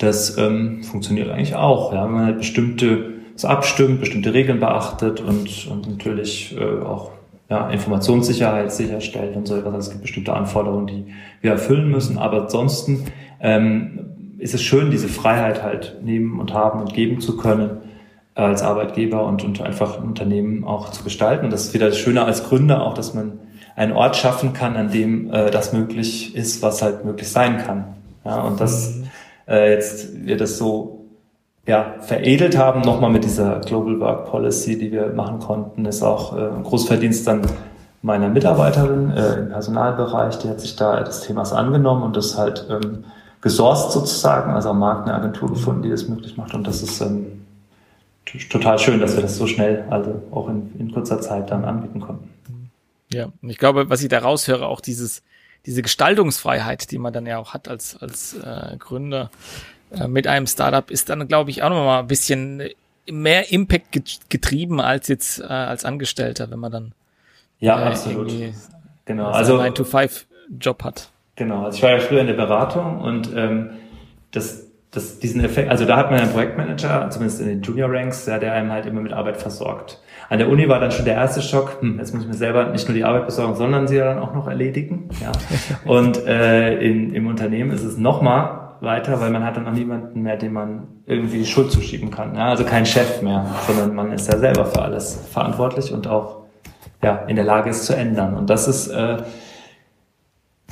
das 0.00 0.36
ähm, 0.36 0.82
funktioniert 0.82 1.30
eigentlich 1.30 1.54
auch. 1.54 1.92
Ja, 1.94 2.04
wenn 2.04 2.12
man 2.12 2.26
halt 2.26 2.38
bestimmte 2.38 3.21
es 3.42 3.44
abstimmt, 3.44 4.00
bestimmte 4.00 4.32
Regeln 4.32 4.60
beachtet 4.60 5.20
und, 5.20 5.66
und 5.68 5.88
natürlich 5.88 6.56
äh, 6.56 6.82
auch 6.82 7.10
ja, 7.48 7.68
Informationssicherheit 7.70 8.72
sicherstellt 8.72 9.36
und 9.36 9.46
so 9.46 9.56
etwas. 9.56 9.74
Also 9.74 9.86
es 9.86 9.90
gibt 9.90 10.02
bestimmte 10.02 10.32
Anforderungen, 10.32 10.86
die 10.86 11.06
wir 11.40 11.50
erfüllen 11.50 11.90
müssen. 11.90 12.18
Aber 12.18 12.42
ansonsten 12.42 13.04
ähm, 13.40 14.36
ist 14.38 14.54
es 14.54 14.62
schön, 14.62 14.90
diese 14.90 15.08
Freiheit 15.08 15.62
halt 15.62 15.98
nehmen 16.02 16.40
und 16.40 16.54
haben 16.54 16.80
und 16.80 16.94
geben 16.94 17.20
zu 17.20 17.36
können 17.36 17.78
als 18.34 18.62
Arbeitgeber 18.62 19.26
und, 19.26 19.44
und 19.44 19.60
einfach 19.60 19.98
ein 19.98 20.04
Unternehmen 20.04 20.64
auch 20.64 20.90
zu 20.90 21.04
gestalten. 21.04 21.44
Und 21.44 21.52
das 21.52 21.66
ist 21.66 21.74
wieder 21.74 21.88
das 21.88 21.98
Schöne 21.98 22.24
als 22.24 22.44
Gründer 22.44 22.86
auch, 22.86 22.94
dass 22.94 23.12
man 23.12 23.38
einen 23.76 23.92
Ort 23.92 24.16
schaffen 24.16 24.52
kann, 24.52 24.76
an 24.76 24.90
dem 24.90 25.32
äh, 25.32 25.50
das 25.50 25.72
möglich 25.72 26.34
ist, 26.34 26.62
was 26.62 26.80
halt 26.80 27.04
möglich 27.04 27.28
sein 27.28 27.58
kann. 27.58 27.84
Ja, 28.24 28.40
und 28.40 28.60
das 28.60 28.96
mhm. 28.96 29.04
äh, 29.48 29.72
jetzt 29.72 30.24
wir 30.24 30.36
das 30.36 30.56
so 30.58 31.01
ja, 31.66 31.94
veredelt 32.00 32.56
haben, 32.56 32.80
nochmal 32.80 33.10
mit 33.10 33.24
dieser 33.24 33.60
Global 33.60 34.00
Work 34.00 34.30
Policy, 34.30 34.78
die 34.78 34.90
wir 34.90 35.12
machen 35.12 35.38
konnten, 35.38 35.84
ist 35.84 36.02
auch 36.02 36.36
äh, 36.36 36.48
ein 36.48 36.64
Großverdienst 36.64 37.26
dann 37.26 37.42
meiner 38.02 38.28
Mitarbeiterin 38.28 39.10
äh, 39.12 39.34
im 39.34 39.48
Personalbereich, 39.50 40.38
die 40.38 40.48
hat 40.48 40.60
sich 40.60 40.74
da 40.74 41.00
des 41.02 41.20
Themas 41.20 41.52
angenommen 41.52 42.02
und 42.02 42.16
das 42.16 42.36
halt 42.36 42.66
ähm, 42.68 43.04
gesourced 43.40 43.92
sozusagen, 43.92 44.52
also 44.52 44.70
am 44.70 44.80
Markt 44.80 45.08
eine 45.08 45.16
Agentur 45.16 45.50
gefunden, 45.50 45.82
die 45.82 45.90
das 45.90 46.08
möglich 46.08 46.36
macht. 46.36 46.52
Und 46.54 46.66
das 46.66 46.82
ist 46.82 47.00
ähm, 47.00 47.44
total 48.50 48.78
schön, 48.80 49.00
dass 49.00 49.14
wir 49.14 49.22
das 49.22 49.36
so 49.36 49.46
schnell, 49.46 49.84
also 49.90 50.20
auch 50.32 50.48
in, 50.48 50.72
in 50.80 50.92
kurzer 50.92 51.20
Zeit 51.20 51.50
dann 51.50 51.64
anbieten 51.64 52.00
konnten. 52.00 52.28
Ja, 53.12 53.26
und 53.40 53.50
ich 53.50 53.58
glaube, 53.58 53.88
was 53.88 54.02
ich 54.02 54.08
da 54.08 54.18
raushöre, 54.18 54.66
auch 54.66 54.80
dieses, 54.80 55.22
diese 55.66 55.82
Gestaltungsfreiheit, 55.82 56.90
die 56.90 56.98
man 56.98 57.12
dann 57.12 57.26
ja 57.26 57.38
auch 57.38 57.54
hat 57.54 57.68
als, 57.68 57.96
als 58.00 58.34
äh, 58.34 58.76
Gründer, 58.78 59.30
äh, 59.98 60.08
mit 60.08 60.26
einem 60.26 60.46
Startup 60.46 60.90
ist 60.90 61.08
dann, 61.08 61.26
glaube 61.28 61.50
ich, 61.50 61.62
auch 61.62 61.70
nochmal 61.70 62.00
ein 62.00 62.06
bisschen 62.06 62.62
mehr 63.10 63.52
Impact 63.52 64.28
getrieben 64.28 64.80
als 64.80 65.08
jetzt 65.08 65.40
äh, 65.40 65.44
als 65.44 65.84
Angestellter, 65.84 66.50
wenn 66.50 66.58
man 66.58 66.72
dann 66.72 66.92
ja 67.58 67.80
äh, 67.80 67.84
absolut 67.86 68.32
genau 69.04 69.30
also 69.30 69.56
9 69.56 69.74
to 69.74 69.84
5 69.84 70.26
Job 70.60 70.84
hat. 70.84 71.08
Genau, 71.34 71.64
also 71.64 71.76
ich 71.76 71.82
war 71.82 71.90
ja 71.90 71.98
früher 71.98 72.20
in 72.20 72.26
der 72.26 72.34
Beratung 72.34 73.00
und 73.00 73.30
ähm, 73.34 73.70
das 74.30 74.72
das, 74.92 75.18
diesen 75.18 75.42
Effekt, 75.42 75.70
also 75.70 75.86
da 75.86 75.96
hat 75.96 76.10
man 76.10 76.20
einen 76.20 76.32
Projektmanager, 76.32 77.08
zumindest 77.08 77.40
in 77.40 77.46
den 77.48 77.62
Junior 77.62 77.90
Ranks, 77.90 78.26
ja, 78.26 78.38
der 78.38 78.52
einem 78.52 78.70
halt 78.70 78.84
immer 78.84 79.00
mit 79.00 79.14
Arbeit 79.14 79.38
versorgt. 79.38 80.02
An 80.28 80.38
der 80.38 80.50
Uni 80.50 80.68
war 80.68 80.80
dann 80.80 80.90
schon 80.90 81.06
der 81.06 81.14
erste 81.14 81.40
Schock, 81.40 81.78
hm, 81.80 81.98
jetzt 81.98 82.12
muss 82.12 82.24
ich 82.24 82.28
mir 82.28 82.34
selber 82.34 82.66
nicht 82.68 82.86
nur 82.88 82.94
die 82.94 83.04
Arbeit 83.04 83.24
besorgen, 83.24 83.54
sondern 83.54 83.88
sie 83.88 83.96
dann 83.96 84.18
auch 84.18 84.34
noch 84.34 84.46
erledigen. 84.46 85.08
Ja. 85.22 85.32
Und 85.90 86.26
äh, 86.26 86.78
in, 86.78 87.14
im 87.14 87.26
Unternehmen 87.26 87.70
ist 87.70 87.84
es 87.84 87.96
nochmal 87.96 88.61
weiter, 88.82 89.20
weil 89.20 89.30
man 89.30 89.44
hat 89.44 89.56
dann 89.56 89.66
auch 89.66 89.72
niemanden 89.72 90.22
mehr, 90.22 90.36
dem 90.36 90.52
man 90.52 90.88
irgendwie 91.06 91.38
die 91.38 91.46
Schuld 91.46 91.70
zuschieben 91.70 92.10
kann. 92.10 92.34
Ja? 92.34 92.50
Also 92.50 92.64
kein 92.64 92.86
Chef 92.86 93.22
mehr, 93.22 93.46
sondern 93.66 93.94
man 93.94 94.12
ist 94.12 94.30
ja 94.30 94.38
selber 94.38 94.66
für 94.66 94.82
alles 94.82 95.18
verantwortlich 95.30 95.92
und 95.92 96.06
auch 96.06 96.42
ja, 97.02 97.24
in 97.26 97.36
der 97.36 97.44
Lage, 97.44 97.70
es 97.70 97.84
zu 97.84 97.94
ändern. 97.94 98.34
Und 98.36 98.50
das 98.50 98.68
ist, 98.68 98.88
äh, 98.88 99.18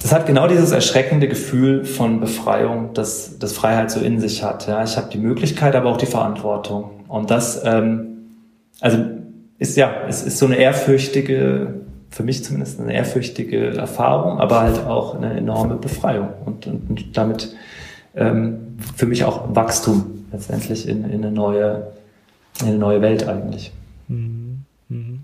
das 0.00 0.12
hat 0.12 0.26
genau 0.26 0.48
dieses 0.48 0.72
erschreckende 0.72 1.28
Gefühl 1.28 1.84
von 1.84 2.20
Befreiung, 2.20 2.94
das, 2.94 3.38
das 3.38 3.52
Freiheit 3.52 3.90
so 3.90 4.00
in 4.00 4.20
sich 4.20 4.42
hat. 4.42 4.66
Ja? 4.66 4.82
Ich 4.82 4.96
habe 4.96 5.08
die 5.10 5.18
Möglichkeit, 5.18 5.74
aber 5.74 5.90
auch 5.90 5.98
die 5.98 6.06
Verantwortung. 6.06 7.04
Und 7.08 7.30
das, 7.30 7.62
ähm, 7.64 8.06
also 8.80 8.98
ist 9.58 9.76
ja, 9.76 9.90
es 10.08 10.22
ist 10.22 10.38
so 10.38 10.46
eine 10.46 10.56
ehrfürchtige 10.56 11.80
für 12.10 12.24
mich 12.24 12.42
zumindest 12.44 12.80
eine 12.80 12.92
ehrfürchtige 12.92 13.76
Erfahrung, 13.76 14.40
aber 14.40 14.60
halt 14.60 14.84
auch 14.86 15.14
eine 15.14 15.32
enorme 15.34 15.76
Befreiung 15.76 16.30
und, 16.44 16.66
und, 16.66 16.90
und 16.90 17.16
damit 17.16 17.54
ähm, 18.14 18.78
für 18.96 19.06
mich 19.06 19.24
auch 19.24 19.54
Wachstum 19.54 20.26
letztendlich 20.32 20.88
in, 20.88 21.04
in, 21.04 21.24
eine 21.24 21.32
neue, 21.32 21.92
in 22.60 22.68
eine 22.68 22.78
neue 22.78 23.02
Welt 23.02 23.28
eigentlich. 23.28 23.72
Mhm. 24.08 24.64
Mhm. 24.88 25.20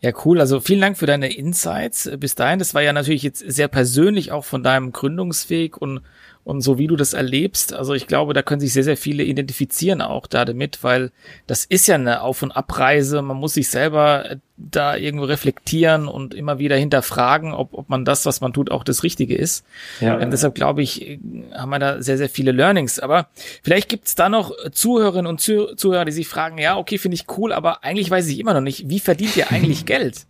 Ja, 0.00 0.12
cool. 0.24 0.40
Also 0.40 0.60
vielen 0.60 0.80
Dank 0.80 0.96
für 0.96 1.06
deine 1.06 1.32
Insights 1.32 2.10
bis 2.18 2.34
dahin. 2.34 2.58
Das 2.58 2.74
war 2.74 2.82
ja 2.82 2.92
natürlich 2.92 3.22
jetzt 3.22 3.44
sehr 3.46 3.68
persönlich 3.68 4.32
auch 4.32 4.44
von 4.44 4.62
deinem 4.62 4.92
Gründungsweg 4.92 5.76
und 5.76 6.00
und 6.42 6.62
so 6.62 6.78
wie 6.78 6.86
du 6.86 6.96
das 6.96 7.12
erlebst, 7.12 7.74
also 7.74 7.92
ich 7.94 8.06
glaube, 8.06 8.32
da 8.32 8.42
können 8.42 8.60
sich 8.60 8.72
sehr, 8.72 8.82
sehr 8.82 8.96
viele 8.96 9.22
identifizieren 9.22 10.00
auch 10.00 10.26
da 10.26 10.44
damit, 10.44 10.82
weil 10.82 11.12
das 11.46 11.64
ist 11.64 11.86
ja 11.86 11.96
eine 11.96 12.22
Auf- 12.22 12.42
und 12.42 12.50
Abreise. 12.52 13.20
Man 13.20 13.36
muss 13.36 13.54
sich 13.54 13.68
selber 13.68 14.36
da 14.56 14.96
irgendwo 14.96 15.26
reflektieren 15.26 16.08
und 16.08 16.34
immer 16.34 16.58
wieder 16.58 16.76
hinterfragen, 16.76 17.52
ob, 17.52 17.74
ob 17.74 17.88
man 17.88 18.04
das, 18.04 18.24
was 18.24 18.40
man 18.40 18.52
tut, 18.52 18.70
auch 18.70 18.84
das 18.84 19.02
Richtige 19.02 19.36
ist. 19.36 19.64
Ja. 20.00 20.16
Und 20.16 20.30
deshalb 20.30 20.54
glaube 20.54 20.82
ich, 20.82 21.18
haben 21.52 21.70
wir 21.70 21.78
da 21.78 22.02
sehr, 22.02 22.16
sehr 22.16 22.28
viele 22.28 22.52
Learnings. 22.52 22.98
Aber 22.98 23.28
vielleicht 23.62 23.88
gibt 23.88 24.06
es 24.06 24.14
da 24.14 24.28
noch 24.28 24.52
Zuhörerinnen 24.72 25.26
und 25.26 25.40
Zuhörer, 25.40 26.04
die 26.06 26.12
sich 26.12 26.26
fragen, 26.26 26.58
ja, 26.58 26.78
okay, 26.78 26.96
finde 26.96 27.16
ich 27.16 27.26
cool, 27.36 27.52
aber 27.52 27.84
eigentlich 27.84 28.10
weiß 28.10 28.26
ich 28.28 28.38
immer 28.38 28.54
noch 28.54 28.60
nicht, 28.60 28.88
wie 28.88 29.00
verdient 29.00 29.36
ihr 29.36 29.50
eigentlich 29.50 29.84
Geld? 29.90 30.26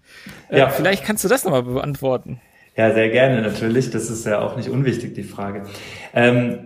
ja. 0.51 0.67
Äh, 0.67 0.71
vielleicht 0.71 1.05
kannst 1.05 1.25
du 1.25 1.29
das 1.29 1.45
nochmal 1.45 1.63
beantworten. 1.63 2.41
Ja, 2.81 2.95
sehr 2.95 3.11
gerne 3.11 3.43
natürlich. 3.43 3.91
Das 3.91 4.09
ist 4.09 4.25
ja 4.25 4.41
auch 4.41 4.57
nicht 4.57 4.71
unwichtig, 4.71 5.15
die 5.15 5.23
Frage. 5.23 5.65
Ähm, 6.15 6.61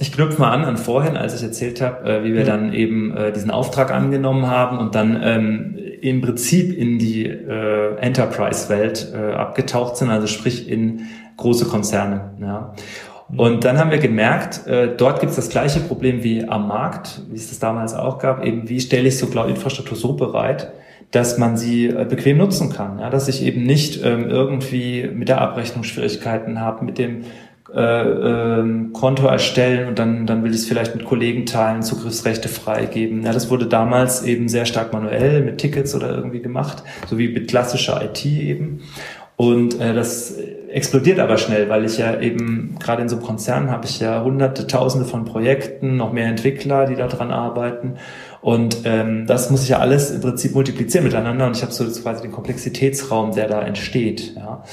ich 0.00 0.10
knüpfe 0.10 0.40
mal 0.40 0.50
an 0.50 0.64
an 0.64 0.76
vorhin, 0.76 1.16
als 1.16 1.36
ich 1.36 1.42
erzählt 1.44 1.80
habe, 1.80 2.04
äh, 2.04 2.24
wie 2.24 2.34
wir 2.34 2.42
dann 2.42 2.72
eben 2.72 3.16
äh, 3.16 3.30
diesen 3.30 3.52
Auftrag 3.52 3.92
angenommen 3.92 4.48
haben 4.48 4.78
und 4.78 4.96
dann 4.96 5.20
ähm, 5.22 5.78
im 6.00 6.20
Prinzip 6.20 6.76
in 6.76 6.98
die 6.98 7.26
äh, 7.26 7.94
Enterprise-Welt 7.94 9.12
äh, 9.14 9.34
abgetaucht 9.34 9.98
sind, 9.98 10.10
also 10.10 10.26
sprich 10.26 10.68
in 10.68 11.02
große 11.36 11.66
Konzerne. 11.66 12.32
Ja. 12.40 12.74
Und 13.36 13.64
dann 13.64 13.78
haben 13.78 13.92
wir 13.92 13.98
gemerkt, 13.98 14.66
äh, 14.66 14.96
dort 14.96 15.20
gibt 15.20 15.30
es 15.30 15.36
das 15.36 15.48
gleiche 15.48 15.78
Problem 15.78 16.24
wie 16.24 16.42
am 16.42 16.66
Markt, 16.66 17.22
wie 17.30 17.36
es 17.36 17.50
das 17.50 17.60
damals 17.60 17.94
auch 17.94 18.18
gab, 18.18 18.44
eben 18.44 18.68
wie 18.68 18.80
stelle 18.80 19.06
ich 19.06 19.16
so 19.16 19.28
Cloud-Infrastruktur 19.28 19.96
so 19.96 20.14
bereit, 20.14 20.72
dass 21.12 21.38
man 21.38 21.56
sie 21.56 21.86
äh, 21.86 22.04
bequem 22.08 22.38
nutzen 22.38 22.70
kann, 22.70 22.98
ja, 22.98 23.10
dass 23.10 23.28
ich 23.28 23.42
eben 23.44 23.62
nicht 23.62 24.04
ähm, 24.04 24.28
irgendwie 24.28 25.08
mit 25.14 25.28
der 25.28 25.40
Abrechnung 25.40 25.84
Schwierigkeiten 25.84 26.60
habe, 26.60 26.84
mit 26.84 26.98
dem 26.98 27.24
äh, 27.72 27.80
äh, 27.80 28.64
Konto 28.92 29.26
erstellen 29.26 29.88
und 29.88 29.98
dann, 29.98 30.26
dann 30.26 30.42
will 30.42 30.50
ich 30.50 30.58
es 30.58 30.66
vielleicht 30.66 30.94
mit 30.94 31.04
Kollegen 31.04 31.46
teilen, 31.46 31.82
Zugriffsrechte 31.82 32.48
freigeben. 32.48 33.22
Ja, 33.22 33.32
das 33.32 33.50
wurde 33.50 33.66
damals 33.66 34.24
eben 34.24 34.48
sehr 34.48 34.66
stark 34.66 34.92
manuell 34.92 35.42
mit 35.42 35.58
Tickets 35.58 35.94
oder 35.94 36.14
irgendwie 36.14 36.40
gemacht, 36.40 36.82
so 37.08 37.18
wie 37.18 37.28
mit 37.28 37.48
klassischer 37.48 38.02
IT 38.02 38.24
eben. 38.24 38.80
Und 39.36 39.80
äh, 39.80 39.94
das 39.94 40.36
explodiert 40.70 41.18
aber 41.18 41.36
schnell, 41.36 41.68
weil 41.68 41.84
ich 41.84 41.98
ja 41.98 42.20
eben, 42.20 42.76
gerade 42.78 43.02
in 43.02 43.08
so 43.08 43.16
einem 43.16 43.24
Konzern 43.24 43.70
habe 43.70 43.86
ich 43.86 44.00
ja 44.00 44.22
hunderte, 44.22 44.66
tausende 44.66 45.06
von 45.06 45.24
Projekten, 45.24 45.96
noch 45.96 46.12
mehr 46.12 46.26
Entwickler, 46.26 46.86
die 46.86 46.96
da 46.96 47.06
dran 47.06 47.30
arbeiten. 47.30 47.94
Und 48.42 48.78
ähm, 48.84 49.26
das 49.26 49.50
muss 49.50 49.62
ich 49.62 49.68
ja 49.68 49.78
alles 49.78 50.10
im 50.10 50.20
Prinzip 50.20 50.54
multiplizieren 50.54 51.06
miteinander 51.06 51.46
und 51.46 51.56
ich 51.56 51.62
habe 51.62 51.72
so 51.72 51.84
quasi 51.84 52.22
den 52.22 52.32
Komplexitätsraum, 52.32 53.34
der 53.34 53.46
da 53.48 53.62
entsteht. 53.62 54.34
Ja. 54.34 54.64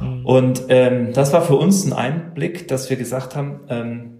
Mhm. 0.00 0.26
Und 0.26 0.62
ähm, 0.68 1.12
das 1.12 1.32
war 1.32 1.42
für 1.42 1.54
uns 1.54 1.86
ein 1.86 1.92
Einblick, 1.92 2.66
dass 2.66 2.90
wir 2.90 2.96
gesagt 2.96 3.36
haben, 3.36 3.60
ähm, 3.68 4.14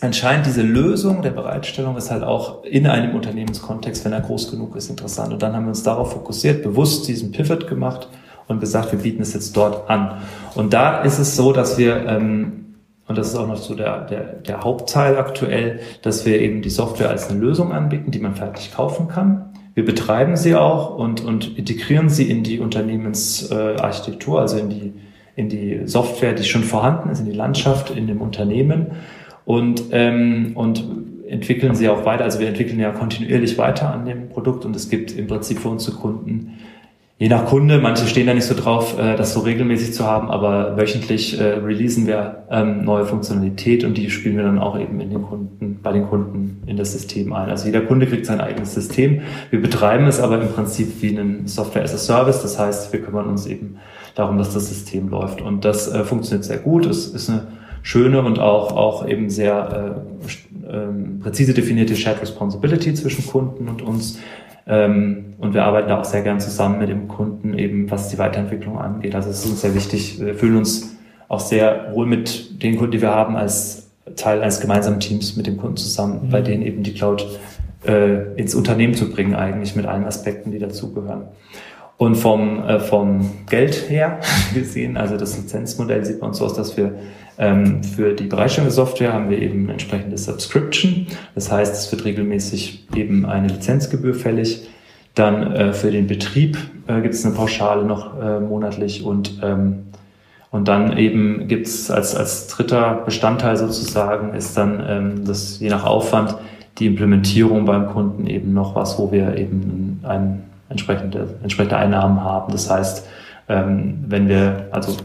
anscheinend 0.00 0.46
diese 0.46 0.62
Lösung 0.62 1.20
der 1.20 1.32
Bereitstellung 1.32 1.98
ist 1.98 2.10
halt 2.10 2.22
auch 2.22 2.64
in 2.64 2.86
einem 2.86 3.14
Unternehmenskontext, 3.14 4.06
wenn 4.06 4.12
er 4.14 4.22
groß 4.22 4.50
genug 4.50 4.74
ist, 4.74 4.88
interessant. 4.88 5.34
Und 5.34 5.42
dann 5.42 5.54
haben 5.54 5.64
wir 5.64 5.70
uns 5.70 5.82
darauf 5.82 6.12
fokussiert, 6.12 6.62
bewusst 6.62 7.06
diesen 7.08 7.32
Pivot 7.32 7.68
gemacht 7.68 8.08
und 8.48 8.60
gesagt, 8.60 8.92
wir 8.92 9.00
bieten 9.00 9.20
es 9.20 9.34
jetzt 9.34 9.54
dort 9.56 9.90
an. 9.90 10.22
Und 10.54 10.72
da 10.72 11.02
ist 11.02 11.18
es 11.18 11.36
so, 11.36 11.52
dass 11.52 11.76
wir, 11.76 12.06
ähm, 12.06 12.69
und 13.10 13.18
das 13.18 13.30
ist 13.30 13.34
auch 13.34 13.48
noch 13.48 13.56
so 13.56 13.74
der, 13.74 14.02
der, 14.02 14.20
der 14.34 14.60
Hauptteil 14.60 15.16
aktuell, 15.18 15.80
dass 16.00 16.24
wir 16.24 16.40
eben 16.40 16.62
die 16.62 16.70
Software 16.70 17.10
als 17.10 17.28
eine 17.28 17.40
Lösung 17.40 17.72
anbieten, 17.72 18.12
die 18.12 18.20
man 18.20 18.36
fertig 18.36 18.72
kaufen 18.72 19.08
kann. 19.08 19.46
Wir 19.74 19.84
betreiben 19.84 20.36
sie 20.36 20.54
auch 20.54 20.96
und, 20.96 21.20
und 21.20 21.58
integrieren 21.58 22.08
sie 22.08 22.30
in 22.30 22.44
die 22.44 22.60
Unternehmensarchitektur, 22.60 24.38
äh, 24.38 24.40
also 24.40 24.58
in 24.58 24.68
die, 24.70 24.92
in 25.34 25.48
die 25.48 25.80
Software, 25.86 26.34
die 26.34 26.44
schon 26.44 26.62
vorhanden 26.62 27.10
ist, 27.10 27.18
in 27.18 27.26
die 27.26 27.32
Landschaft, 27.32 27.90
in 27.90 28.06
dem 28.06 28.20
Unternehmen 28.20 28.92
und, 29.44 29.82
ähm, 29.90 30.52
und 30.54 30.84
entwickeln 31.26 31.74
sie 31.74 31.88
auch 31.88 32.04
weiter. 32.04 32.22
Also 32.22 32.38
wir 32.38 32.46
entwickeln 32.46 32.78
ja 32.78 32.92
kontinuierlich 32.92 33.58
weiter 33.58 33.92
an 33.92 34.06
dem 34.06 34.28
Produkt 34.28 34.64
und 34.64 34.76
es 34.76 34.88
gibt 34.88 35.10
im 35.16 35.26
Prinzip 35.26 35.58
für 35.58 35.68
unsere 35.70 35.96
Kunden 35.96 36.58
je 37.20 37.28
nach 37.28 37.44
Kunde, 37.44 37.78
manche 37.78 38.06
stehen 38.06 38.26
da 38.26 38.32
nicht 38.32 38.46
so 38.46 38.54
drauf, 38.54 38.98
äh, 38.98 39.14
das 39.14 39.34
so 39.34 39.40
regelmäßig 39.40 39.92
zu 39.92 40.06
haben, 40.06 40.30
aber 40.30 40.78
wöchentlich 40.78 41.38
äh, 41.38 41.58
releasen 41.58 42.06
wir 42.06 42.44
ähm, 42.50 42.82
neue 42.82 43.04
Funktionalität 43.04 43.84
und 43.84 43.98
die 43.98 44.08
spielen 44.10 44.36
wir 44.36 44.42
dann 44.42 44.58
auch 44.58 44.78
eben 44.80 44.98
in 45.00 45.10
den 45.10 45.22
Kunden, 45.22 45.80
bei 45.82 45.92
den 45.92 46.06
Kunden 46.06 46.62
in 46.66 46.78
das 46.78 46.92
System 46.92 47.34
ein. 47.34 47.50
Also 47.50 47.66
jeder 47.66 47.82
Kunde 47.82 48.06
kriegt 48.06 48.24
sein 48.24 48.40
eigenes 48.40 48.74
System. 48.74 49.20
Wir 49.50 49.60
betreiben 49.60 50.06
es 50.06 50.18
aber 50.18 50.40
im 50.40 50.48
Prinzip 50.48 51.02
wie 51.02 51.10
einen 51.10 51.46
Software 51.46 51.84
as 51.84 51.92
a 51.92 51.98
Service. 51.98 52.40
Das 52.40 52.58
heißt, 52.58 52.90
wir 52.90 53.02
kümmern 53.02 53.26
uns 53.26 53.44
eben 53.44 53.76
darum, 54.14 54.38
dass 54.38 54.54
das 54.54 54.70
System 54.70 55.10
läuft. 55.10 55.42
Und 55.42 55.66
das 55.66 55.92
äh, 55.92 56.04
funktioniert 56.04 56.44
sehr 56.44 56.58
gut. 56.58 56.86
Es 56.86 57.06
ist 57.06 57.28
eine 57.28 57.48
schöne 57.82 58.22
und 58.22 58.38
auch, 58.38 58.72
auch 58.72 59.06
eben 59.06 59.28
sehr 59.28 60.06
äh, 60.66 60.72
äh, 60.72 60.88
präzise 61.22 61.52
definierte 61.52 61.94
Shared 61.96 62.22
Responsibility 62.22 62.94
zwischen 62.94 63.26
Kunden 63.26 63.68
und 63.68 63.82
uns. 63.82 64.18
Ähm, 64.66 65.34
und 65.38 65.54
wir 65.54 65.64
arbeiten 65.64 65.88
da 65.88 66.00
auch 66.00 66.04
sehr 66.04 66.22
gern 66.22 66.40
zusammen 66.40 66.78
mit 66.78 66.88
dem 66.88 67.08
Kunden, 67.08 67.58
eben 67.58 67.90
was 67.90 68.08
die 68.08 68.18
Weiterentwicklung 68.18 68.78
angeht. 68.78 69.14
Also 69.14 69.30
es 69.30 69.44
ist 69.44 69.50
uns 69.50 69.60
sehr 69.62 69.74
wichtig. 69.74 70.20
Wir 70.20 70.34
fühlen 70.34 70.56
uns 70.56 70.96
auch 71.28 71.40
sehr 71.40 71.92
wohl 71.94 72.06
mit 72.06 72.62
den 72.62 72.76
Kunden, 72.76 72.92
die 72.92 73.00
wir 73.00 73.10
haben, 73.10 73.36
als 73.36 73.90
Teil 74.16 74.42
eines 74.42 74.60
gemeinsamen 74.60 75.00
Teams 75.00 75.36
mit 75.36 75.46
dem 75.46 75.56
Kunden 75.56 75.76
zusammen, 75.76 76.26
mhm. 76.26 76.30
bei 76.30 76.42
denen 76.42 76.62
eben 76.62 76.82
die 76.82 76.92
Cloud 76.92 77.26
äh, 77.86 78.34
ins 78.34 78.54
Unternehmen 78.54 78.94
zu 78.94 79.10
bringen, 79.10 79.34
eigentlich 79.34 79.76
mit 79.76 79.86
allen 79.86 80.04
Aspekten, 80.04 80.50
die 80.50 80.58
dazugehören. 80.58 81.28
Und 81.96 82.16
vom, 82.16 82.64
äh, 82.64 82.80
vom 82.80 83.30
Geld 83.48 83.90
her 83.90 84.20
gesehen, 84.54 84.96
also 84.96 85.16
das 85.16 85.36
Lizenzmodell 85.36 86.04
sieht 86.04 86.20
man 86.20 86.32
so 86.32 86.44
aus, 86.46 86.54
dass 86.54 86.76
wir 86.76 86.94
ähm, 87.40 87.82
für 87.82 88.12
die 88.12 88.24
Bereitstellung 88.24 88.66
der 88.66 88.74
Software 88.74 89.14
haben 89.14 89.30
wir 89.30 89.40
eben 89.40 89.70
entsprechende 89.70 90.18
Subscription. 90.18 91.06
Das 91.34 91.50
heißt, 91.50 91.74
es 91.74 91.90
wird 91.90 92.04
regelmäßig 92.04 92.86
eben 92.94 93.24
eine 93.24 93.48
Lizenzgebühr 93.48 94.14
fällig. 94.14 94.68
Dann 95.14 95.52
äh, 95.52 95.72
für 95.72 95.90
den 95.90 96.06
Betrieb 96.06 96.58
äh, 96.86 97.00
gibt 97.00 97.14
es 97.14 97.24
eine 97.24 97.34
Pauschale 97.34 97.84
noch 97.84 98.20
äh, 98.20 98.40
monatlich 98.40 99.02
und 99.02 99.40
ähm, 99.42 99.86
und 100.52 100.66
dann 100.66 100.98
eben 100.98 101.46
gibt 101.46 101.68
es 101.68 101.92
als, 101.92 102.16
als 102.16 102.48
dritter 102.48 103.02
Bestandteil 103.04 103.56
sozusagen 103.56 104.34
ist 104.34 104.56
dann 104.56 104.82
ähm, 104.84 105.24
das 105.24 105.60
je 105.60 105.68
nach 105.68 105.84
Aufwand 105.86 106.34
die 106.78 106.86
Implementierung 106.86 107.64
beim 107.66 107.86
Kunden 107.86 108.26
eben 108.26 108.52
noch 108.52 108.74
was, 108.74 108.98
wo 108.98 109.12
wir 109.12 109.36
eben 109.36 110.00
ein, 110.02 110.42
entsprechende, 110.68 111.36
entsprechende 111.42 111.76
Einnahmen 111.76 112.24
haben. 112.24 112.50
Das 112.50 112.68
heißt, 112.68 113.06
ähm, 113.48 114.04
wenn 114.08 114.28
wir, 114.28 114.66
also 114.72 114.96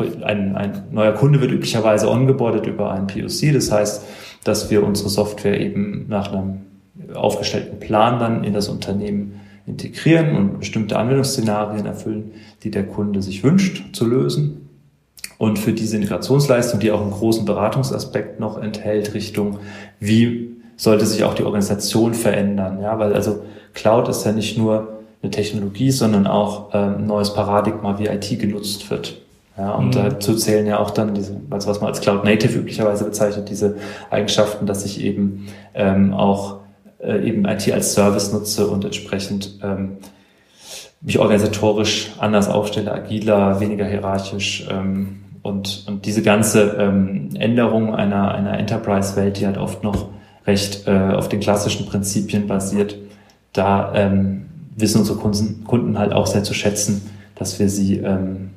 ein, 0.00 0.56
ein 0.56 0.84
neuer 0.90 1.12
Kunde 1.12 1.40
wird 1.40 1.52
üblicherweise 1.52 2.10
ongeboardet 2.10 2.66
über 2.66 2.90
ein 2.90 3.06
POC. 3.06 3.52
Das 3.52 3.70
heißt, 3.70 4.04
dass 4.44 4.70
wir 4.70 4.84
unsere 4.84 5.08
Software 5.08 5.60
eben 5.60 6.06
nach 6.08 6.32
einem 6.32 6.60
aufgestellten 7.14 7.78
Plan 7.80 8.18
dann 8.18 8.44
in 8.44 8.52
das 8.52 8.68
Unternehmen 8.68 9.40
integrieren 9.66 10.34
und 10.36 10.58
bestimmte 10.60 10.98
Anwendungsszenarien 10.98 11.86
erfüllen, 11.86 12.32
die 12.62 12.70
der 12.70 12.86
Kunde 12.86 13.22
sich 13.22 13.44
wünscht 13.44 13.94
zu 13.94 14.06
lösen. 14.06 14.68
Und 15.36 15.58
für 15.58 15.72
diese 15.72 15.96
Integrationsleistung, 15.96 16.80
die 16.80 16.90
auch 16.90 17.00
einen 17.00 17.12
großen 17.12 17.44
Beratungsaspekt 17.44 18.40
noch 18.40 18.58
enthält, 18.60 19.14
Richtung, 19.14 19.58
wie 20.00 20.56
sollte 20.76 21.06
sich 21.06 21.22
auch 21.24 21.34
die 21.34 21.44
Organisation 21.44 22.14
verändern? 22.14 22.80
Ja, 22.82 22.98
weil 22.98 23.14
also 23.14 23.42
Cloud 23.74 24.08
ist 24.08 24.24
ja 24.24 24.32
nicht 24.32 24.58
nur 24.58 24.98
eine 25.22 25.30
Technologie, 25.30 25.90
sondern 25.90 26.26
auch 26.26 26.70
ähm, 26.72 26.96
ein 26.98 27.06
neues 27.06 27.34
Paradigma, 27.34 27.98
wie 27.98 28.06
IT 28.06 28.38
genutzt 28.40 28.90
wird. 28.90 29.20
Ja, 29.58 29.72
und 29.72 29.88
mhm. 29.88 29.92
dazu 29.92 30.36
zählen 30.36 30.66
ja 30.66 30.78
auch 30.78 30.90
dann 30.90 31.14
diese, 31.14 31.36
also 31.50 31.68
was 31.68 31.80
man 31.80 31.88
als 31.88 32.00
Cloud 32.00 32.24
Native 32.24 32.58
üblicherweise 32.58 33.04
bezeichnet, 33.04 33.48
diese 33.48 33.76
Eigenschaften, 34.08 34.66
dass 34.66 34.84
ich 34.84 35.04
eben 35.04 35.48
ähm, 35.74 36.14
auch 36.14 36.58
äh, 37.00 37.26
eben 37.26 37.44
IT 37.44 37.70
als 37.72 37.92
Service 37.92 38.32
nutze 38.32 38.68
und 38.68 38.84
entsprechend 38.84 39.58
ähm, 39.62 39.96
mich 41.00 41.18
organisatorisch 41.18 42.12
anders 42.18 42.48
aufstelle, 42.48 42.92
agiler, 42.92 43.60
weniger 43.60 43.84
hierarchisch 43.84 44.66
ähm, 44.70 45.20
und, 45.42 45.84
und 45.88 46.06
diese 46.06 46.22
ganze 46.22 46.76
ähm, 46.78 47.30
Änderung 47.34 47.94
einer, 47.94 48.32
einer 48.32 48.58
Enterprise-Welt, 48.58 49.40
die 49.40 49.46
halt 49.46 49.58
oft 49.58 49.82
noch 49.82 50.08
recht 50.46 50.86
äh, 50.86 51.14
auf 51.14 51.28
den 51.28 51.40
klassischen 51.40 51.86
Prinzipien 51.86 52.46
basiert, 52.46 52.96
da 53.52 53.92
ähm, 53.94 54.46
wissen 54.76 55.00
unsere 55.00 55.18
Kunden, 55.18 55.64
Kunden 55.64 55.98
halt 55.98 56.12
auch 56.12 56.26
sehr 56.26 56.44
zu 56.44 56.54
schätzen, 56.54 57.02
dass 57.34 57.58
wir 57.58 57.68
sie 57.68 57.98
ähm, 57.98 58.50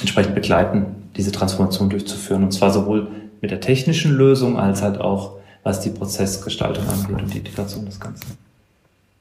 entsprechend 0.00 0.34
begleiten, 0.34 0.86
diese 1.16 1.32
Transformation 1.32 1.90
durchzuführen. 1.90 2.44
Und 2.44 2.52
zwar 2.52 2.70
sowohl 2.70 3.08
mit 3.40 3.50
der 3.50 3.60
technischen 3.60 4.12
Lösung 4.12 4.58
als 4.58 4.82
halt 4.82 5.00
auch, 5.00 5.36
was 5.62 5.80
die 5.80 5.90
Prozessgestaltung 5.90 6.86
angeht 6.88 7.22
und 7.22 7.32
die 7.32 7.38
Integration 7.38 7.86
des 7.86 8.00
Ganzen. 8.00 8.38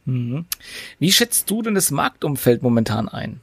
Mhm. 0.05 0.45
Wie 0.99 1.11
schätzt 1.11 1.49
du 1.49 1.61
denn 1.61 1.75
das 1.75 1.91
Marktumfeld 1.91 2.61
momentan 2.61 3.07
ein? 3.07 3.39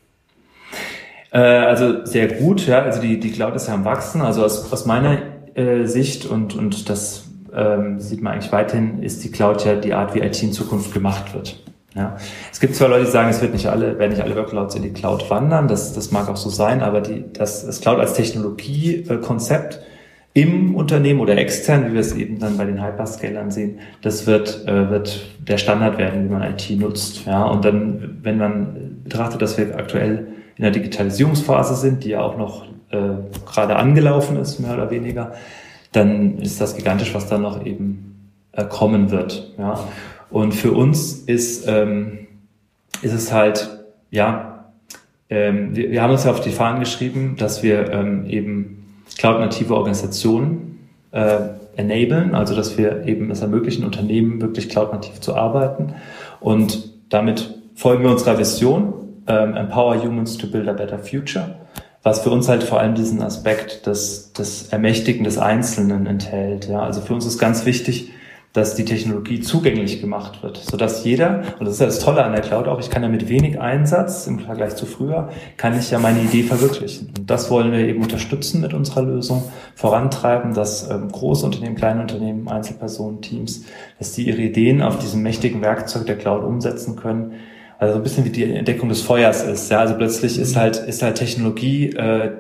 Äh, 1.33 1.39
also 1.39 2.05
sehr 2.05 2.29
gut, 2.29 2.67
ja. 2.67 2.83
Also 2.83 3.01
die, 3.01 3.19
die 3.19 3.31
Cloud 3.31 3.55
ist 3.55 3.69
ja 3.69 3.75
am 3.75 3.85
Wachsen. 3.85 4.21
Also 4.21 4.45
aus, 4.45 4.71
aus 4.73 4.87
meiner 4.87 5.19
äh, 5.55 5.87
Sicht 5.87 6.27
und, 6.27 6.55
und 6.55 6.89
das 6.89 7.25
ähm, 7.55 8.01
sieht 8.01 8.23
man 8.23 8.35
eigentlich 8.35 8.53
weiterhin, 8.53 9.03
ist 9.03 9.25
die 9.25 9.31
Cloud 9.31 9.65
ja 9.65 9.75
die 9.75 9.95
Art, 9.95 10.15
wie 10.15 10.21
IT 10.21 10.43
in 10.43 10.53
Zukunft 10.53 10.93
gemacht 10.93 11.35
wird. 11.35 11.63
Ja. 11.95 12.17
Es 12.53 12.61
gibt 12.61 12.77
zwar 12.77 12.89
Leute, 12.89 13.07
die 13.07 13.11
sagen, 13.11 13.31
es 13.31 13.41
wird 13.43 13.53
nicht 13.53 13.67
alle, 13.67 13.99
werden 13.99 14.13
nicht 14.13 14.23
alle 14.23 14.37
Workloads 14.37 14.77
in 14.77 14.83
die 14.83 14.93
Cloud 14.93 15.29
wandern, 15.29 15.67
das, 15.67 15.93
das 15.93 16.13
mag 16.13 16.29
auch 16.29 16.37
so 16.37 16.49
sein, 16.49 16.83
aber 16.83 17.01
die, 17.01 17.25
das, 17.33 17.67
das 17.67 17.81
Cloud 17.81 17.99
als 17.99 18.15
Technologiekonzept 18.15 19.81
im 20.33 20.77
Unternehmen 20.77 21.19
oder 21.21 21.37
extern, 21.37 21.89
wie 21.89 21.95
wir 21.95 22.01
es 22.01 22.15
eben 22.15 22.39
dann 22.39 22.57
bei 22.57 22.65
den 22.65 22.85
Hyperscalern 22.85 23.51
sehen, 23.51 23.81
das 24.03 24.27
wird, 24.29 24.67
äh, 24.69 24.89
wird 24.91 25.27
der 25.41 25.59
Standard 25.59 25.99
werden, 25.99 26.25
wie 26.25 26.33
man 26.33 26.43
IT 26.43 26.71
nutzt. 26.71 27.27
Ja. 27.27 27.45
Und 27.45 27.65
dann, 27.65 28.19
wenn 28.23 28.39
man 28.39 29.01
betrachtet, 29.03 29.43
dass 29.43 29.59
wir 29.59 29.77
aktuell 29.77 30.29
in 30.57 30.63
der 30.63 30.71
Digitalisierungsphase 30.71 31.75
sind, 31.75 32.05
die 32.05 32.11
ja 32.11 32.21
auch 32.21 32.37
noch 32.37 32.67
äh, 32.91 32.99
gerade 33.45 33.75
angelaufen 33.77 34.37
ist, 34.37 34.61
mehr 34.61 34.75
oder 34.75 34.91
weniger, 34.91 35.33
dann 35.91 36.39
ist 36.39 36.61
das 36.61 36.77
gigantisch, 36.77 37.13
was 37.13 37.27
da 37.27 37.37
noch 37.37 37.67
eben 37.67 38.31
äh, 38.53 38.65
kommen 38.65 39.11
wird. 39.11 39.53
Ja. 39.59 39.81
Und 40.31 40.53
für 40.53 40.73
uns 40.73 41.13
ist, 41.13 41.67
ähm, 41.67 42.27
ist 43.03 43.13
es 43.13 43.33
halt, 43.33 43.85
ja, 44.11 44.65
ähm, 45.29 45.77
wir, 45.77 45.91
wir 45.91 46.03
haben 46.03 46.13
uns 46.13 46.25
ja 46.25 46.31
auf 46.31 46.41
die 46.41 46.51
Fahnen 46.51 46.81
geschrieben, 46.81 47.37
dass 47.39 47.63
wir 47.63 47.91
ähm, 47.93 48.27
eben 48.27 48.85
cloud-native 49.19 49.75
Organisationen 49.75 50.89
äh, 51.13 51.39
enablen, 51.77 52.35
also 52.35 52.55
dass 52.55 52.79
wir 52.79 53.07
eben 53.07 53.31
es 53.31 53.43
ermöglichen, 53.43 53.85
Unternehmen 53.85 54.41
wirklich 54.41 54.69
cloud-nativ 54.69 55.21
zu 55.21 55.35
arbeiten. 55.35 55.95
Und 56.41 56.93
damit 57.09 57.55
folgen 57.75 58.05
wir 58.05 58.11
unserer 58.11 58.39
Vision, 58.39 58.93
ähm, 59.27 59.57
Empower 59.57 60.03
Humans 60.03 60.39
to 60.39 60.47
Build 60.47 60.69
a 60.69 60.73
Better 60.73 60.99
Future, 60.99 61.57
was 62.03 62.21
für 62.21 62.31
uns 62.31 62.49
halt 62.49 62.63
vor 62.63 62.81
allem 62.81 62.95
diesen 62.95 63.23
Aspekt 63.23 63.87
des, 63.87 64.33
des 64.33 64.69
Ermächtigen 64.69 65.25
des 65.25 65.39
Einzelnen 65.39 66.07
enthält. 66.07 66.69
Ja, 66.69 66.81
also 66.81 67.01
für 67.01 67.15
uns 67.15 67.27
ist 67.27 67.39
ganz 67.39 67.67
wichtig, 67.67 68.11
dass 68.53 68.75
die 68.75 68.85
Technologie 68.85 69.41
zugänglich 69.41 70.01
gemacht 70.01 70.43
wird, 70.43 70.57
sodass 70.57 71.05
jeder, 71.05 71.43
und 71.61 71.67
das 71.67 71.75
ist 71.75 71.81
ja 71.81 71.87
das 71.87 72.01
Tolle 72.01 72.25
an 72.25 72.33
der 72.33 72.41
Cloud 72.41 72.67
auch, 72.67 72.81
ich 72.81 72.91
kann 72.91 73.03
ja 73.03 73.09
mit 73.09 73.29
wenig 73.29 73.61
Einsatz 73.61 74.27
im 74.27 74.41
Vergleich 74.41 74.75
zu 74.75 74.87
früher, 74.87 75.29
kann 75.57 75.79
ich 75.79 75.93
ja 75.93 76.01
meine 76.01 76.21
Idee 76.21 76.43
verwirklichen. 76.43 77.13
Und 77.17 77.31
das 77.31 77.49
wollen 77.51 77.71
wir 77.71 77.79
eben 77.79 78.03
unterstützen 78.03 78.61
mit 78.61 78.75
unserer 78.75 79.03
Lösung, 79.03 79.45
vorantreiben, 79.77 80.53
dass 80.53 80.91
ähm, 80.91 81.13
große 81.13 81.47
Unternehmen, 81.47 81.77
kleine 81.77 82.01
Unternehmen, 82.01 82.49
Einzelpersonen, 82.49 83.23
Teams, 83.23 83.67
dass 84.01 84.13
die 84.13 84.27
ihre 84.27 84.43
Ideen 84.43 84.83
auf 84.83 84.99
diesem 84.99 85.23
mächtigen 85.23 85.63
Werkzeug 85.63 86.07
der 86.07 86.19
Cloud 86.19 86.43
umsetzen 86.43 86.97
können. 86.97 87.35
Also 87.79 87.97
ein 87.97 88.03
bisschen 88.03 88.25
wie 88.25 88.31
die 88.31 88.53
Entdeckung 88.53 88.89
des 88.89 89.01
Feuers 89.01 89.45
ist. 89.45 89.71
Ja, 89.71 89.79
also 89.79 89.95
plötzlich 89.95 90.39
ist 90.39 90.57
halt, 90.57 90.77
ist 90.77 91.03
halt 91.03 91.17
Technologie 91.17 91.91
äh, 91.91 92.33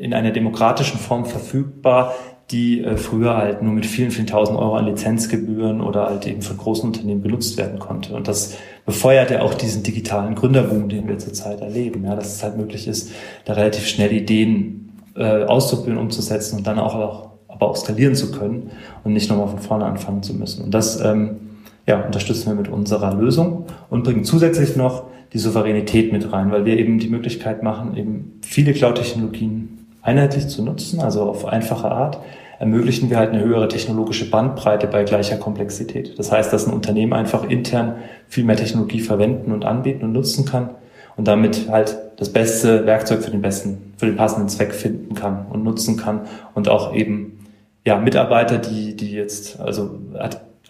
in 0.00 0.14
einer 0.14 0.30
demokratischen 0.30 0.98
Form 0.98 1.26
verfügbar, 1.26 2.14
die 2.50 2.82
äh, 2.82 2.96
früher 2.96 3.36
halt 3.36 3.62
nur 3.62 3.72
mit 3.72 3.86
vielen, 3.86 4.10
vielen 4.10 4.26
tausend 4.26 4.58
Euro 4.58 4.74
an 4.74 4.86
Lizenzgebühren 4.86 5.80
oder 5.80 6.06
halt 6.06 6.26
eben 6.26 6.42
von 6.42 6.56
großen 6.56 6.84
Unternehmen 6.84 7.22
genutzt 7.22 7.56
werden 7.56 7.78
konnte. 7.78 8.14
Und 8.14 8.26
das 8.26 8.56
befeuert 8.84 9.30
ja 9.30 9.42
auch 9.42 9.54
diesen 9.54 9.82
digitalen 9.82 10.34
Gründerboom, 10.34 10.88
den 10.88 11.06
wir 11.06 11.18
zurzeit 11.18 11.60
erleben. 11.60 12.04
Ja, 12.04 12.16
dass 12.16 12.36
es 12.36 12.42
halt 12.42 12.56
möglich 12.56 12.88
ist, 12.88 13.12
da 13.44 13.52
relativ 13.52 13.86
schnell 13.86 14.12
Ideen 14.12 14.92
äh, 15.16 15.44
auszuprobieren, 15.44 15.98
umzusetzen 15.98 16.58
und 16.58 16.66
dann 16.66 16.78
auch, 16.78 16.94
auch 16.94 17.30
aber 17.48 17.70
auch 17.70 17.76
skalieren 17.76 18.14
zu 18.14 18.32
können 18.32 18.70
und 19.04 19.12
nicht 19.12 19.28
nochmal 19.28 19.48
von 19.48 19.58
vorne 19.58 19.84
anfangen 19.84 20.22
zu 20.22 20.34
müssen. 20.34 20.64
Und 20.64 20.72
das 20.72 21.00
ähm, 21.00 21.36
ja, 21.86 22.00
unterstützen 22.04 22.46
wir 22.46 22.54
mit 22.54 22.68
unserer 22.68 23.14
Lösung 23.14 23.66
und 23.90 24.04
bringen 24.04 24.24
zusätzlich 24.24 24.76
noch 24.76 25.04
die 25.32 25.38
Souveränität 25.38 26.12
mit 26.12 26.32
rein, 26.32 26.50
weil 26.50 26.64
wir 26.64 26.78
eben 26.78 26.98
die 26.98 27.08
Möglichkeit 27.08 27.62
machen, 27.62 27.96
eben 27.96 28.40
viele 28.42 28.72
Cloud-Technologien 28.72 29.79
einheitlich 30.02 30.48
zu 30.48 30.62
nutzen, 30.62 31.00
also 31.00 31.22
auf 31.22 31.46
einfache 31.46 31.90
Art, 31.90 32.18
ermöglichen 32.58 33.08
wir 33.08 33.16
halt 33.16 33.30
eine 33.30 33.42
höhere 33.42 33.68
technologische 33.68 34.28
Bandbreite 34.30 34.86
bei 34.86 35.04
gleicher 35.04 35.38
Komplexität. 35.38 36.18
Das 36.18 36.30
heißt, 36.30 36.52
dass 36.52 36.66
ein 36.66 36.74
Unternehmen 36.74 37.14
einfach 37.14 37.44
intern 37.48 37.96
viel 38.28 38.44
mehr 38.44 38.56
Technologie 38.56 39.00
verwenden 39.00 39.52
und 39.52 39.64
anbieten 39.64 40.04
und 40.04 40.12
nutzen 40.12 40.44
kann 40.44 40.70
und 41.16 41.26
damit 41.26 41.70
halt 41.70 41.96
das 42.16 42.30
beste 42.30 42.84
Werkzeug 42.86 43.22
für 43.22 43.30
den 43.30 43.40
besten, 43.40 43.94
für 43.96 44.06
den 44.06 44.16
passenden 44.16 44.48
Zweck 44.48 44.74
finden 44.74 45.14
kann 45.14 45.46
und 45.50 45.64
nutzen 45.64 45.96
kann 45.96 46.22
und 46.54 46.68
auch 46.68 46.94
eben 46.94 47.46
ja 47.86 47.98
Mitarbeiter, 47.98 48.58
die 48.58 48.94
die 48.94 49.12
jetzt 49.12 49.58
also 49.58 49.98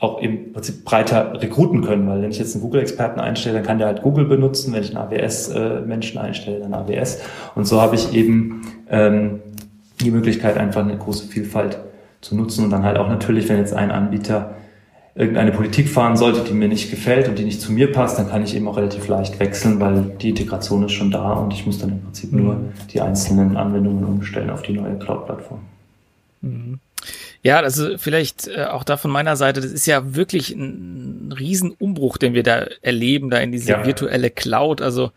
auch 0.00 0.22
im 0.22 0.54
Prinzip 0.54 0.84
breiter 0.84 1.40
rekruten 1.40 1.82
können, 1.82 2.08
weil 2.08 2.22
wenn 2.22 2.30
ich 2.30 2.38
jetzt 2.38 2.54
einen 2.54 2.62
Google-Experten 2.62 3.20
einstelle, 3.20 3.56
dann 3.56 3.66
kann 3.66 3.78
der 3.78 3.86
halt 3.86 4.02
Google 4.02 4.24
benutzen, 4.24 4.72
wenn 4.72 4.82
ich 4.82 4.96
einen 4.96 5.06
AWS-Menschen 5.06 6.18
einstelle, 6.18 6.60
dann 6.60 6.72
AWS. 6.72 7.20
Und 7.54 7.66
so 7.66 7.82
habe 7.82 7.96
ich 7.96 8.14
eben 8.14 8.62
ähm, 8.88 9.40
die 10.00 10.10
Möglichkeit, 10.10 10.56
einfach 10.56 10.82
eine 10.82 10.96
große 10.96 11.28
Vielfalt 11.28 11.78
zu 12.22 12.34
nutzen 12.34 12.64
und 12.64 12.70
dann 12.70 12.82
halt 12.82 12.96
auch 12.96 13.08
natürlich, 13.08 13.48
wenn 13.50 13.58
jetzt 13.58 13.74
ein 13.74 13.90
Anbieter 13.90 14.54
irgendeine 15.14 15.52
Politik 15.52 15.88
fahren 15.88 16.16
sollte, 16.16 16.44
die 16.44 16.54
mir 16.54 16.68
nicht 16.68 16.90
gefällt 16.90 17.28
und 17.28 17.38
die 17.38 17.44
nicht 17.44 17.60
zu 17.60 17.70
mir 17.70 17.92
passt, 17.92 18.18
dann 18.18 18.28
kann 18.28 18.42
ich 18.42 18.56
eben 18.56 18.68
auch 18.68 18.78
relativ 18.78 19.06
leicht 19.06 19.38
wechseln, 19.38 19.80
weil 19.80 20.12
die 20.20 20.30
Integration 20.30 20.84
ist 20.84 20.92
schon 20.92 21.10
da 21.10 21.32
und 21.34 21.52
ich 21.52 21.66
muss 21.66 21.78
dann 21.78 21.90
im 21.90 22.00
Prinzip 22.00 22.32
nur 22.32 22.54
mhm. 22.54 22.68
die 22.90 23.02
einzelnen 23.02 23.56
Anwendungen 23.58 24.04
umstellen 24.04 24.48
auf 24.48 24.62
die 24.62 24.72
neue 24.72 24.98
Cloud-Plattform. 24.98 25.60
Mhm. 26.40 26.78
Ja, 27.42 27.60
also 27.60 27.96
vielleicht 27.96 28.48
äh, 28.48 28.64
auch 28.64 28.84
da 28.84 28.96
von 28.96 29.10
meiner 29.10 29.36
Seite, 29.36 29.60
das 29.60 29.72
ist 29.72 29.86
ja 29.86 30.14
wirklich 30.14 30.50
ein 30.50 31.34
Riesenumbruch, 31.36 32.18
den 32.18 32.34
wir 32.34 32.42
da 32.42 32.66
erleben, 32.82 33.30
da 33.30 33.38
in 33.38 33.52
diese 33.52 33.70
ja. 33.70 33.86
virtuelle 33.86 34.30
Cloud. 34.30 34.82
Also 34.82 35.12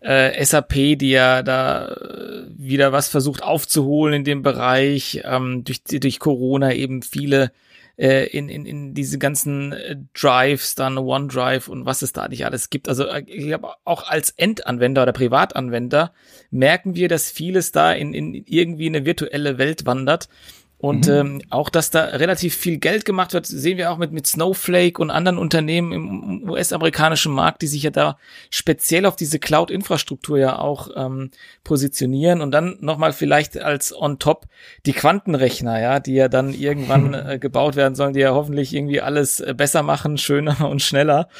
äh, 0.00 0.44
SAP, 0.44 0.74
die 0.98 1.10
ja 1.10 1.42
da 1.42 1.88
äh, 1.88 2.44
wieder 2.56 2.92
was 2.92 3.08
versucht 3.08 3.42
aufzuholen 3.42 4.14
in 4.14 4.24
dem 4.24 4.42
Bereich, 4.42 5.22
ähm, 5.24 5.64
durch, 5.64 5.82
durch 5.82 6.20
Corona 6.20 6.72
eben 6.74 7.02
viele 7.02 7.50
äh, 7.96 8.26
in, 8.26 8.48
in, 8.48 8.66
in 8.66 8.94
diese 8.94 9.18
ganzen 9.18 9.72
äh, 9.72 9.96
Drives, 10.14 10.74
dann 10.74 10.98
OneDrive 10.98 11.68
und 11.68 11.86
was 11.86 12.02
es 12.02 12.12
da 12.12 12.28
nicht 12.28 12.44
alles 12.44 12.70
gibt. 12.70 12.88
Also 12.88 13.06
äh, 13.06 13.24
ich 13.26 13.46
glaube, 13.46 13.70
auch 13.84 14.08
als 14.08 14.30
Endanwender 14.30 15.02
oder 15.02 15.12
Privatanwender 15.12 16.12
merken 16.50 16.94
wir, 16.94 17.08
dass 17.08 17.30
vieles 17.30 17.72
da 17.72 17.92
in, 17.92 18.14
in 18.14 18.34
irgendwie 18.34 18.86
eine 18.86 19.04
virtuelle 19.04 19.58
Welt 19.58 19.86
wandert 19.86 20.28
und 20.84 21.06
mhm. 21.06 21.14
ähm, 21.14 21.42
auch, 21.48 21.70
dass 21.70 21.88
da 21.88 22.04
relativ 22.04 22.54
viel 22.54 22.76
Geld 22.76 23.06
gemacht 23.06 23.32
wird, 23.32 23.46
sehen 23.46 23.78
wir 23.78 23.90
auch 23.90 23.96
mit, 23.96 24.12
mit 24.12 24.26
Snowflake 24.26 25.00
und 25.00 25.10
anderen 25.10 25.38
Unternehmen 25.38 25.92
im 25.92 26.50
US-amerikanischen 26.50 27.32
Markt, 27.32 27.62
die 27.62 27.68
sich 27.68 27.84
ja 27.84 27.90
da 27.90 28.18
speziell 28.50 29.06
auf 29.06 29.16
diese 29.16 29.38
Cloud-Infrastruktur 29.38 30.36
ja 30.36 30.58
auch 30.58 30.90
ähm, 30.94 31.30
positionieren. 31.62 32.42
Und 32.42 32.50
dann 32.50 32.76
nochmal 32.82 33.14
vielleicht 33.14 33.56
als 33.56 33.98
on 33.98 34.18
top 34.18 34.44
die 34.84 34.92
Quantenrechner, 34.92 35.80
ja, 35.80 36.00
die 36.00 36.16
ja 36.16 36.28
dann 36.28 36.52
irgendwann 36.52 37.14
äh, 37.30 37.38
gebaut 37.38 37.76
werden 37.76 37.94
sollen, 37.94 38.12
die 38.12 38.20
ja 38.20 38.34
hoffentlich 38.34 38.74
irgendwie 38.74 39.00
alles 39.00 39.40
äh, 39.40 39.54
besser 39.56 39.82
machen, 39.82 40.18
schöner 40.18 40.68
und 40.68 40.82
schneller. 40.82 41.30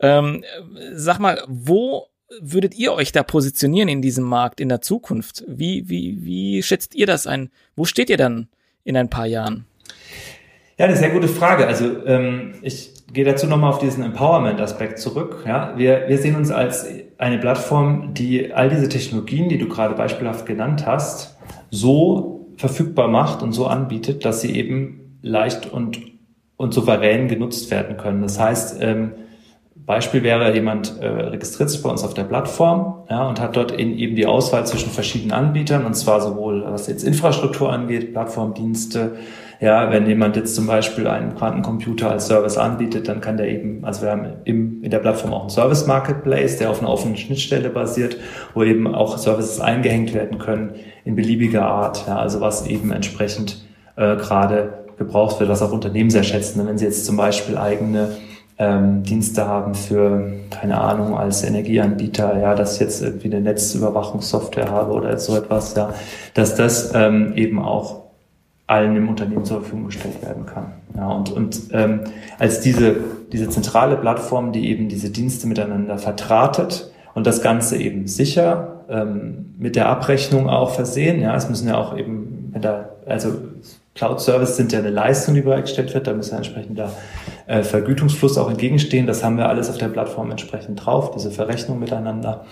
Ähm, 0.00 0.42
sag 0.92 1.20
mal, 1.20 1.40
wo 1.46 2.08
würdet 2.40 2.74
ihr 2.74 2.94
euch 2.94 3.12
da 3.12 3.22
positionieren 3.22 3.88
in 3.88 4.02
diesem 4.02 4.24
Markt 4.24 4.60
in 4.60 4.68
der 4.68 4.80
Zukunft? 4.80 5.44
Wie, 5.46 5.88
wie, 5.88 6.24
wie 6.24 6.64
schätzt 6.64 6.96
ihr 6.96 7.06
das 7.06 7.28
ein? 7.28 7.52
Wo 7.76 7.84
steht 7.84 8.10
ihr 8.10 8.16
dann 8.16 8.48
in 8.88 8.96
ein 8.96 9.10
paar 9.10 9.26
Jahren? 9.26 9.66
Ja, 10.78 10.86
eine 10.86 10.96
sehr 10.96 11.10
gute 11.10 11.28
Frage. 11.28 11.66
Also 11.66 12.06
ähm, 12.06 12.54
ich 12.62 12.94
gehe 13.12 13.24
dazu 13.24 13.46
nochmal 13.46 13.70
auf 13.70 13.80
diesen 13.80 14.02
Empowerment-Aspekt 14.02 14.98
zurück. 14.98 15.44
Ja, 15.46 15.74
wir, 15.76 16.08
wir 16.08 16.16
sehen 16.18 16.36
uns 16.36 16.50
als 16.50 16.86
eine 17.18 17.38
Plattform, 17.38 18.14
die 18.14 18.52
all 18.54 18.70
diese 18.70 18.88
Technologien, 18.88 19.50
die 19.50 19.58
du 19.58 19.68
gerade 19.68 19.94
beispielhaft 19.94 20.46
genannt 20.46 20.86
hast, 20.86 21.36
so 21.70 22.46
verfügbar 22.56 23.08
macht 23.08 23.42
und 23.42 23.52
so 23.52 23.66
anbietet, 23.66 24.24
dass 24.24 24.40
sie 24.40 24.56
eben 24.56 25.18
leicht 25.20 25.70
und, 25.70 26.00
und 26.56 26.72
souverän 26.72 27.28
genutzt 27.28 27.70
werden 27.70 27.98
können. 27.98 28.22
Das 28.22 28.40
heißt, 28.40 28.78
ähm, 28.80 29.12
Beispiel 29.88 30.22
wäre, 30.22 30.54
jemand 30.54 31.00
äh, 31.00 31.06
registriert 31.06 31.70
sich 31.70 31.82
bei 31.82 31.88
uns 31.88 32.04
auf 32.04 32.12
der 32.12 32.24
Plattform 32.24 33.06
ja, 33.08 33.26
und 33.26 33.40
hat 33.40 33.56
dort 33.56 33.72
in, 33.72 33.96
eben 33.98 34.16
die 34.16 34.26
Auswahl 34.26 34.66
zwischen 34.66 34.90
verschiedenen 34.90 35.32
Anbietern, 35.32 35.86
und 35.86 35.94
zwar 35.94 36.20
sowohl 36.20 36.62
was 36.66 36.88
jetzt 36.88 37.04
Infrastruktur 37.04 37.72
angeht, 37.72 38.12
Plattformdienste. 38.12 39.12
Ja, 39.60 39.90
wenn 39.90 40.06
jemand 40.06 40.36
jetzt 40.36 40.54
zum 40.54 40.66
Beispiel 40.66 41.08
einen 41.08 41.34
Quantencomputer 41.34 42.10
als 42.10 42.26
Service 42.26 42.58
anbietet, 42.58 43.08
dann 43.08 43.22
kann 43.22 43.38
der 43.38 43.48
eben, 43.48 43.82
also 43.82 44.02
wir 44.02 44.10
haben 44.10 44.26
im, 44.44 44.84
in 44.84 44.90
der 44.90 44.98
Plattform 44.98 45.32
auch 45.32 45.40
einen 45.40 45.50
Service 45.50 45.86
Marketplace, 45.86 46.58
der 46.58 46.68
auf 46.68 46.80
einer 46.80 46.90
offenen 46.90 47.16
Schnittstelle 47.16 47.70
basiert, 47.70 48.18
wo 48.52 48.64
eben 48.64 48.94
auch 48.94 49.16
Services 49.16 49.58
eingehängt 49.58 50.12
werden 50.12 50.38
können 50.38 50.74
in 51.06 51.16
beliebiger 51.16 51.64
Art. 51.64 52.06
Ja, 52.06 52.18
also 52.18 52.42
was 52.42 52.66
eben 52.66 52.92
entsprechend 52.92 53.64
äh, 53.96 54.16
gerade 54.16 54.84
gebraucht 54.98 55.40
wird, 55.40 55.48
was 55.48 55.62
auch 55.62 55.72
Unternehmen 55.72 56.10
sehr 56.10 56.24
schätzen. 56.24 56.66
Wenn 56.66 56.76
sie 56.76 56.84
jetzt 56.84 57.06
zum 57.06 57.16
Beispiel 57.16 57.56
eigene 57.56 58.10
ähm, 58.58 59.04
Dienste 59.04 59.46
haben 59.46 59.74
für, 59.74 60.32
keine 60.50 60.80
Ahnung, 60.80 61.16
als 61.16 61.44
Energieanbieter, 61.44 62.38
ja, 62.40 62.54
dass 62.54 62.74
ich 62.74 62.80
jetzt 62.80 63.02
irgendwie 63.02 63.28
eine 63.28 63.40
Netzüberwachungssoftware 63.40 64.70
habe 64.70 64.92
oder 64.92 65.16
so 65.18 65.36
etwas, 65.36 65.74
ja, 65.76 65.94
dass 66.34 66.56
das 66.56 66.92
ähm, 66.94 67.34
eben 67.36 67.60
auch 67.60 68.08
allen 68.66 68.96
im 68.96 69.08
Unternehmen 69.08 69.44
zur 69.44 69.60
Verfügung 69.60 69.86
gestellt 69.86 70.22
werden 70.22 70.44
kann. 70.44 70.72
Ja, 70.96 71.08
und 71.08 71.30
und 71.30 71.60
ähm, 71.72 72.00
als 72.38 72.60
diese, 72.60 72.96
diese 73.32 73.48
zentrale 73.48 73.96
Plattform, 73.96 74.52
die 74.52 74.68
eben 74.68 74.88
diese 74.88 75.10
Dienste 75.10 75.46
miteinander 75.46 75.96
vertratet 75.98 76.90
und 77.14 77.26
das 77.26 77.40
Ganze 77.40 77.78
eben 77.78 78.08
sicher 78.08 78.84
ähm, 78.90 79.54
mit 79.58 79.76
der 79.76 79.88
Abrechnung 79.88 80.50
auch 80.50 80.70
versehen, 80.70 81.20
ja, 81.20 81.34
es 81.34 81.48
müssen 81.48 81.68
ja 81.68 81.78
auch 81.78 81.96
eben, 81.96 82.50
wenn 82.52 82.60
da, 82.60 82.90
also 83.06 83.34
Cloud-Service 83.94 84.56
sind 84.56 84.72
ja 84.72 84.80
eine 84.80 84.90
Leistung, 84.90 85.34
die 85.34 85.40
bereitgestellt 85.40 85.94
wird, 85.94 86.06
da 86.06 86.12
muss 86.12 86.30
ja 86.30 86.36
entsprechend 86.36 86.76
der 86.78 86.90
äh, 87.48 87.62
Vergütungsfluss 87.62 88.38
auch 88.38 88.50
entgegenstehen. 88.50 89.06
Das 89.06 89.24
haben 89.24 89.38
wir 89.38 89.48
alles 89.48 89.68
auf 89.70 89.78
der 89.78 89.88
Plattform 89.88 90.30
entsprechend 90.30 90.84
drauf, 90.84 91.10
diese 91.10 91.30
Verrechnung 91.30 91.78
miteinander. 91.78 92.44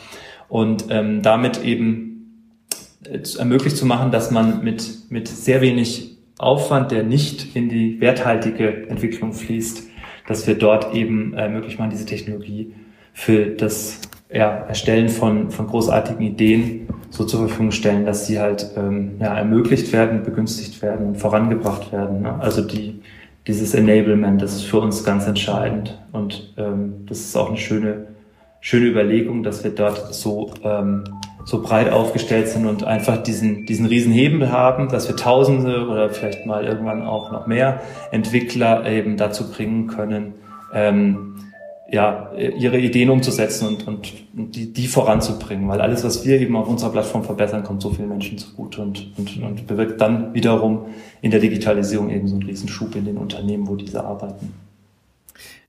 Und 0.48 0.86
ähm, 0.90 1.22
damit 1.22 1.62
eben 1.62 2.56
äh, 3.04 3.20
ermöglicht 3.38 3.76
zu 3.76 3.86
machen, 3.86 4.10
dass 4.10 4.30
man 4.30 4.64
mit, 4.64 5.10
mit 5.10 5.28
sehr 5.28 5.60
wenig 5.60 6.16
Aufwand, 6.38 6.90
der 6.90 7.02
nicht 7.02 7.54
in 7.54 7.68
die 7.68 8.00
werthaltige 8.00 8.88
Entwicklung 8.88 9.32
fließt, 9.32 9.84
dass 10.26 10.46
wir 10.46 10.54
dort 10.54 10.94
eben 10.94 11.34
äh, 11.34 11.48
möglich 11.48 11.78
machen, 11.78 11.90
diese 11.90 12.06
Technologie 12.06 12.72
für 13.12 13.46
das 13.46 14.00
ja, 14.32 14.48
Erstellen 14.48 15.08
von, 15.08 15.50
von 15.50 15.66
großartigen 15.66 16.20
Ideen 16.20 16.88
so 17.10 17.24
zur 17.24 17.40
Verfügung 17.40 17.70
stellen, 17.70 18.04
dass 18.04 18.26
sie 18.26 18.40
halt 18.40 18.70
ähm, 18.76 19.16
ja, 19.20 19.36
ermöglicht 19.36 19.92
werden, 19.92 20.22
begünstigt 20.22 20.82
werden 20.82 21.14
vorangebracht 21.14 21.92
werden. 21.92 22.22
Ne? 22.22 22.34
Also 22.40 22.62
die, 22.62 23.00
dieses 23.46 23.74
Enablement, 23.74 24.42
das 24.42 24.54
ist 24.54 24.64
für 24.64 24.80
uns 24.80 25.04
ganz 25.04 25.26
entscheidend. 25.26 25.98
Und 26.12 26.54
ähm, 26.56 27.06
das 27.06 27.20
ist 27.20 27.36
auch 27.36 27.48
eine 27.48 27.58
schöne, 27.58 28.08
schöne 28.60 28.86
Überlegung, 28.86 29.42
dass 29.42 29.62
wir 29.62 29.70
dort 29.70 30.14
so 30.14 30.52
ähm, 30.64 31.04
so 31.46 31.62
breit 31.62 31.92
aufgestellt 31.92 32.48
sind 32.48 32.66
und 32.66 32.82
einfach 32.82 33.22
diesen, 33.22 33.66
diesen 33.66 33.86
riesen 33.86 34.12
Hebel 34.12 34.50
haben, 34.50 34.88
dass 34.88 35.06
wir 35.08 35.14
Tausende 35.14 35.86
oder 35.86 36.10
vielleicht 36.10 36.44
mal 36.44 36.64
irgendwann 36.64 37.02
auch 37.02 37.30
noch 37.30 37.46
mehr 37.46 37.80
Entwickler 38.10 38.84
eben 38.84 39.16
dazu 39.16 39.48
bringen 39.48 39.86
können, 39.86 40.34
ähm, 40.74 41.36
ja, 41.90 42.32
ihre 42.34 42.78
Ideen 42.78 43.10
umzusetzen 43.10 43.68
und, 43.68 43.86
und, 43.86 44.12
und 44.36 44.56
die, 44.56 44.72
die 44.72 44.88
voranzubringen, 44.88 45.68
weil 45.68 45.80
alles, 45.80 46.02
was 46.02 46.24
wir 46.24 46.40
eben 46.40 46.56
auf 46.56 46.68
unserer 46.68 46.90
Plattform 46.90 47.22
verbessern, 47.22 47.62
kommt 47.62 47.80
so 47.80 47.90
vielen 47.90 48.08
Menschen 48.08 48.38
zugute 48.38 48.82
und, 48.82 49.12
und, 49.16 49.42
und 49.42 49.66
bewirkt 49.66 50.00
dann 50.00 50.34
wiederum 50.34 50.86
in 51.22 51.30
der 51.30 51.40
Digitalisierung 51.40 52.10
eben 52.10 52.26
so 52.26 52.34
einen 52.34 52.44
Riesenschub 52.44 52.96
in 52.96 53.04
den 53.04 53.16
Unternehmen, 53.16 53.68
wo 53.68 53.76
diese 53.76 54.04
arbeiten. 54.04 54.52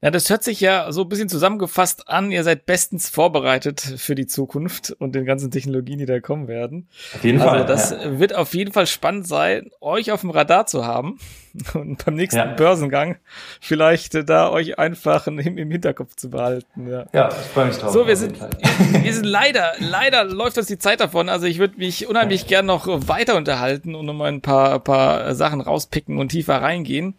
Ja, 0.01 0.11
das 0.11 0.29
hört 0.29 0.43
sich 0.43 0.61
ja 0.61 0.91
so 0.91 1.01
ein 1.01 1.09
bisschen 1.09 1.27
zusammengefasst 1.27 2.07
an. 2.07 2.31
Ihr 2.31 2.43
seid 2.43 2.67
bestens 2.67 3.09
vorbereitet 3.09 3.81
für 3.81 4.13
die 4.13 4.27
Zukunft 4.27 4.91
und 4.99 5.15
den 5.15 5.25
ganzen 5.25 5.49
Technologien, 5.49 5.97
die 5.97 6.05
da 6.05 6.19
kommen 6.19 6.47
werden. 6.47 6.87
Auf 7.15 7.23
jeden 7.23 7.41
also 7.41 7.49
Fall. 7.49 7.65
Das 7.65 7.91
ja. 7.91 8.19
wird 8.19 8.35
auf 8.35 8.53
jeden 8.53 8.73
Fall 8.73 8.85
spannend 8.85 9.27
sein, 9.27 9.71
euch 9.81 10.11
auf 10.11 10.21
dem 10.21 10.29
Radar 10.29 10.67
zu 10.67 10.85
haben 10.85 11.17
und 11.73 12.05
beim 12.05 12.13
nächsten 12.13 12.37
ja. 12.37 12.45
Börsengang 12.45 13.17
vielleicht 13.59 14.13
äh, 14.13 14.23
da 14.23 14.51
euch 14.51 14.77
einfach 14.77 15.25
im, 15.25 15.39
im 15.39 15.71
Hinterkopf 15.71 16.15
zu 16.15 16.29
behalten. 16.29 16.87
Ja, 16.87 17.07
ja 17.11 17.29
ich 17.29 17.35
freue 17.53 17.65
mich 17.65 17.77
drauf. 17.77 17.91
So, 17.91 18.05
wir 18.05 18.17
sind, 18.17 18.39
wir 18.39 19.13
sind 19.13 19.25
leider, 19.25 19.73
leider 19.79 20.25
läuft 20.25 20.59
uns 20.59 20.67
die 20.67 20.77
Zeit 20.77 20.99
davon. 20.99 21.27
Also 21.27 21.47
ich 21.47 21.57
würde 21.57 21.77
mich 21.77 22.07
unheimlich 22.07 22.45
gern 22.45 22.67
noch 22.67 22.87
weiter 23.07 23.35
unterhalten 23.35 23.95
und 23.95 24.05
nochmal 24.05 24.31
ein 24.31 24.41
paar, 24.41 24.79
paar 24.79 25.33
Sachen 25.33 25.61
rauspicken 25.61 26.19
und 26.19 26.29
tiefer 26.29 26.61
reingehen. 26.61 27.15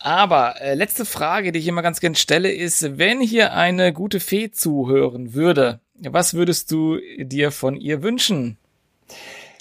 Aber 0.00 0.60
äh, 0.60 0.74
letzte 0.74 1.04
Frage, 1.04 1.52
die 1.52 1.58
ich 1.58 1.68
immer 1.68 1.82
ganz 1.82 2.00
gern 2.00 2.14
stelle, 2.14 2.50
ist, 2.50 2.98
wenn 2.98 3.20
hier 3.20 3.52
eine 3.52 3.92
gute 3.92 4.18
Fee 4.18 4.50
zuhören 4.50 5.34
würde, 5.34 5.80
was 6.02 6.32
würdest 6.32 6.72
du 6.72 6.98
dir 7.18 7.50
von 7.50 7.76
ihr 7.76 8.02
wünschen? 8.02 8.56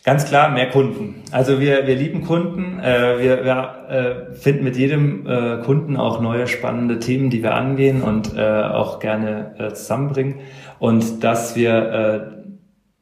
Ganz 0.06 0.26
klar, 0.26 0.50
mehr 0.50 0.70
Kunden. 0.70 1.24
Also 1.32 1.60
wir, 1.60 1.86
wir 1.86 1.96
lieben 1.96 2.26
Kunden. 2.26 2.80
Äh, 2.80 3.20
wir 3.20 3.44
wir 3.44 4.32
äh, 4.32 4.36
finden 4.36 4.64
mit 4.64 4.78
jedem 4.78 5.28
äh, 5.28 5.58
Kunden 5.66 5.98
auch 5.98 6.22
neue 6.22 6.48
spannende 6.48 7.00
Themen, 7.00 7.30
die 7.30 7.44
wir 7.44 7.54
angehen 7.54 8.02
und 8.02 8.34
äh, 8.36 8.42
auch 8.42 9.00
gerne 9.00 9.56
äh, 9.60 9.74
zusammenbringen. 9.74 10.36
Und 10.80 11.24
dass 11.26 11.58
wir 11.58 11.74
äh, 11.92 12.44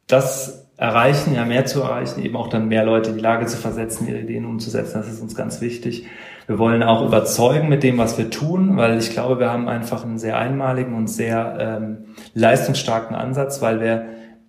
das 0.07 0.67
erreichen, 0.75 1.35
ja 1.35 1.45
mehr 1.45 1.67
zu 1.67 1.81
erreichen, 1.81 2.23
eben 2.23 2.35
auch 2.35 2.49
dann 2.49 2.67
mehr 2.67 2.83
Leute 2.83 3.11
in 3.11 3.17
die 3.17 3.21
Lage 3.21 3.45
zu 3.45 3.57
versetzen, 3.57 4.07
ihre 4.07 4.19
Ideen 4.19 4.45
umzusetzen, 4.45 4.93
das 4.95 5.07
ist 5.07 5.21
uns 5.21 5.35
ganz 5.35 5.61
wichtig. 5.61 6.05
Wir 6.47 6.57
wollen 6.59 6.81
auch 6.81 7.05
überzeugen 7.05 7.67
mit 7.67 7.83
dem, 7.83 7.97
was 7.97 8.17
wir 8.17 8.29
tun, 8.29 8.77
weil 8.77 8.97
ich 8.97 9.11
glaube, 9.11 9.39
wir 9.39 9.51
haben 9.51 9.67
einfach 9.67 10.05
einen 10.05 10.17
sehr 10.17 10.37
einmaligen 10.37 10.93
und 10.95 11.07
sehr 11.07 11.57
ähm, 11.59 11.97
leistungsstarken 12.33 13.17
Ansatz, 13.17 13.61
weil 13.61 13.81
wir 13.81 14.05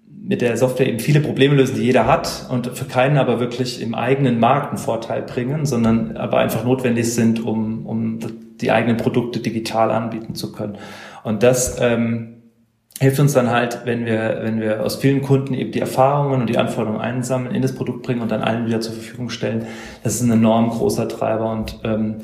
mit 0.06 0.40
der 0.40 0.56
Software 0.56 0.86
eben 0.86 1.00
viele 1.00 1.20
Probleme 1.20 1.56
lösen, 1.56 1.74
die 1.74 1.82
jeder 1.82 2.06
hat 2.06 2.46
und 2.50 2.68
für 2.68 2.84
keinen 2.84 3.18
aber 3.18 3.40
wirklich 3.40 3.82
im 3.82 3.94
eigenen 3.94 4.38
Markt 4.38 4.68
einen 4.68 4.78
Vorteil 4.78 5.22
bringen, 5.22 5.66
sondern 5.66 6.16
aber 6.16 6.38
einfach 6.38 6.64
notwendig 6.64 7.12
sind, 7.12 7.44
um, 7.44 7.84
um 7.84 8.18
die 8.60 8.70
eigenen 8.70 8.96
Produkte 8.96 9.40
digital 9.40 9.90
anbieten 9.90 10.34
zu 10.34 10.52
können. 10.52 10.78
Und 11.24 11.42
das 11.42 11.78
ähm, 11.80 12.37
hilft 13.00 13.20
uns 13.20 13.32
dann 13.32 13.50
halt, 13.50 13.82
wenn 13.84 14.06
wir, 14.06 14.40
wenn 14.42 14.60
wir 14.60 14.84
aus 14.84 14.96
vielen 14.96 15.22
Kunden 15.22 15.54
eben 15.54 15.70
die 15.70 15.80
Erfahrungen 15.80 16.40
und 16.40 16.48
die 16.48 16.58
Anforderungen 16.58 17.00
einsammeln, 17.00 17.54
in 17.54 17.62
das 17.62 17.74
Produkt 17.74 18.02
bringen 18.02 18.20
und 18.20 18.30
dann 18.30 18.42
allen 18.42 18.66
wieder 18.66 18.80
zur 18.80 18.94
Verfügung 18.94 19.30
stellen. 19.30 19.66
Das 20.02 20.14
ist 20.14 20.22
ein 20.22 20.30
enorm 20.30 20.70
großer 20.70 21.08
Treiber 21.08 21.50
und 21.52 21.78
ähm, 21.84 22.16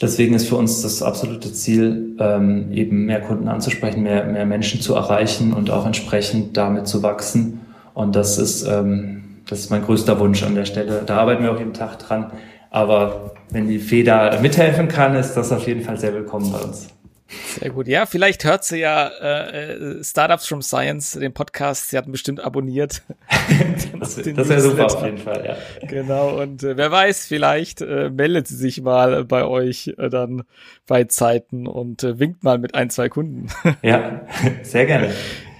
deswegen 0.00 0.34
ist 0.34 0.48
für 0.48 0.56
uns 0.56 0.82
das 0.82 1.02
absolute 1.02 1.52
Ziel, 1.52 2.16
ähm, 2.20 2.72
eben 2.72 3.06
mehr 3.06 3.20
Kunden 3.20 3.48
anzusprechen, 3.48 4.02
mehr, 4.02 4.24
mehr 4.24 4.46
Menschen 4.46 4.80
zu 4.80 4.94
erreichen 4.94 5.52
und 5.52 5.70
auch 5.70 5.84
entsprechend 5.84 6.56
damit 6.56 6.86
zu 6.86 7.02
wachsen. 7.02 7.60
Und 7.92 8.14
das 8.14 8.38
ist, 8.38 8.66
ähm, 8.66 9.24
das 9.48 9.60
ist 9.60 9.70
mein 9.70 9.82
größter 9.82 10.18
Wunsch 10.20 10.42
an 10.44 10.54
der 10.54 10.64
Stelle. 10.64 11.02
Da 11.04 11.16
arbeiten 11.16 11.42
wir 11.42 11.52
auch 11.52 11.58
jeden 11.58 11.74
Tag 11.74 11.98
dran. 11.98 12.30
Aber 12.70 13.32
wenn 13.50 13.68
die 13.68 13.78
Feder 13.78 14.40
mithelfen 14.40 14.88
kann, 14.88 15.14
ist 15.14 15.34
das 15.34 15.52
auf 15.52 15.66
jeden 15.66 15.82
Fall 15.82 15.98
sehr 15.98 16.12
willkommen 16.12 16.50
bei 16.50 16.58
uns. 16.58 16.88
Sehr 17.26 17.70
gut. 17.70 17.88
Ja, 17.88 18.06
vielleicht 18.06 18.44
hört 18.44 18.64
sie 18.64 18.78
ja 18.78 19.08
äh, 19.08 20.04
Startups 20.04 20.46
from 20.46 20.62
Science, 20.62 21.12
den 21.12 21.32
Podcast. 21.32 21.90
Sie 21.90 21.96
hatten 21.96 22.12
bestimmt 22.12 22.40
abonniert. 22.40 23.02
das 23.98 24.16
das 24.16 24.48
wäre 24.48 24.60
super 24.60 24.86
auf 24.86 25.04
jeden 25.04 25.18
Fall, 25.18 25.44
ja. 25.44 25.86
Genau. 25.86 26.40
Und 26.40 26.62
äh, 26.62 26.76
wer 26.76 26.90
weiß, 26.90 27.26
vielleicht 27.26 27.80
äh, 27.80 28.10
meldet 28.10 28.46
sie 28.46 28.56
sich 28.56 28.82
mal 28.82 29.24
bei 29.24 29.44
euch 29.44 29.94
äh, 29.98 30.10
dann 30.10 30.44
bei 30.86 31.04
Zeiten 31.04 31.66
und 31.66 32.04
äh, 32.04 32.18
winkt 32.18 32.44
mal 32.44 32.58
mit 32.58 32.74
ein, 32.74 32.90
zwei 32.90 33.08
Kunden. 33.08 33.48
ja, 33.82 34.26
sehr 34.62 34.86
gerne. 34.86 35.12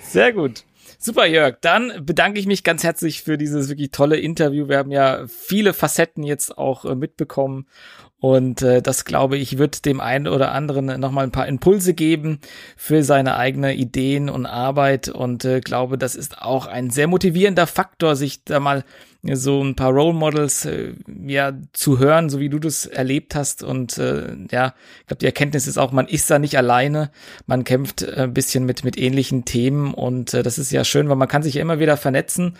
Sehr 0.03 0.33
gut. 0.33 0.65
Super, 1.05 1.27
Jörg. 1.27 1.57
Dann 1.61 1.93
bedanke 2.07 2.41
ich 2.41 2.47
mich 2.47 2.65
ganz 2.65 2.83
herzlich 2.83 3.23
für 3.23 3.37
dieses 3.37 3.69
wirklich 3.69 3.91
tolle 3.91 4.17
Interview. 4.17 4.69
Wir 4.69 4.79
haben 4.79 4.91
ja 4.91 5.27
viele 5.27 5.75
Facetten 5.75 6.23
jetzt 6.23 6.57
auch 6.57 6.87
äh, 6.87 6.95
mitbekommen 6.95 7.67
und 8.25 8.63
äh, 8.63 8.81
das, 8.81 9.05
glaube 9.05 9.37
ich, 9.37 9.59
wird 9.59 9.85
dem 9.85 10.01
einen 10.01 10.29
oder 10.29 10.53
anderen 10.53 10.99
nochmal 10.99 11.25
ein 11.25 11.31
paar 11.31 11.47
Impulse 11.47 11.93
geben 11.93 12.41
für 12.75 13.03
seine 13.03 13.37
eigene 13.37 13.75
Ideen 13.75 14.31
und 14.31 14.47
Arbeit. 14.47 15.11
Und 15.11 15.45
äh, 15.45 15.61
glaube, 15.61 15.99
das 15.99 16.15
ist 16.15 16.41
auch 16.41 16.65
ein 16.65 16.89
sehr 16.89 17.07
motivierender 17.07 17.67
Faktor, 17.67 18.17
sich 18.17 18.43
da 18.43 18.61
mal 18.61 18.83
so 19.33 19.63
ein 19.63 19.75
paar 19.75 19.91
Role 19.91 20.15
Models 20.15 20.65
äh, 20.67 20.93
ja 21.27 21.53
zu 21.73 21.99
hören, 21.99 22.29
so 22.29 22.41
wie 22.41 22.49
du 22.49 22.59
das 22.59 22.87
erlebt 22.87 23.35
hast. 23.35 23.63
Und 23.63 23.99
äh, 23.99 24.37
ja, 24.51 24.75
ich 25.01 25.07
glaube, 25.07 25.21
die 25.21 25.27
Erkenntnis 25.27 25.67
ist 25.67 25.79
auch, 25.79 25.93
man 25.93 26.07
ist 26.07 26.31
da 26.31 26.39
nicht 26.39 26.59
alleine. 26.59 27.11
Man 27.47 27.65
kämpft 27.65 28.03
äh, 28.03 28.25
ein 28.25 28.35
bisschen 28.35 28.65
mit 28.67 28.85
mit 28.85 28.99
ähnlichen 28.99 29.45
Themen 29.45 29.95
und 29.95 30.35
äh, 30.35 30.43
das 30.43 30.59
ist 30.59 30.73
ja 30.73 30.85
schön, 30.85 31.09
weil 31.09 31.17
man 31.17 31.29
kann 31.29 31.43
sich 31.43 31.55
ja 31.55 31.63
immer 31.63 31.79
wieder 31.79 31.97
vernetzen 31.97 32.57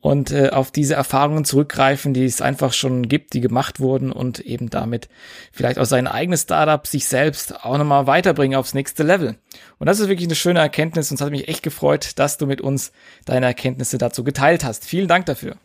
und 0.00 0.30
äh, 0.30 0.50
auf 0.50 0.70
diese 0.70 0.94
Erfahrungen 0.94 1.44
zurückgreifen, 1.44 2.14
die 2.14 2.24
es 2.24 2.40
einfach 2.40 2.72
schon 2.72 3.08
gibt, 3.08 3.32
die 3.32 3.40
gemacht 3.40 3.80
wurden 3.80 4.12
und 4.12 4.40
eben 4.40 4.70
damit 4.70 5.08
vielleicht 5.52 5.78
auch 5.78 5.84
sein 5.84 6.06
eigenes 6.06 6.42
Startup 6.42 6.86
sich 6.86 7.06
selbst 7.06 7.64
auch 7.64 7.76
nochmal 7.76 8.06
weiterbringen 8.06 8.56
aufs 8.56 8.74
nächste 8.74 9.02
Level. 9.02 9.36
Und 9.78 9.86
das 9.86 10.00
ist 10.00 10.08
wirklich 10.08 10.28
eine 10.28 10.36
schöne 10.36 10.60
Erkenntnis 10.60 11.10
und 11.10 11.16
es 11.16 11.20
hat 11.20 11.30
mich 11.30 11.48
echt 11.48 11.62
gefreut, 11.62 12.12
dass 12.16 12.38
du 12.38 12.46
mit 12.46 12.60
uns 12.60 12.92
deine 13.24 13.46
Erkenntnisse 13.46 13.98
dazu 13.98 14.22
geteilt 14.22 14.64
hast. 14.64 14.84
Vielen 14.84 15.08
Dank 15.08 15.26
dafür. 15.26 15.56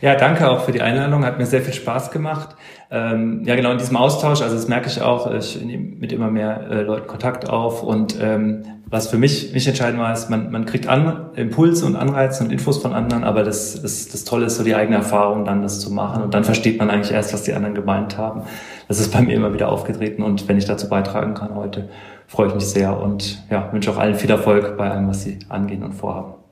Ja, 0.00 0.14
danke 0.14 0.50
auch 0.50 0.64
für 0.64 0.72
die 0.72 0.82
Einladung. 0.82 1.24
Hat 1.24 1.38
mir 1.38 1.46
sehr 1.46 1.62
viel 1.62 1.74
Spaß 1.74 2.10
gemacht. 2.10 2.56
Ähm, 2.90 3.42
ja, 3.44 3.56
genau 3.56 3.72
in 3.72 3.78
diesem 3.78 3.96
Austausch, 3.96 4.42
also 4.42 4.54
das 4.54 4.68
merke 4.68 4.88
ich 4.88 5.00
auch, 5.00 5.32
ich 5.32 5.60
nehme 5.60 5.96
mit 5.96 6.12
immer 6.12 6.30
mehr 6.30 6.68
äh, 6.70 6.82
Leuten 6.82 7.06
Kontakt 7.06 7.48
auf 7.48 7.82
und 7.82 8.16
ähm, 8.20 8.62
was 8.86 9.08
für 9.08 9.16
mich 9.16 9.52
nicht 9.52 9.66
entscheidend 9.66 9.98
war, 9.98 10.12
ist, 10.12 10.30
man, 10.30 10.52
man 10.52 10.66
kriegt 10.66 10.86
an, 10.86 11.30
Impulse 11.34 11.86
und 11.86 11.96
Anreize 11.96 12.44
und 12.44 12.52
Infos 12.52 12.78
von 12.78 12.92
anderen, 12.92 13.24
aber 13.24 13.42
das, 13.42 13.80
das, 13.82 14.08
das 14.08 14.22
Tolle 14.22 14.46
ist 14.46 14.56
so 14.56 14.62
die 14.62 14.76
eigene 14.76 14.98
Erfahrung, 14.98 15.44
dann 15.44 15.62
das 15.62 15.80
zu 15.80 15.90
machen 15.90 16.22
und 16.22 16.34
dann 16.34 16.44
versteht 16.44 16.78
man 16.78 16.90
eigentlich 16.90 17.10
erst, 17.10 17.32
was 17.32 17.42
die 17.42 17.54
anderen 17.54 17.74
gemeint 17.74 18.18
haben. 18.18 18.42
Das 18.86 19.00
ist 19.00 19.12
bei 19.12 19.22
mir 19.22 19.34
immer 19.34 19.52
wieder 19.52 19.70
aufgetreten 19.70 20.22
und 20.22 20.46
wenn 20.46 20.58
ich 20.58 20.66
dazu 20.66 20.88
beitragen 20.88 21.34
kann 21.34 21.56
heute, 21.56 21.88
freue 22.28 22.48
ich 22.48 22.54
mich 22.54 22.66
sehr 22.66 23.00
und 23.00 23.42
ja, 23.50 23.72
wünsche 23.72 23.90
auch 23.90 23.98
allen 23.98 24.14
viel 24.14 24.30
Erfolg 24.30 24.76
bei 24.76 24.88
allem, 24.88 25.08
was 25.08 25.22
sie 25.22 25.40
angehen 25.48 25.82
und 25.82 25.94
vorhaben. 25.94 26.43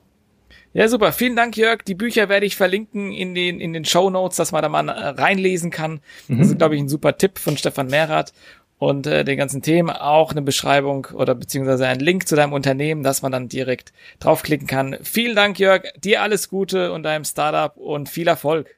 Ja, 0.73 0.87
super. 0.87 1.11
Vielen 1.11 1.35
Dank, 1.35 1.55
Jörg. 1.55 1.83
Die 1.83 1.93
Bücher 1.93 2.29
werde 2.29 2.45
ich 2.45 2.55
verlinken 2.55 3.11
in 3.11 3.35
den, 3.35 3.59
in 3.59 3.73
den 3.73 3.85
Show 3.85 4.09
Notes, 4.09 4.37
dass 4.37 4.51
man 4.51 4.63
da 4.63 4.69
mal 4.69 4.89
reinlesen 4.89 5.69
kann. 5.69 6.01
Mhm. 6.27 6.39
Das 6.39 6.47
ist, 6.47 6.53
mhm. 6.53 6.57
glaube 6.57 6.75
ich, 6.75 6.81
ein 6.81 6.89
super 6.89 7.15
Tipp 7.17 7.37
von 7.37 7.57
Stefan 7.57 7.87
Mehrath 7.87 8.33
und 8.79 9.07
äh, 9.07 9.23
den 9.23 9.37
ganzen 9.37 9.61
Themen 9.61 9.89
auch 9.89 10.31
eine 10.31 10.41
Beschreibung 10.41 11.07
oder 11.13 11.35
beziehungsweise 11.35 11.87
ein 11.87 11.99
Link 11.99 12.27
zu 12.27 12.35
deinem 12.35 12.53
Unternehmen, 12.53 13.03
dass 13.03 13.21
man 13.21 13.31
dann 13.31 13.47
direkt 13.47 13.93
draufklicken 14.19 14.67
kann. 14.67 14.97
Vielen 15.03 15.35
Dank, 15.35 15.59
Jörg. 15.59 15.83
Dir 15.97 16.21
alles 16.21 16.49
Gute 16.49 16.91
und 16.91 17.03
deinem 17.03 17.23
Startup 17.23 17.77
und 17.77 18.09
viel 18.09 18.27
Erfolg. 18.27 18.75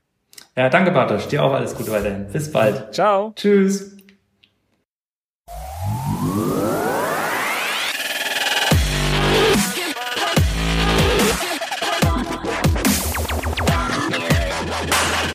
Ja, 0.55 0.69
danke, 0.69 0.91
Bartosch. 0.91 1.27
Dir 1.27 1.43
auch 1.43 1.53
alles 1.53 1.75
Gute 1.75 1.91
weiterhin. 1.91 2.27
Bis 2.31 2.51
bald. 2.51 2.93
Ciao. 2.93 3.33
Tschüss. 3.35 3.95